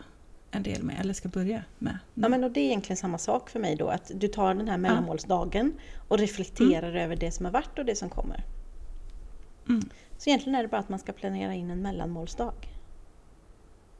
en 0.51 0.63
del 0.63 0.83
med, 0.83 1.01
eller 1.01 1.15
ska 1.15 1.29
börja 1.29 1.65
med. 1.79 1.99
Ja, 2.15 2.29
men 2.29 2.45
och 2.45 2.51
det 2.51 2.61
är 2.61 2.65
egentligen 2.65 2.97
samma 2.97 3.19
sak 3.19 3.51
för 3.51 3.61
mig 3.61 3.77
då, 3.77 3.89
att 3.89 4.11
du 4.15 4.29
tar 4.29 4.55
den 4.55 4.69
här 4.69 4.79
mellanmålsdagen 4.79 5.73
och 6.09 6.19
reflekterar 6.19 6.95
över 6.95 7.17
det 7.17 7.33
som 7.33 7.45
har 7.45 7.53
varit 7.53 7.79
och 7.79 7.85
det 7.85 7.97
som 7.97 8.11
kommer. 8.11 8.45
Mm. 9.69 9.89
Så 10.19 10.31
egentligen 10.31 10.55
är 10.59 10.63
det 10.63 10.69
bara 10.69 10.81
att 10.81 10.89
man 10.89 10.99
ska 10.99 11.13
planera 11.13 11.55
in 11.55 11.71
en 11.71 11.83
mellanmålsdag. 11.83 12.55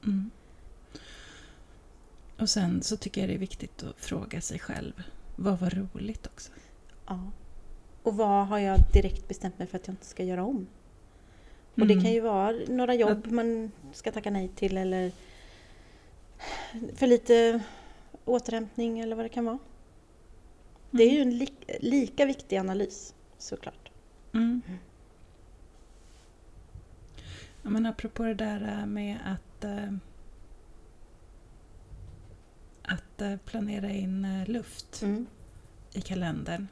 Mm. 0.05 0.31
Och 2.39 2.51
sen 2.51 2.83
så 2.83 2.97
tycker 2.97 3.21
jag 3.21 3.31
det 3.31 3.35
är 3.35 3.39
viktigt 3.39 3.83
att 3.83 4.01
fråga 4.01 4.41
sig 4.41 4.59
själv, 4.59 5.03
vad 5.37 5.59
var 5.59 5.71
roligt 5.71 6.27
också? 6.27 6.53
Ja. 7.07 7.31
Och 8.03 8.17
vad 8.17 8.47
har 8.47 8.59
jag 8.59 8.81
direkt 8.93 9.29
bestämt 9.29 9.59
mig 9.59 9.69
för 9.69 9.77
att 9.79 9.87
jag 9.87 9.93
inte 9.95 10.07
ska 10.07 10.25
göra 10.25 10.45
om? 10.45 10.67
Och 11.75 11.87
det 11.87 11.93
Mm. 11.93 12.05
kan 12.05 12.13
ju 12.13 12.21
vara 12.21 12.55
några 12.69 12.95
jobb 12.95 13.27
man 13.27 13.73
ska 13.93 14.13
tacka 14.13 14.31
nej 14.31 14.49
till 14.49 14.77
eller 14.77 15.13
för 16.95 17.07
lite 17.07 17.61
återhämtning 18.25 19.01
eller 19.01 19.17
vad 19.17 19.25
det 19.25 19.29
kan 19.29 19.45
vara. 19.45 19.59
Det 20.91 21.03
är 21.03 21.11
ju 21.11 21.21
en 21.23 21.39
li- 21.39 21.79
lika 21.81 22.27
viktig 22.27 22.57
analys 22.57 23.15
såklart. 23.39 23.91
Mm. 24.35 24.63
Ja, 27.63 27.71
men 27.71 27.87
apropå 27.87 28.23
det 28.23 28.35
där 28.35 28.87
med 28.87 29.19
att, 29.25 29.65
eh, 29.65 29.93
att 32.83 33.21
eh, 33.21 33.37
planera 33.37 33.91
in 33.91 34.45
luft 34.47 35.03
Mm. 35.03 35.27
i 35.93 36.01
kalendern. 36.01 36.69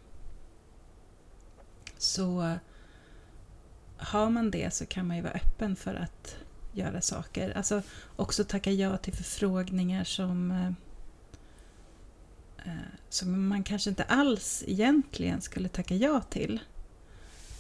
Så 2.01 2.59
har 3.96 4.30
man 4.30 4.51
det 4.51 4.74
så 4.74 4.86
kan 4.86 5.07
man 5.07 5.16
ju 5.16 5.22
vara 5.22 5.32
öppen 5.32 5.76
för 5.76 5.94
att 5.94 6.36
göra 6.72 7.01
saker. 7.01 7.57
Alltså 7.57 7.82
också 8.16 8.44
tacka 8.44 8.70
ja 8.72 8.96
till 8.96 9.12
förfrågningar 9.12 10.05
som, 10.05 10.51
eh, 10.51 10.66
eh, 12.66 12.92
som 13.09 13.48
man 13.48 13.62
kanske 13.62 13.90
inte 13.90 14.05
alls 14.05 14.64
egentligen 14.66 15.40
skulle 15.40 15.68
tacka 15.68 15.94
ja 15.94 16.20
till. 16.20 16.61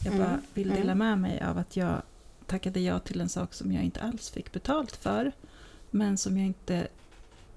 Jag 0.04 0.16
bara 0.16 0.28
Mm, 0.28 0.42
vill 0.54 0.70
mm. 0.70 0.80
dela 0.80 0.94
med 0.94 1.18
mig 1.18 1.42
av 1.42 1.58
att 1.58 1.76
jag 1.76 2.02
tackade 2.46 2.80
ja 2.80 2.98
till 2.98 3.20
en 3.20 3.28
sak 3.28 3.54
som 3.54 3.72
jag 3.72 3.84
inte 3.84 4.00
alls 4.00 4.30
fick 4.30 4.52
betalt 4.52 4.96
för. 4.96 5.32
Men 5.90 6.18
som 6.18 6.38
jag 6.38 6.46
inte... 6.46 6.88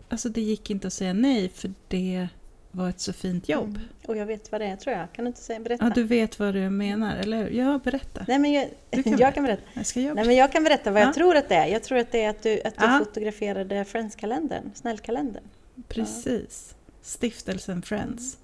Alltså 0.09 0.29
det 0.29 0.41
gick 0.41 0.69
inte 0.69 0.88
att 0.88 0.93
säga 0.93 1.13
nej 1.13 1.49
för 1.49 1.73
det 1.88 2.29
var 2.76 2.89
ett 2.89 2.99
så 2.99 3.13
fint 3.13 3.49
jobb. 3.49 3.67
Mm. 3.78 3.88
Och 4.07 4.17
jag 4.17 4.26
vet 4.26 4.51
vad 4.51 4.61
det 4.61 4.65
är 4.67 4.76
tror 4.76 4.95
jag. 4.95 5.13
Kan 5.13 5.26
du 5.26 5.28
inte 5.28 5.41
säga, 5.41 5.59
berätta? 5.59 5.86
Ja, 5.86 5.91
du 5.95 6.03
vet 6.03 6.39
vad 6.39 6.53
du 6.53 6.69
menar, 6.69 7.15
eller 7.15 7.38
hur? 7.43 7.49
Ja, 7.49 7.80
berätta. 7.84 8.26
Nej, 8.28 8.39
men 8.39 8.51
jag, 8.53 8.69
Du 8.89 9.03
kan 9.03 9.17
jag 9.17 9.34
kan 9.34 9.43
berätta. 9.43 9.63
Jag 9.74 9.86
ska 9.86 9.99
jobba. 10.01 10.13
Nej, 10.15 10.26
men 10.26 10.36
jag 10.36 10.51
kan 10.51 10.63
berätta 10.63 10.91
vad 10.91 11.01
jag 11.01 11.07
Ja. 11.09 11.13
tror 11.13 11.36
att 11.36 11.49
det 11.49 11.55
är. 11.55 11.65
Jag 11.67 11.84
tror 11.84 11.97
att 11.97 12.11
det 12.11 12.24
är 12.24 12.30
att 12.30 12.43
du, 12.43 12.61
att 12.61 12.78
du 12.78 12.86
Ja. 12.86 12.99
fotograferade 13.05 13.86
Friends-kalendern, 13.86 14.71
snällkalendern. 14.74 15.43
Precis. 15.88 16.76
Stiftelsen 17.01 17.82
Friends 17.82 18.38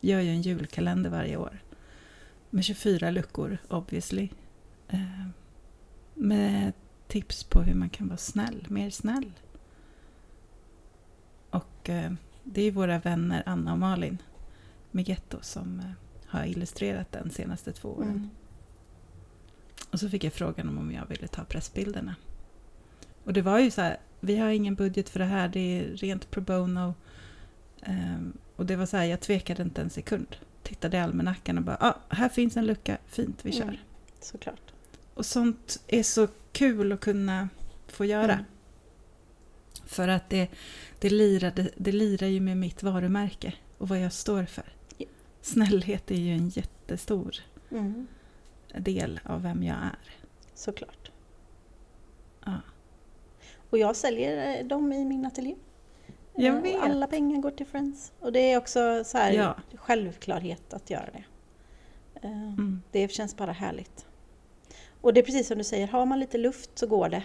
gör 0.00 0.20
ju 0.20 0.30
en 0.30 0.42
julkalender 0.42 1.10
varje 1.10 1.36
år. 1.36 1.58
Med 2.50 2.64
24 2.64 3.10
luckor, 3.10 3.58
obviously. 3.68 4.28
Eh, 4.88 4.98
med 6.14 6.72
tips 7.08 7.44
på 7.44 7.62
hur 7.62 7.74
man 7.74 7.90
kan 7.90 8.06
vara 8.08 8.16
snäll, 8.18 8.66
mer 8.68 8.90
snäll. 8.90 9.32
Och 11.50 11.88
eh, 11.90 12.12
det 12.44 12.62
är 12.62 12.70
våra 12.70 12.98
vänner 12.98 13.42
Anna 13.46 13.72
och 13.72 13.78
Malin 13.78 14.18
Migetto 14.90 15.38
som 15.40 15.80
eh, 15.80 15.86
har 16.26 16.44
illustrerat 16.44 17.12
den 17.12 17.30
senaste 17.30 17.72
två 17.72 17.88
åren. 17.88 18.08
Mm. 18.08 18.30
Och 19.90 20.00
så 20.00 20.08
fick 20.08 20.24
jag 20.24 20.32
frågan 20.32 20.78
om 20.78 20.92
jag 20.92 21.06
ville 21.06 21.28
ta 21.28 21.44
pressbilderna. 21.44 22.14
Och 23.24 23.32
det 23.32 23.42
var 23.42 23.58
ju 23.58 23.70
så 23.70 23.80
här, 23.80 23.96
vi 24.20 24.36
har 24.36 24.48
ingen 24.48 24.74
budget 24.74 25.08
för 25.08 25.18
det 25.18 25.24
här, 25.24 25.48
det 25.48 25.60
är 25.60 25.96
rent 25.96 26.30
pro 26.30 26.40
bono. 26.40 26.94
Ehm, 27.82 28.32
och 28.56 28.66
det 28.66 28.76
var 28.76 28.86
så 28.86 28.96
här, 28.96 29.04
jag 29.04 29.20
tvekade 29.20 29.62
inte 29.62 29.82
en 29.82 29.90
sekund. 29.90 30.36
Tittade 30.62 30.96
i 30.96 31.00
almanackan 31.00 31.58
och 31.58 31.64
bara, 31.64 31.76
ah, 31.80 31.94
här 32.08 32.28
finns 32.28 32.56
en 32.56 32.66
lucka, 32.66 32.98
fint, 33.06 33.40
vi 33.42 33.52
kör. 33.52 33.62
Mm. 33.62 33.76
Såklart. 34.20 34.72
Och 35.14 35.26
sånt 35.26 35.80
är 35.86 36.02
så 36.02 36.28
kul 36.52 36.92
att 36.92 37.00
kunna 37.00 37.48
få 37.86 38.04
göra. 38.04 38.32
Mm. 38.32 38.44
För 39.92 40.08
att 40.08 40.30
det, 40.30 40.48
det, 40.98 41.10
lirade, 41.10 41.70
det 41.76 41.92
lirar 41.92 42.26
ju 42.26 42.40
med 42.40 42.56
mitt 42.56 42.82
varumärke 42.82 43.54
och 43.78 43.88
vad 43.88 43.98
jag 44.00 44.12
står 44.12 44.44
för. 44.44 44.72
Snällhet 45.40 46.10
är 46.10 46.14
ju 46.14 46.32
en 46.34 46.48
jättestor 46.48 47.34
Mm. 47.70 48.06
del 48.78 49.20
av 49.24 49.42
vem 49.42 49.62
jag 49.62 49.76
är. 49.76 49.98
Såklart. 50.54 51.10
Ja. 52.44 52.60
Och 53.70 53.78
jag 53.78 53.96
säljer 53.96 54.58
eh, 54.60 54.66
dem 54.66 54.92
i 54.92 55.04
min 55.04 55.26
ateljé. 55.26 55.54
Eh. 56.34 56.82
Alla 56.82 57.06
pengar 57.06 57.40
går 57.40 57.50
till 57.50 57.66
Friends. 57.66 58.12
Och 58.20 58.32
det 58.32 58.52
är 58.52 58.58
också 58.58 59.04
så 59.04 59.18
här 59.18 59.32
Ja. 59.32 59.56
självklarhet 59.74 60.74
att 60.74 60.90
göra 60.90 61.08
det. 61.12 61.24
Eh, 62.22 62.32
Mm. 62.52 62.82
Det 62.90 63.12
känns 63.12 63.36
bara 63.36 63.52
härligt. 63.52 64.06
Och 65.00 65.14
det 65.14 65.20
är 65.20 65.24
precis 65.24 65.48
som 65.48 65.58
du 65.58 65.64
säger, 65.64 65.86
har 65.86 66.06
man 66.06 66.20
lite 66.20 66.38
luft 66.38 66.70
så 66.78 66.86
går 66.86 67.08
det. 67.08 67.24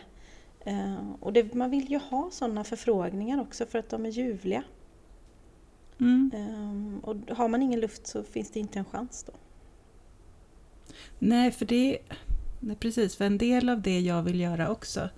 Eh, 0.68 1.11
Och 1.20 1.34
det, 1.34 1.53
man 1.53 1.70
vill 1.72 1.91
ju 1.91 1.97
ha 1.97 2.30
sådana 2.32 2.63
förfrågningar 2.63 3.41
också 3.41 3.65
för 3.65 3.80
att 3.80 3.89
de 3.89 4.05
är 4.05 4.09
ljuvliga. 4.09 4.63
Mm. 5.99 6.32
Eh, 6.34 7.03
Och 7.09 7.15
har 7.38 7.47
man 7.47 7.61
ingen 7.61 7.80
luft 7.80 8.07
så 8.07 8.24
finns 8.24 8.51
det 8.51 8.59
inte 8.59 8.80
en 8.80 8.86
chans 8.86 9.24
då. 9.28 9.34
Nej, 11.20 11.51
för 11.51 11.65
det... 11.65 11.97
Nej, 12.59 12.76
precis, 12.76 13.15
för 13.15 13.26
en 13.26 13.38
del 13.38 13.70
av 13.70 13.82
det 13.82 13.99
jag 13.99 14.24
vill 14.24 14.39
göra 14.39 14.70
också 14.70 15.09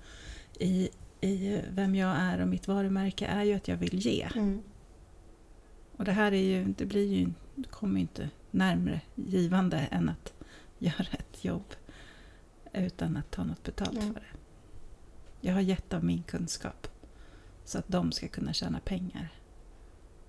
i, 0.59 0.89
i 1.21 1.61
vem 1.71 1.95
jag 1.95 2.15
är 2.17 2.41
och 2.41 2.47
mitt 2.47 2.67
varumärke 2.67 3.25
är 3.25 3.43
ju 3.43 3.53
att 3.53 3.67
jag 3.67 3.77
vill 3.77 3.99
ge. 3.99 4.27
Mm. 4.35 4.61
Och 5.97 6.05
det 6.05 6.11
här 6.11 6.31
är 6.31 6.41
ju, 6.43 6.63
det 6.77 6.85
blir 6.85 7.13
ju, 7.13 7.29
det 7.55 7.69
kommer 7.69 7.95
ju 7.95 8.01
inte 8.01 8.29
närmre 8.51 9.01
givande 9.15 9.77
än 9.77 10.09
att 10.09 10.33
göra 10.79 11.07
ett 11.19 11.45
jobb 11.45 11.73
utan 12.73 13.17
att 13.17 13.31
ta 13.31 13.43
något 13.43 13.63
betalt 13.63 13.91
Mm. 13.97 14.13
för 14.13 14.19
det. 14.19 14.38
Jag 15.41 15.53
har 15.53 15.61
gett 15.61 15.93
av 15.93 16.03
min 16.03 16.23
kunskap 16.23 16.87
så 17.65 17.77
att 17.77 17.87
de 17.87 18.11
ska 18.11 18.27
kunna 18.27 18.53
tjäna 18.53 18.79
pengar. 18.79 19.29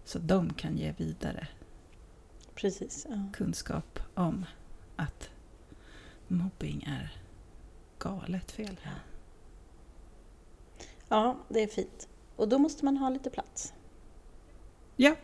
Så 0.05 0.19
att 0.19 0.29
de 0.29 0.53
kan 0.53 0.79
ge 0.79 0.95
vidare 0.97 1.49
Precis. 2.55 3.07
Ja. 3.11 3.17
kunskap 3.33 4.01
om 4.15 4.47
att 4.97 5.31
mobbing 6.29 6.83
är 6.83 7.13
galet 7.99 8.51
fel. 8.51 8.81
Ja, 11.09 11.37
det 11.49 11.63
är 11.63 11.67
fint. 11.67 12.09
Och 12.37 12.49
då 12.49 12.59
måste 12.59 12.85
man 12.85 12.97
ha 12.97 13.09
lite 13.09 13.31
plats. 13.31 13.75
Ja. 14.97 15.17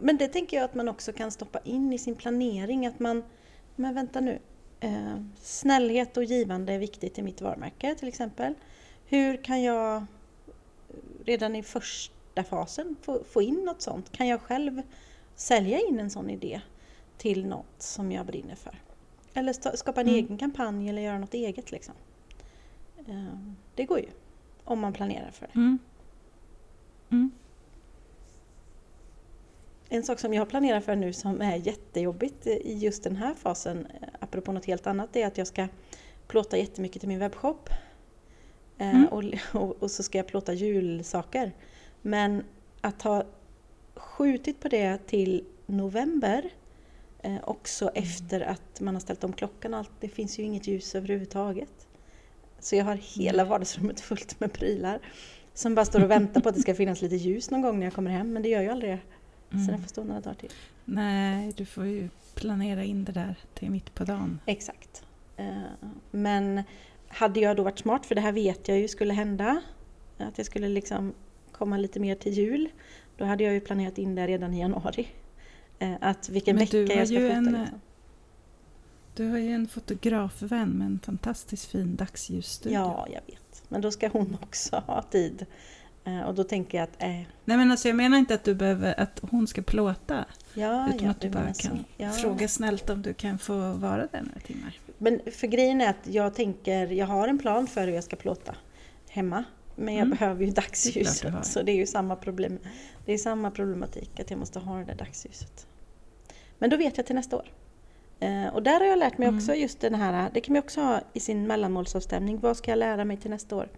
Men 0.00 0.16
det 0.16 0.28
tänker 0.28 0.56
jag 0.56 0.64
att 0.64 0.74
man 0.74 0.88
också 0.88 1.12
kan 1.12 1.30
stoppa 1.30 1.58
in 1.58 1.92
i 1.92 1.98
sin 1.98 2.14
planering. 2.14 2.86
Att 2.86 2.98
man, 3.00 3.22
men 3.76 3.94
vänta 3.94 4.20
nu. 4.20 4.38
Eh, 4.80 5.16
snällhet 5.42 6.16
och 6.16 6.24
givande 6.24 6.72
är 6.72 6.78
viktigt 6.78 7.18
i 7.18 7.22
mitt 7.22 7.40
varumärke 7.40 7.94
till 7.94 8.08
exempel. 8.08 8.54
Hur 9.06 9.44
kan 9.44 9.62
jag 9.62 10.06
redan 11.24 11.56
i 11.56 11.62
första 11.62 12.44
fasen 12.44 12.96
få, 13.02 13.24
få 13.24 13.42
in 13.42 13.54
något 13.64 13.82
sånt? 13.82 14.12
Kan 14.12 14.26
jag 14.28 14.40
själv 14.40 14.82
sälja 15.34 15.78
in 15.80 16.00
en 16.00 16.10
sån 16.10 16.30
idé 16.30 16.60
till 17.18 17.46
något 17.46 17.74
som 17.82 18.12
jag 18.12 18.26
brinner 18.26 18.54
för? 18.54 18.74
Eller 19.34 19.76
skapa 19.76 20.00
en 20.00 20.08
Mm. 20.08 20.24
egen 20.24 20.38
kampanj 20.38 20.88
eller 20.88 21.02
göra 21.02 21.18
något 21.18 21.34
eget 21.34 21.72
liksom. 21.72 21.94
Eh, 23.06 23.38
det 23.74 23.84
går 23.84 23.98
ju. 23.98 24.08
Om 24.64 24.78
man 24.80 24.92
planerar 24.92 25.30
för 25.30 25.46
det. 25.46 25.54
Mm. 25.58 25.78
Mm. 27.10 27.30
En 29.88 30.02
sak 30.02 30.18
som 30.20 30.34
jag 30.34 30.48
planerar 30.48 30.80
för 30.80 30.96
nu 30.96 31.12
som 31.12 31.40
är 31.40 31.56
jättejobbigt 31.56 32.46
i 32.46 32.78
just 32.78 33.02
den 33.04 33.16
här 33.16 33.34
fasen, 33.34 33.86
eh, 33.86 34.19
apropå 34.30 34.52
något 34.52 34.64
helt 34.64 34.86
annat, 34.86 35.08
det 35.12 35.22
är 35.22 35.26
att 35.26 35.38
jag 35.38 35.46
ska 35.46 35.68
plåta 36.26 36.58
jättemycket 36.58 37.00
till 37.00 37.08
min 37.08 37.18
webbshop. 37.18 37.68
Eh, 38.78 38.90
Mm. 38.94 39.06
Och, 39.06 39.24
och, 39.62 39.82
och 39.82 39.90
så 39.90 40.02
ska 40.02 40.18
jag 40.18 40.26
plåta 40.26 40.52
julsaker. 40.52 41.52
Men 42.02 42.44
att 42.80 43.02
ha 43.02 43.24
skjutit 43.94 44.60
på 44.60 44.68
det 44.68 44.98
till 45.06 45.44
november, 45.66 46.50
eh, 47.22 47.36
också 47.44 47.90
efter 47.94 48.40
att 48.40 48.80
man 48.80 48.94
har 48.94 49.00
ställt 49.00 49.24
om 49.24 49.32
klockan 49.32 49.74
och 49.74 49.80
allt, 49.80 49.90
det 50.00 50.08
finns 50.08 50.38
ju 50.38 50.42
inget 50.42 50.66
ljus 50.66 50.94
överhuvudtaget. 50.94 51.86
Så 52.60 52.76
jag 52.76 52.84
har 52.84 52.94
hela 52.94 53.44
vardagsrummet 53.44 54.00
fullt 54.10 54.40
med 54.40 54.52
prylar 54.52 54.98
som 55.54 55.74
bara 55.74 55.84
står 55.84 56.04
och 56.04 56.10
väntar 56.10 56.40
på 56.40 56.48
att 56.48 56.54
det 56.54 56.60
ska 56.62 56.74
finnas 56.82 57.02
lite 57.02 57.16
ljus 57.16 57.50
någon 57.50 57.62
gång 57.62 57.78
när 57.78 57.86
jag 57.86 57.94
kommer 57.94 58.10
hem, 58.10 58.32
men 58.32 58.42
det 58.42 58.48
gör 58.48 58.62
ju 58.62 58.68
aldrig 58.68 58.90
det. 58.90 58.98
Så 59.50 59.56
Mm. 59.56 59.66
den 59.66 59.80
får 59.82 59.88
stå 59.88 60.04
några 60.04 60.20
dagar 60.20 60.34
till. 60.34 60.50
Nej, 60.90 61.52
du 61.56 61.64
får 61.64 61.86
ju 61.86 62.08
planera 62.34 62.84
in 62.84 63.04
det 63.04 63.12
där 63.12 63.34
till 63.54 63.70
mitt 63.70 63.94
på 63.94 64.04
dagen. 64.04 64.40
Exakt. 64.46 65.04
Eh, 65.36 65.46
Men 66.10 66.62
hade 67.08 67.40
jag 67.40 67.56
då 67.56 67.62
varit 67.62 67.78
smart, 67.78 68.06
för 68.06 68.14
det 68.14 68.20
här 68.20 68.32
vet 68.32 68.68
jag 68.68 68.78
ju 68.78 68.88
skulle 68.88 69.14
hända, 69.14 69.62
att 70.18 70.38
jag 70.38 70.46
skulle 70.46 70.68
liksom 70.68 71.12
komma 71.52 71.76
lite 71.76 72.00
mer 72.00 72.14
till 72.14 72.32
jul, 72.32 72.68
då 73.16 73.24
hade 73.24 73.44
jag 73.44 73.52
ju 73.54 73.60
planerat 73.60 73.98
in 73.98 74.14
det 74.14 74.26
redan 74.26 74.54
i 74.54 74.60
januari. 74.60 75.08
Eh, 75.78 75.94
Att 76.00 76.28
vilken 76.28 76.56
Men 76.56 76.64
vecka 76.64 76.76
du 76.76 76.86
har 76.86 76.94
jag 76.94 77.06
ska 77.08 77.14
ju 77.20 77.28
fota. 77.28 77.36
en, 77.38 77.44
liksom. 77.44 77.80
Du 79.16 79.28
har 79.28 79.38
ju 79.38 79.52
en 79.52 79.68
fotografvän 79.68 80.68
med 80.70 80.86
en 80.86 80.98
fantastiskt 81.04 81.64
fin 81.70 81.96
dagsljusstudio. 81.96 82.78
Ja, 82.78 83.06
jag 83.12 83.20
vet. 83.34 83.62
Men 83.68 83.80
då 83.80 83.90
ska 83.90 84.08
hon 84.08 84.36
också 84.42 84.82
ha 84.86 85.02
tid. 85.02 85.46
Eh, 86.04 86.20
Och 86.20 86.34
då 86.34 86.44
tänker 86.44 86.78
jag 86.78 86.82
att, 86.84 87.02
eh, 87.02 87.08
Nej 87.44 87.56
men 87.56 87.70
alltså 87.70 87.88
jag 87.88 87.96
menar 87.96 88.18
inte 88.18 88.34
att 88.34 88.44
du 88.44 88.54
behöver 88.54 89.00
att 89.00 89.20
hon 89.30 89.46
ska 89.46 89.62
plåta. 89.62 90.24
ja, 90.54 90.88
utan 90.88 91.04
ja, 91.04 91.10
att 91.10 91.20
du 91.20 91.30
bara 91.30 91.52
kan. 91.52 91.84
Ja. 91.96 92.10
fråga 92.10 92.48
snällt 92.48 92.90
om 92.90 93.02
du 93.02 93.14
kan 93.14 93.38
få 93.38 93.72
vara 93.72 94.06
där 94.06 94.22
några 94.22 94.40
timmar. 94.40 94.78
Men 94.98 95.20
för 95.32 95.46
grejen 95.46 95.80
är 95.80 95.90
att 95.90 96.06
jag 96.08 96.34
tänker, 96.34 96.86
jag 96.86 97.06
har 97.06 97.28
en 97.28 97.38
plan 97.38 97.66
för 97.66 97.86
hur 97.86 97.94
jag 97.94 98.04
ska 98.04 98.16
plåta 98.16 98.54
hemma. 99.08 99.44
Men 99.76 99.94
jag 99.94 100.06
Mm. 100.06 100.18
behöver 100.18 100.40
ju 100.44 100.46
Det 100.50 100.56
dagsljuset. 100.60 101.34
Så 101.46 101.62
det 101.62 101.72
är 101.72 101.76
ju 101.76 101.86
samma 101.86 102.16
problem. 102.16 102.58
Det 103.06 103.12
är 103.12 103.18
samma 103.18 103.50
problematik 103.50 104.20
att 104.20 104.30
jag 104.30 104.38
måste 104.38 104.58
ha 104.58 104.78
det 104.78 104.84
där 104.84 104.94
dagsljuset. 104.94 105.66
Men 106.58 106.70
då 106.70 106.76
vet 106.76 106.96
jag 106.96 107.06
till 107.06 107.14
nästa 107.14 107.36
år. 107.36 107.46
Eh, 108.20 108.46
och 108.46 108.62
där 108.62 108.80
har 108.80 108.86
jag 108.86 108.98
lärt 108.98 109.18
mig 109.18 109.28
Mm. 109.28 109.38
också 109.38 109.54
just 109.54 109.80
den 109.80 109.94
här, 109.94 110.30
det 110.34 110.40
kan 110.40 110.52
man 110.52 110.62
också 110.62 110.80
ha 110.80 111.00
i 111.12 111.20
sin 111.20 111.46
mellanmålsavstämning. 111.46 112.38
Vad 112.40 112.56
ska 112.56 112.70
jag 112.70 112.78
lära 112.78 113.04
mig 113.04 113.16
till 113.16 113.30
nästa 113.30 113.56
år? 113.56 113.68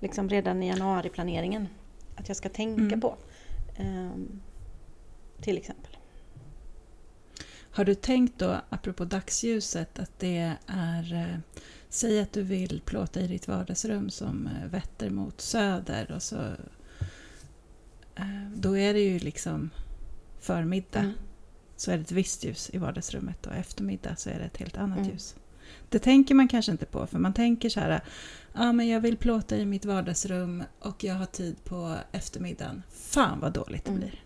Liksom 0.00 0.28
redan 0.28 0.62
i 0.62 0.68
januariplaneringen. 0.68 1.68
Att 2.16 2.28
jag 2.28 2.36
ska 2.36 2.48
tänka 2.48 2.82
Mm. 2.82 3.00
på. 3.00 3.16
Ehm, 3.76 4.40
till 5.40 5.56
exempel. 5.58 5.96
Har 7.70 7.84
du 7.84 7.94
tänkt 7.94 8.38
då, 8.38 8.56
apropå 8.68 9.04
dagsljuset, 9.04 9.98
att 9.98 10.18
det 10.18 10.56
är... 10.68 11.14
Eh, 11.14 11.38
säg 11.88 12.20
att 12.20 12.32
du 12.32 12.42
vill 12.42 12.80
plåta 12.84 13.20
i 13.20 13.26
ditt 13.26 13.48
vardagsrum 13.48 14.10
som 14.10 14.46
eh, 14.46 14.68
vetter 14.68 15.10
mot 15.10 15.40
söder 15.40 16.12
och 16.14 16.22
så... 16.22 16.36
Eh, 18.16 18.50
då 18.54 18.76
är 18.78 18.94
det 18.94 19.00
ju 19.00 19.18
liksom 19.18 19.70
förmiddag. 20.40 20.98
Mm. 21.00 21.12
så 21.76 21.90
är 21.90 21.96
det 21.96 22.02
ett 22.02 22.12
visst 22.12 22.44
ljus 22.44 22.70
i 22.72 22.78
vardagsrummet 22.78 23.46
och 23.46 23.54
eftermiddag 23.54 24.16
så 24.16 24.30
är 24.30 24.38
det 24.38 24.44
ett 24.44 24.56
helt 24.56 24.76
annat 24.76 24.98
Mm. 24.98 25.10
ljus. 25.10 25.34
Det 25.88 25.98
tänker 25.98 26.34
man 26.34 26.48
kanske 26.48 26.72
inte 26.72 26.86
på 26.86 27.06
för 27.06 27.18
man 27.18 27.32
tänker 27.32 27.68
så 27.68 27.80
här, 27.80 28.00
ja 28.52 28.72
men 28.72 28.88
jag 28.88 29.00
vill 29.00 29.16
plåta 29.16 29.56
i 29.56 29.64
mitt 29.66 29.84
vardagsrum 29.84 30.64
och 30.80 31.04
jag 31.04 31.14
har 31.14 31.26
tid 31.26 31.64
på 31.64 31.96
eftermiddagen. 32.12 32.82
Fan 32.92 33.40
vad 33.40 33.52
dåligt 33.52 33.84
det 33.84 33.90
Mm. 33.90 34.00
blir. 34.00 34.22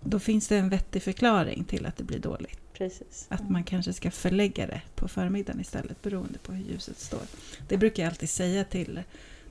Då 0.00 0.18
finns 0.18 0.48
det 0.48 0.56
en 0.58 0.68
vettig 0.68 1.02
förklaring 1.02 1.64
till 1.64 1.86
att 1.86 1.96
det 1.96 2.04
blir 2.04 2.18
dåligt. 2.18 2.58
Precis. 2.72 3.26
Att 3.28 3.50
man 3.50 3.64
kanske 3.64 3.92
ska 3.92 4.10
förlägga 4.10 4.66
det 4.66 4.82
på 4.94 5.08
förmiddagen 5.08 5.60
istället 5.60 6.02
beroende 6.02 6.38
på 6.38 6.52
hur 6.52 6.64
ljuset 6.72 6.98
står. 6.98 7.20
Det 7.68 7.76
brukar 7.76 8.02
jag 8.02 8.10
alltid 8.10 8.28
säga 8.28 8.64
till, 8.64 9.02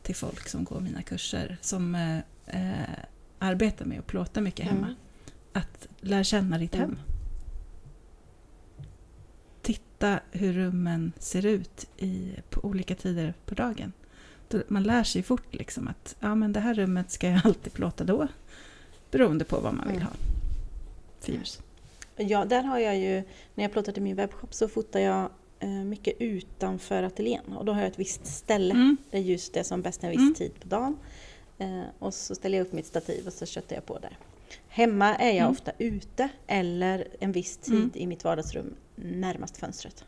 till 0.01 0.15
folk 0.15 0.49
som 0.49 0.63
går 0.63 0.79
mina 0.79 1.01
kurser 1.01 1.57
som 1.61 1.95
eh, 1.95 2.17
eh, 2.45 2.89
arbetar 3.39 3.85
med 3.85 3.99
att 3.99 4.07
plåta 4.07 4.41
mycket 4.41 4.65
hemma. 4.65 4.85
Mm. 4.85 4.95
Att 5.53 5.87
lära 6.01 6.23
känna 6.23 6.57
ditt 6.57 6.75
Mm. 6.75 6.89
hem. 6.89 6.99
Titta 9.63 10.19
hur 10.31 10.53
rummen 10.53 11.11
ser 11.19 11.45
ut 11.45 11.87
i, 11.97 12.31
på 12.49 12.65
olika 12.65 12.95
tider 12.95 13.33
på 13.45 13.55
dagen. 13.55 13.93
Man 14.67 14.83
lär 14.83 15.03
sig 15.03 15.23
fort 15.23 15.55
liksom 15.55 15.87
att 15.87 16.15
ja, 16.19 16.35
men 16.35 16.53
det 16.53 16.59
här 16.59 16.73
rummet 16.73 17.11
ska 17.11 17.29
jag 17.29 17.41
alltid 17.45 17.73
plåta 17.73 18.03
då. 18.03 18.27
Beroende 19.11 19.45
på 19.45 19.59
vad 19.59 19.73
man 19.73 19.87
vill 19.87 19.95
Mm. 19.95 20.07
ha 20.07 20.13
för. 21.19 21.37
Ja, 22.15 22.45
där 22.45 22.63
har 22.63 22.79
jag 22.79 22.97
ju, 22.97 23.23
när 23.55 23.63
jag 23.63 23.71
plåtar 23.71 23.91
till 23.91 24.03
min 24.03 24.15
webbshop 24.15 24.53
så 24.53 24.67
fotar 24.67 24.99
jag 24.99 25.29
eh, 25.59 25.69
mycket 25.69 26.15
utanför 26.21 27.03
ateljén 27.03 27.53
och 27.57 27.65
då 27.65 27.73
har 27.73 27.81
jag 27.81 27.87
ett 27.91 27.99
visst 27.99 28.25
ställe 28.25 28.73
Mm. 28.73 28.97
där 29.11 29.19
ljuset 29.19 29.57
är 29.57 29.63
som 29.63 29.81
bäst 29.81 30.03
en 30.03 30.09
viss 30.09 30.19
Mm. 30.19 30.33
tid 30.33 30.51
på 30.61 30.67
dagen. 30.67 30.97
Eh, 31.57 31.81
och 31.99 32.13
så 32.13 32.35
ställer 32.35 32.57
jag 32.57 32.67
upp 32.67 32.73
mitt 32.73 32.85
stativ 32.85 33.27
och 33.27 33.33
så 33.33 33.45
köttar 33.45 33.75
jag 33.75 33.85
på 33.85 33.99
där. 33.99 34.17
Hemma 34.67 35.15
är 35.15 35.27
jag 35.29 35.37
Mm. 35.37 35.51
ofta 35.51 35.71
ute 35.77 36.29
eller 36.47 37.07
en 37.19 37.31
viss 37.31 37.57
tid 37.57 37.73
Mm. 37.75 37.91
i 37.93 38.07
mitt 38.07 38.23
vardagsrum 38.23 38.75
närmast 38.95 39.57
fönstret. 39.57 40.05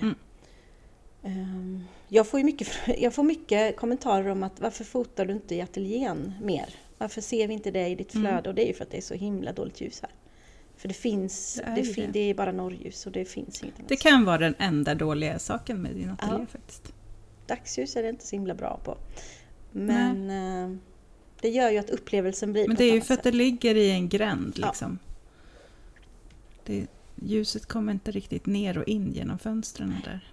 Mm. 0.00 0.14
Ehm, 1.22 1.84
Jag 2.08 2.26
får, 2.26 2.42
mycket, 2.42 2.68
jag 2.98 3.14
får 3.14 3.22
mycket 3.22 3.76
kommentarer 3.76 4.28
om 4.28 4.42
att 4.42 4.60
varför 4.60 4.84
fotar 4.84 5.26
du 5.26 5.32
inte 5.32 5.54
i 5.54 5.60
ateljén 5.60 6.32
mer? 6.42 6.74
Varför 6.98 7.20
ser 7.20 7.48
vi 7.48 7.54
inte 7.54 7.70
det 7.70 7.88
i 7.88 7.94
ditt 7.94 8.14
Mm. 8.14 8.26
flöde? 8.26 8.48
Och 8.48 8.54
det 8.54 8.64
är 8.64 8.66
ju 8.68 8.74
för 8.74 8.84
att 8.84 8.90
det 8.90 8.96
är 8.96 9.00
så 9.02 9.14
himla 9.14 9.52
dåligt 9.52 9.80
ljus 9.80 10.00
här. 10.02 10.10
För 10.76 10.88
det 10.88 10.94
finns, 10.94 11.54
Det 11.54 11.62
det 11.74 11.80
är 11.80 11.84
ju 11.84 11.92
fin, 11.94 12.04
det. 12.06 12.12
det 12.12 12.30
är 12.30 12.34
bara 12.34 12.52
norrljus 12.52 13.06
och 13.06 13.12
det 13.12 13.24
finns 13.24 13.62
inget 13.62 13.78
annat. 13.78 13.88
Det 13.88 13.96
kan 13.96 14.24
vara 14.24 14.38
den 14.38 14.54
enda 14.58 14.94
dåliga 14.94 15.38
saken 15.38 15.82
med 15.82 15.94
din 15.94 16.10
ateljé 16.10 16.36
Ja. 16.40 16.46
faktiskt. 16.46 16.92
Dagsljus 17.46 17.96
är 17.96 18.02
det 18.02 18.08
inte 18.08 18.26
så 18.26 18.36
himla 18.36 18.54
bra 18.54 18.80
på. 18.84 18.98
Men 19.72 20.30
eh, 20.30 20.76
det 21.40 21.48
gör 21.48 21.70
ju 21.70 21.78
att 21.78 21.90
upplevelsen 21.90 22.52
blir 22.52 22.66
Men 22.68 22.76
det 22.76 22.84
är 22.84 22.92
ju 22.94 23.00
för 23.00 23.14
att 23.14 23.22
det 23.22 23.32
ligger 23.32 23.74
i 23.74 23.90
en 23.90 24.08
gränd 24.08 24.52
Ja. 24.56 24.66
liksom. 24.66 24.98
Det, 26.64 26.86
ljuset 27.22 27.66
kommer 27.66 27.92
inte 27.92 28.10
riktigt 28.10 28.46
ner 28.46 28.78
och 28.78 28.88
in 28.88 29.12
genom 29.12 29.38
fönstren 29.38 29.94
där. 30.04 30.30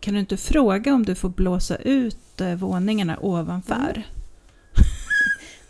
Kan 0.00 0.14
du 0.14 0.20
inte 0.20 0.36
fråga 0.36 0.94
om 0.94 1.04
du 1.04 1.14
får 1.14 1.28
blåsa 1.28 1.76
ut 1.76 2.40
eh, 2.40 2.54
våningarna 2.54 3.18
ovanför? 3.20 3.90
Mm. 3.90 4.02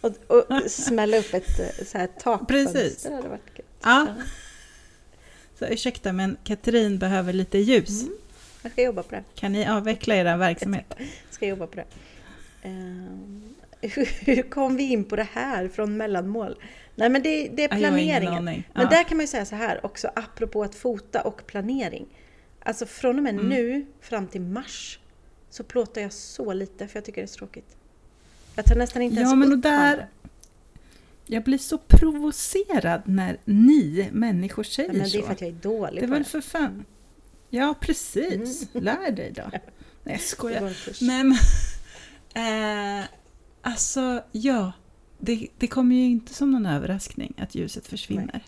Och, 0.00 0.10
och 0.30 0.70
smälla 0.70 1.16
upp 1.16 1.34
ett 1.34 1.60
eh, 1.60 1.86
så 1.86 1.98
här 1.98 2.06
takfönster 2.06 2.82
Precis. 2.82 3.04
hade 3.04 3.28
varit 3.28 3.54
kul. 3.54 3.64
Ja. 3.82 4.06
Så 5.58 5.66
ursäkta 5.66 6.12
men 6.12 6.36
Katrin 6.44 6.98
behöver 6.98 7.32
lite 7.32 7.58
ljus. 7.58 8.02
Mm. 8.02 8.14
Jag 8.62 8.72
ska 8.72 8.82
jobba 8.82 9.02
på 9.02 9.14
det. 9.14 9.24
Kan 9.34 9.52
ni 9.52 9.66
avveckla 9.68 10.14
er 10.14 10.36
verksamhet? 10.36 10.94
Ska 11.30 11.46
jobba 11.46 11.66
på 11.66 11.76
det. 11.76 11.84
Hur, 13.80 14.08
hur 14.24 14.42
kom 14.42 14.76
vi 14.76 14.82
in 14.82 15.04
på 15.04 15.16
det 15.16 15.28
här 15.32 15.68
från 15.68 15.96
mellanmål? 15.96 16.56
Nej 16.98 17.08
men 17.08 17.22
det, 17.22 17.48
det 17.48 17.64
är 17.64 17.68
planeringen. 17.68 18.32
aning. 18.48 18.68
Men 18.74 18.82
Ja. 18.82 18.90
där 18.90 19.04
kan 19.04 19.16
man 19.16 19.22
ju 19.24 19.28
säga 19.28 19.44
så 19.44 19.56
här 19.56 19.86
också, 19.86 20.10
apropå 20.16 20.62
att 20.62 20.74
fota 20.74 21.20
och 21.22 21.46
planering. 21.46 22.06
Alltså 22.62 22.86
från 22.86 23.16
och 23.16 23.22
med 23.22 23.34
Mm. 23.34 23.48
nu 23.48 23.86
fram 24.00 24.26
till 24.26 24.40
mars 24.40 24.98
så 25.50 25.64
plåtar 25.64 26.00
jag 26.00 26.12
så 26.12 26.52
lite 26.52 26.88
för 26.88 26.96
jag 26.96 27.04
tycker 27.04 27.20
det 27.20 27.24
är 27.24 27.26
så 27.26 27.38
tråkigt. 27.38 27.76
Jag 28.54 28.64
tar 28.64 28.76
nästan 28.76 29.02
inte 29.02 29.16
Ja, 29.16 29.20
ens 29.20 29.34
men 29.36 29.52
upp 29.52 29.62
där-. 29.62 30.08
Jag 31.26 31.44
blir 31.44 31.58
så 31.58 31.78
provocerad 31.78 33.02
när 33.04 33.36
ni 33.44 34.08
människor 34.12 34.62
säger 34.62 34.88
Ja, 34.88 34.92
men 34.92 35.02
det 35.10 35.18
är 35.18 35.20
så. 35.20 35.26
för 35.26 35.32
att 35.32 35.40
jag 35.40 35.50
är 35.50 35.54
dålig 35.54 36.02
Det 36.02 36.06
är 36.06 36.10
väl 36.10 36.24
för 36.24 36.40
fan... 36.40 36.84
Ja, 37.50 37.74
precis. 37.80 38.66
Lär 38.72 39.10
dig 39.10 39.32
då. 39.36 39.42
Nej, 39.52 39.60
jag 40.04 40.20
skojar. 40.20 40.72
men... 41.04 41.34
Eh, 42.34 43.04
alltså, 43.62 44.22
ja. 44.32 44.72
Det, 45.18 45.48
det 45.58 45.66
kommer 45.66 45.94
ju 45.96 46.04
inte 46.04 46.34
som 46.34 46.50
någon 46.50 46.66
överraskning 46.66 47.34
att 47.38 47.54
ljuset 47.54 47.86
försvinner. 47.86 48.42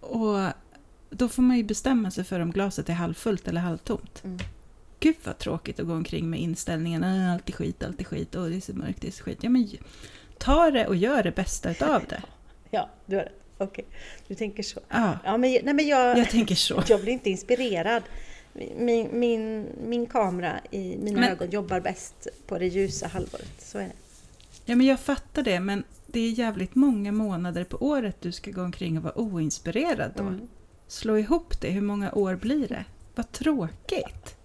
Och 0.00 0.38
Då 1.10 1.28
får 1.28 1.42
man 1.42 1.56
ju 1.56 1.62
bestämma 1.62 2.10
sig 2.10 2.24
för 2.24 2.40
om 2.40 2.50
glaset 2.50 2.88
är 2.88 2.92
halvfullt 2.92 3.48
eller 3.48 3.60
halvtomt. 3.60 4.24
Mm. 4.24 4.38
Gud 5.00 5.16
vad 5.24 5.38
tråkigt 5.38 5.80
att 5.80 5.86
gå 5.86 5.92
omkring 5.92 6.30
med 6.30 6.40
inställningen 6.40 7.04
"Äh, 7.04 7.32
allt 7.34 7.48
är 7.48 7.52
skit, 7.52 7.82
allt 7.84 8.00
är 8.00 8.04
skit, 8.04 8.34
och 8.34 8.50
det 8.50 8.56
är 8.56 8.60
så 8.60 8.72
mörkt, 8.74 9.00
det 9.00 9.08
är 9.08 9.12
så 9.12 9.24
skit. 9.24 9.38
Ja, 9.40 9.50
men 9.50 9.68
ta 10.38 10.70
det 10.70 10.86
och 10.86 10.96
gör 10.96 11.22
det 11.22 11.32
bästa 11.32 11.70
utav 11.70 12.04
det. 12.08 12.22
Ja, 12.70 12.88
du 13.06 13.16
har 13.16 13.22
rätt. 13.22 13.32
Okej, 13.58 13.84
du 14.28 14.34
tänker 14.34 14.62
så. 14.62 14.80
Ja, 14.88 15.18
Ja, 15.24 15.36
men, 15.36 15.40
nej, 15.64 15.74
men 15.74 15.86
jag, 15.86 16.18
jag 16.18 16.30
tänker 16.30 16.54
så. 16.54 16.82
jag 16.88 17.00
blir 17.00 17.12
inte 17.12 17.30
inspirerad. 17.30 18.02
Min, 18.78 19.08
min, 19.20 19.66
min 19.86 20.06
kamera 20.06 20.60
i 20.70 20.96
mina 20.98 21.20
Men- 21.20 21.30
ögon 21.30 21.50
jobbar 21.50 21.80
bäst 21.80 22.26
på 22.46 22.58
det 22.58 22.66
ljusa 22.66 23.06
halvåret. 23.06 23.52
Så 23.58 23.78
är 23.78 23.82
det. 23.82 23.92
Ja, 24.68 24.76
men 24.76 24.86
jag 24.86 25.00
fattar 25.00 25.42
det, 25.42 25.60
men 25.60 25.84
det 26.06 26.20
är 26.20 26.30
jävligt 26.30 26.74
många 26.74 27.12
månader 27.12 27.64
på 27.64 27.76
året 27.76 28.16
du 28.20 28.32
ska 28.32 28.50
gå 28.50 28.62
omkring 28.62 28.96
och 28.98 29.02
vara 29.02 29.18
oinspirerad 29.18 30.12
då. 30.16 30.22
Mm. 30.22 30.48
Slå 30.86 31.18
ihop 31.18 31.60
det, 31.60 31.70
hur 31.70 31.80
många 31.80 32.12
år 32.12 32.36
blir 32.36 32.68
det? 32.68 32.84
Vad 33.14 33.32
tråkigt! 33.32 34.36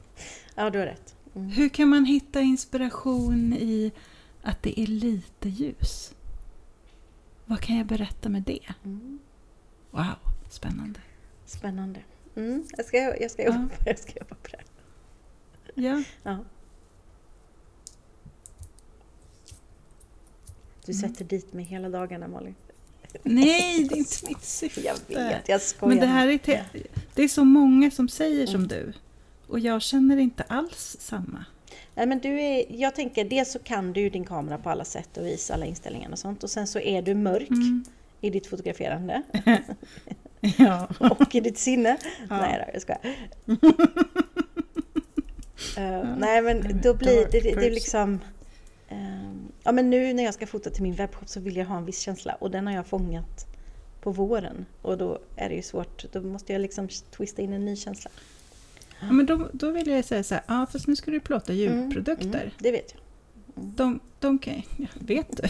Ja, 0.56 0.70
du 0.70 0.80
har 0.80 0.86
rätt. 0.86 1.16
Mm. 1.36 1.50
Hur 1.50 1.70
kan 1.70 1.90
man 1.90 2.06
hitta 2.06 2.42
inspiration 2.42 3.54
i 3.54 3.92
att 4.42 4.64
det 4.64 4.80
är 4.80 4.88
lite 4.88 5.50
ljus? 5.50 6.14
Vad 7.46 7.60
kan 7.60 7.78
jag 7.78 7.86
berätta 7.86 8.30
med 8.30 8.44
det? 8.44 8.74
Mm. 8.84 9.20
Wow, 9.92 10.16
spännande. 10.50 11.00
Spännande. 11.46 12.00
Mm. 12.36 12.64
Jag, 12.78 12.86
ska, 12.86 12.98
jag, 12.98 13.32
ska 13.32 13.46
jobba, 13.46 13.70
jag 13.86 14.00
ska 14.00 14.12
jobba 14.20 14.36
på 14.36 14.48
det. 14.52 14.64
Ja, 15.82 16.04
Ja. 16.24 16.38
Du 20.86 20.92
Mm. 20.92 21.02
sätter 21.10 21.26
dit 21.26 21.54
mig 21.54 21.66
hela 21.66 21.90
dagarna 21.90 22.28
Malin. 22.28 22.56
nej, 23.24 23.84
det 23.90 23.96
är 23.96 23.98
inte 23.98 24.16
mitt 24.28 24.44
syfte. 24.44 24.82
Jag 24.82 24.96
vet, 25.08 25.50
jag 25.50 25.62
skojar. 25.62 25.90
Men 25.90 26.00
det 26.00 26.06
här 26.14 26.28
är, 26.28 26.38
te- 26.38 26.64
det 27.16 27.24
är 27.24 27.28
så 27.28 27.44
många 27.44 27.92
som 27.92 28.10
säger 28.10 28.48
som 28.48 28.68
du. 28.68 28.94
Och 29.48 29.60
jag 29.60 29.82
känner 29.82 30.18
inte 30.18 30.44
alls 30.44 30.98
samma. 31.00 31.46
Nej, 31.96 32.08
men 32.08 32.20
du 32.20 32.42
är, 32.42 32.66
jag 32.70 32.96
tänker, 32.96 33.26
dels 33.26 33.52
så 33.52 33.60
kan 33.60 33.94
du 33.94 34.10
din 34.10 34.26
kamera 34.26 34.58
på 34.58 34.70
alla 34.70 34.86
sätt 34.86 35.18
och 35.18 35.26
vis, 35.26 35.52
alla 35.52 35.66
inställningar 35.66 36.12
och 36.12 36.20
sånt. 36.20 36.44
Och 36.44 36.50
sen 36.50 36.68
så 36.68 36.80
är 36.80 37.02
du 37.02 37.14
mörk 37.16 37.50
Mm. 37.50 37.84
i 38.22 38.30
ditt 38.30 38.48
fotograferande 38.48 39.22
Ja. 40.58 40.88
och 41.20 41.36
i 41.36 41.40
ditt 41.40 41.58
sinne. 41.58 41.98
Ja. 42.30 42.38
Nej 42.42 42.66
då, 42.66 42.72
jag 42.74 42.82
skojar. 42.82 43.02
Uh, 45.78 46.18
nej 46.18 46.42
men 46.42 46.82
då 46.84 46.94
blir 46.94 47.16
det, 47.32 47.40
det, 47.40 47.56
det 47.56 47.66
är 47.68 47.72
liksom... 47.72 48.20
ehm, 48.90 49.23
ja 49.64 49.72
men 49.72 49.90
nu 49.90 50.14
när 50.14 50.24
jag 50.24 50.34
ska 50.34 50.48
fota 50.48 50.70
till 50.70 50.84
min 50.84 50.94
webbshop 50.94 51.30
så 51.30 51.40
vill 51.40 51.56
jag 51.58 51.66
ha 51.66 51.78
en 51.78 51.86
viss 51.86 52.00
känsla 52.00 52.34
och 52.34 52.52
den 52.52 52.68
har 52.68 52.74
jag 52.74 52.88
fångat 52.88 53.46
på 54.02 54.12
våren. 54.12 54.66
Och 54.82 54.98
då 54.98 55.20
är 55.36 55.50
det 55.50 55.56
ju 55.56 55.62
svårt, 55.62 56.06
då 56.12 56.22
måste 56.22 56.54
jag 56.54 56.62
liksom 56.62 56.88
twista 57.18 57.42
in 57.42 57.54
en 57.54 57.66
ny 57.66 57.76
känsla. 57.76 58.12
Ja, 59.02 59.12
men 59.12 59.26
då, 59.26 59.50
då 59.54 59.72
vill 59.72 59.88
jag 59.88 60.06
säga 60.06 60.24
så 60.24 60.34
här, 60.36 60.44
ja 60.48 60.66
fast 60.72 60.88
nu 60.88 60.96
ska 60.96 61.12
du 61.12 61.20
plåta 61.20 61.54
djurprodukter. 61.54 62.42
Mm, 62.42 62.52
det 62.60 62.72
vet 62.72 62.94
jag. 62.94 63.02
De, 63.66 64.00
de 64.20 64.40
kan 64.40 64.62
ja, 64.78 64.88
vet 65.00 65.38
du? 65.38 65.44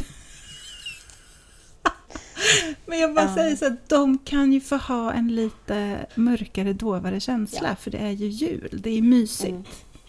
Men 2.85 2.99
jag 2.99 3.13
bara 3.13 3.33
säger 3.33 3.55
så 3.55 3.65
att 3.65 3.89
de 3.89 4.17
kan 4.17 4.53
ju 4.53 4.61
få 4.61 4.75
ha 4.75 5.13
en 5.13 5.35
lite 5.35 6.05
mörkare, 6.15 6.73
dovare 6.73 7.19
känsla, 7.19 7.67
Ja. 7.69 7.75
för 7.75 7.91
det 7.91 7.97
är 7.97 8.11
ju 8.11 8.27
jul, 8.27 8.79
det 8.83 8.89
är 8.89 9.01
mysigt. 9.01 9.49
Mm, 9.51 9.63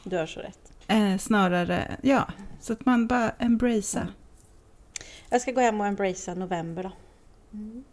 du 0.05 0.17
har 0.17 0.27
så 0.27 0.41
rätt. 0.41 0.73
Eh, 0.87 1.19
snarare, 1.19 1.97
ja, 2.03 2.29
så 2.65 2.73
att 2.73 2.85
man 2.87 3.07
bara 3.07 3.31
embracea. 3.31 4.01
Mm. 4.03 4.12
Jag 5.31 5.41
ska 5.41 5.53
gå 5.53 5.61
hem 5.61 5.81
och 5.81 5.87
embracea 5.87 6.35
november 6.35 6.83
då. 6.83 6.93
Mm. 7.59 7.85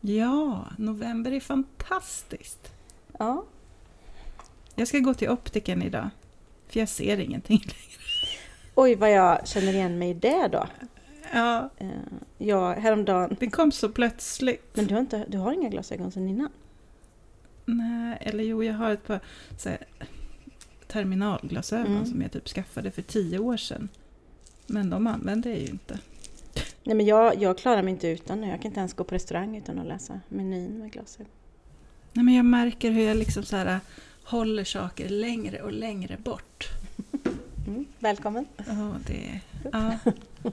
Ja, 0.00 0.68
november 0.78 1.32
är 1.32 1.40
fantastiskt. 1.40 2.72
Ja, 3.18 3.44
Jag 4.74 4.88
ska 4.88 4.98
gå 4.98 5.14
till 5.14 5.28
optiken 5.30 5.82
idag, 5.82 6.10
för 6.68 6.80
jag 6.80 6.88
ser 6.88 7.20
ingenting 7.20 7.58
längre. 7.64 7.98
oj 8.74 8.94
vad 8.94 9.12
jag 9.12 9.48
känner 9.48 9.72
igen 9.72 9.98
mig 9.98 10.10
i 10.10 10.14
det 10.14 10.48
då. 10.52 10.66
Ja, 11.32 11.70
Eh, 11.76 11.88
jag, 12.38 12.74
häromdagen, 12.74 13.36
det 13.40 13.50
kom 13.50 13.72
så 13.72 13.88
plötsligt. 13.88 14.76
men 14.76 14.86
du 14.86 14.94
har, 14.94 15.00
inte, 15.00 15.24
du 15.28 15.38
har 15.38 15.52
inga 15.52 15.68
glasögon 15.68 16.12
sedan 16.12 16.28
innan? 16.28 16.50
Nej, 17.64 18.18
eller 18.20 18.44
jo, 18.44 18.64
jag 18.64 18.74
har 18.74 18.90
ett 18.90 19.06
par 19.06 19.20
så 19.58 19.68
här, 19.68 19.78
terminalglasögon 20.88 21.86
Mm. 21.96 22.06
som 22.06 22.22
jag 22.22 22.32
typ 22.32 22.48
skaffade 22.48 22.90
för 22.90 23.02
tio 23.02 23.38
år 23.38 23.56
sedan. 23.56 23.88
Men 24.66 24.90
de 24.90 25.06
använder 25.06 25.50
jag 25.50 25.58
ju 25.60 25.66
inte. 25.66 25.98
Nej 26.84 26.96
men 26.96 27.06
jag, 27.06 27.42
jag 27.42 27.58
klarar 27.58 27.82
mig 27.82 27.90
inte 27.92 28.08
utan 28.08 28.40
nu. 28.40 28.46
Jag 28.48 28.56
kan 28.62 28.66
inte 28.70 28.80
ens 28.80 28.94
gå 28.94 29.04
på 29.04 29.14
restaurang 29.14 29.56
utan 29.56 29.78
att 29.78 29.86
läsa 29.86 30.20
menyn 30.28 30.78
med 30.78 30.92
glasögon. 30.92 31.32
Nej, 32.12 32.24
men 32.24 32.34
jag 32.34 32.44
märker 32.44 32.90
hur 32.90 33.02
jag 33.02 33.16
liksom 33.16 33.42
så 33.42 33.56
här, 33.56 33.80
håller 34.24 34.64
saker 34.64 35.08
längre 35.08 35.62
och 35.62 35.72
längre 35.72 36.16
bort. 36.16 36.68
Mm, 37.66 37.84
välkommen! 37.98 38.46
Ja, 38.56 38.94
det, 39.06 39.40
ja, 39.72 39.98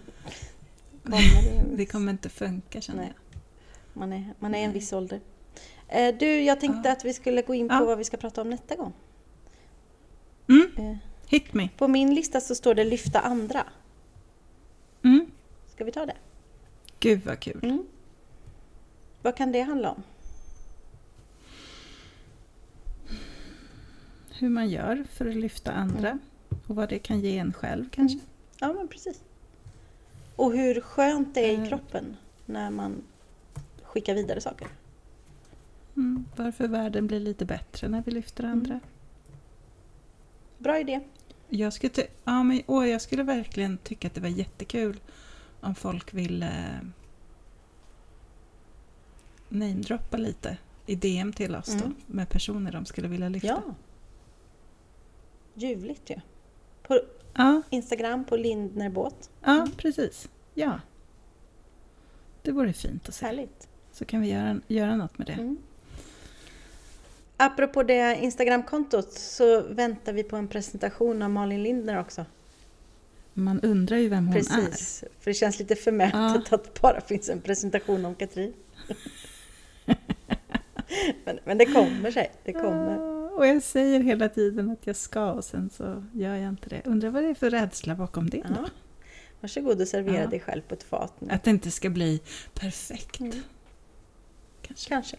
Kommer 1.04 1.78
det, 1.78 1.86
kommer 1.86 2.12
inte 2.12 2.30
funka 2.30 2.82
känner 2.82 3.00
Nej. 3.02 3.14
jag. 3.32 3.40
man, 4.00 4.14
är, 4.14 4.34
man 4.40 4.56
är 4.56 4.66
en 4.66 4.74
viss 4.74 4.94
ålder. 4.94 5.20
Eh, 5.88 6.16
du, 6.20 6.42
jag 6.42 6.60
tänkte 6.60 6.90
Ja. 6.90 6.94
att 6.94 7.06
vi 7.06 7.14
skulle 7.14 7.42
gå 7.42 7.54
in 7.54 7.70
på 7.70 7.76
Ja. 7.76 7.86
vad 7.86 7.98
vi 7.98 8.04
ska 8.04 8.18
prata 8.18 8.42
om 8.42 8.50
nästa 8.50 8.76
gång. 8.76 8.94
Mm, 10.50 10.68
Eh, 10.78 10.98
hit 11.28 11.54
me. 11.54 11.70
på 11.78 11.88
min 11.88 12.16
lista 12.16 12.42
så 12.42 12.56
står 12.56 12.74
det 12.76 12.84
lyfta 12.84 13.20
andra. 13.20 13.64
Mm. 15.04 15.32
Ska 15.68 15.84
vi 15.84 15.92
ta 15.92 16.06
det? 16.06 16.16
Gud 17.00 17.22
vad 17.26 17.40
kul. 17.40 17.60
Mm. 17.64 17.86
Vad 19.22 19.36
kan 19.36 19.52
det 19.52 19.62
handla 19.62 19.92
om? 19.92 20.04
Hur 24.40 24.50
man 24.50 24.70
gör 24.70 25.04
för 25.14 25.26
att 25.26 25.36
lyfta 25.36 25.72
andra. 25.72 26.08
Mm. 26.10 26.20
Och 26.68 26.76
vad 26.76 26.90
det 26.90 27.00
kan 27.00 27.20
ge 27.20 27.38
en 27.38 27.54
själv 27.54 27.90
kanske. 27.90 28.20
Ja, 28.60 28.74
men 28.74 28.88
precis. 28.88 29.22
Och 30.36 30.52
hur 30.54 30.82
skönt 30.82 31.34
det 31.36 31.40
är 31.42 31.52
i 31.52 31.56
Eh. 31.56 31.68
kroppen 31.68 32.18
när 32.46 32.70
man 32.72 33.02
skickar 33.84 34.14
vidare 34.16 34.42
saker. 34.42 34.68
Mm. 35.96 36.26
Varför 36.36 36.68
världen 36.68 37.08
blir 37.08 37.20
lite 37.20 37.46
bättre 37.46 37.88
när 37.88 38.02
vi 38.06 38.12
lyfter 38.12 38.44
Mm. 38.44 38.58
andra. 38.58 38.80
Bra 40.58 40.80
idé. 40.80 41.00
Jag 41.54 41.74
skulle, 41.74 41.92
ja, 42.24 42.44
men, 42.44 42.62
åh, 42.68 42.90
jag 42.90 43.02
skulle 43.02 43.24
verkligen 43.24 43.78
tycka 43.78 44.08
att 44.08 44.14
det 44.14 44.22
var 44.22 44.28
jättekul 44.30 45.00
om 45.62 45.76
folk 45.76 46.14
ville 46.14 46.46
eh, 46.48 46.88
namedroppa 49.50 50.18
lite 50.18 50.58
i 50.86 50.96
DM 50.96 51.34
till 51.34 51.56
oss 51.56 51.66
då, 51.74 51.86
Mm. 51.86 51.96
med 52.08 52.30
personer 52.30 52.72
de 52.72 52.86
skulle 52.86 53.08
vilja 53.08 53.30
lyfta. 53.30 53.48
Ja. 53.48 53.64
Ljuvligt 55.54 56.10
ju. 56.10 56.16
På 56.84 57.00
ja, 57.34 57.62
Instagram 57.70 58.26
på 58.26 58.38
Lindnerbåt. 58.38 59.30
ja 59.44 59.68
precis. 59.78 60.30
Ja. 60.54 60.80
Det 62.42 62.52
vore 62.52 62.74
fint 62.74 63.10
att 63.10 63.16
se. 63.16 63.26
Härligt. 63.26 63.68
Så 63.92 64.06
kan 64.06 64.22
vi 64.22 64.30
göra, 64.30 64.62
göra 64.68 64.96
något 64.96 65.18
med 65.18 65.28
det. 65.28 65.34
Mm. 65.34 65.58
Apropå 67.44 67.84
det 67.84 68.16
Instagramkontot 68.22 69.12
så 69.14 69.62
väntar 69.62 70.14
vi 70.14 70.24
på 70.24 70.36
en 70.36 70.48
presentation 70.48 71.22
av 71.22 71.30
Malin 71.30 71.64
Lindner 71.64 72.00
också. 72.00 72.26
Man 73.34 73.60
undrar 73.62 73.98
ju 73.98 74.10
vem 74.10 74.28
hon 74.28 74.38
är. 74.38 74.40
Precis. 74.42 75.04
För 75.20 75.32
det 75.32 75.34
känns 75.34 75.60
lite 75.60 75.76
förmätet 75.76 76.14
Ja. 76.52 76.56
att 76.56 76.64
det 76.76 76.82
bara 76.82 77.02
finns 77.02 77.30
en 77.30 77.42
presentation 77.42 78.06
om 78.06 78.16
Katrin. 78.16 78.54
men, 81.26 81.40
men 81.46 81.58
det 81.58 81.66
kommer 81.66 82.12
sig. 82.12 82.32
Det 82.44 82.54
kommer. 82.54 82.96
Ja, 82.96 83.30
Och 83.30 83.48
jag 83.48 83.64
säger 83.64 84.00
hela 84.00 84.30
tiden 84.30 84.70
att 84.72 84.88
jag 84.88 84.96
ska 84.96 85.32
och 85.32 85.44
sen 85.46 85.70
så 85.70 86.04
gör 86.14 86.36
jag 86.36 86.50
inte 86.50 86.70
det. 86.70 86.82
Undrar 86.86 87.10
vad 87.10 87.24
det 87.24 87.30
är 87.30 87.34
för 87.36 87.50
rädsla 87.50 87.96
bakom 87.96 88.30
det 88.30 88.38
då? 88.42 88.56
Ja. 88.64 88.70
Varsågod 89.40 89.82
och 89.82 89.88
servera 89.88 90.22
Ja. 90.22 90.28
dig 90.28 90.40
själv 90.40 90.62
på 90.62 90.74
ett 90.74 90.84
fat 90.84 91.14
nu. 91.20 91.34
Att 91.34 91.44
det 91.44 91.50
inte 91.50 91.72
ska 91.72 91.90
bli 91.90 92.22
perfekt. 92.54 93.20
Mm. 93.20 93.32
Kanske. 94.62 94.90
Kanske. 94.90 95.18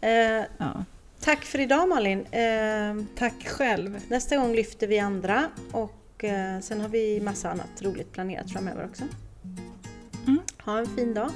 Eh, 0.00 0.44
Ja. 0.58 0.84
Tack 1.22 1.44
för 1.44 1.60
idag 1.60 1.88
Malin. 1.88 2.26
Eh, 2.26 3.04
Tack 3.16 3.48
själv. 3.48 4.00
nästa 4.08 4.36
gång 4.36 4.54
lyfter 4.54 4.86
vi 4.86 4.98
andra 4.98 5.44
och 5.72 6.24
eh, 6.24 6.60
sen 6.60 6.80
har 6.80 6.88
vi 6.88 7.20
massa 7.20 7.50
annat 7.50 7.82
roligt 7.82 8.12
planerat 8.12 8.50
framöver 8.50 8.84
också. 8.84 9.02
Mm. 10.26 10.40
Ha 10.64 10.78
en 10.78 10.86
fin 10.86 11.14
dag. 11.14 11.30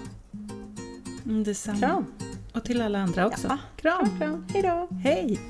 Mm, 1.25 1.45
detsamma. 1.45 1.79
Kram! 1.79 2.07
Och 2.55 2.65
till 2.65 2.83
alla 2.83 2.99
andra 2.99 3.27
också. 3.27 3.47
Ja. 3.49 3.59
Kram. 3.77 4.07
Kram, 4.07 4.19
kram. 4.19 4.47
Hej 4.53 4.63
då! 4.63 4.89
Hej! 5.05 5.41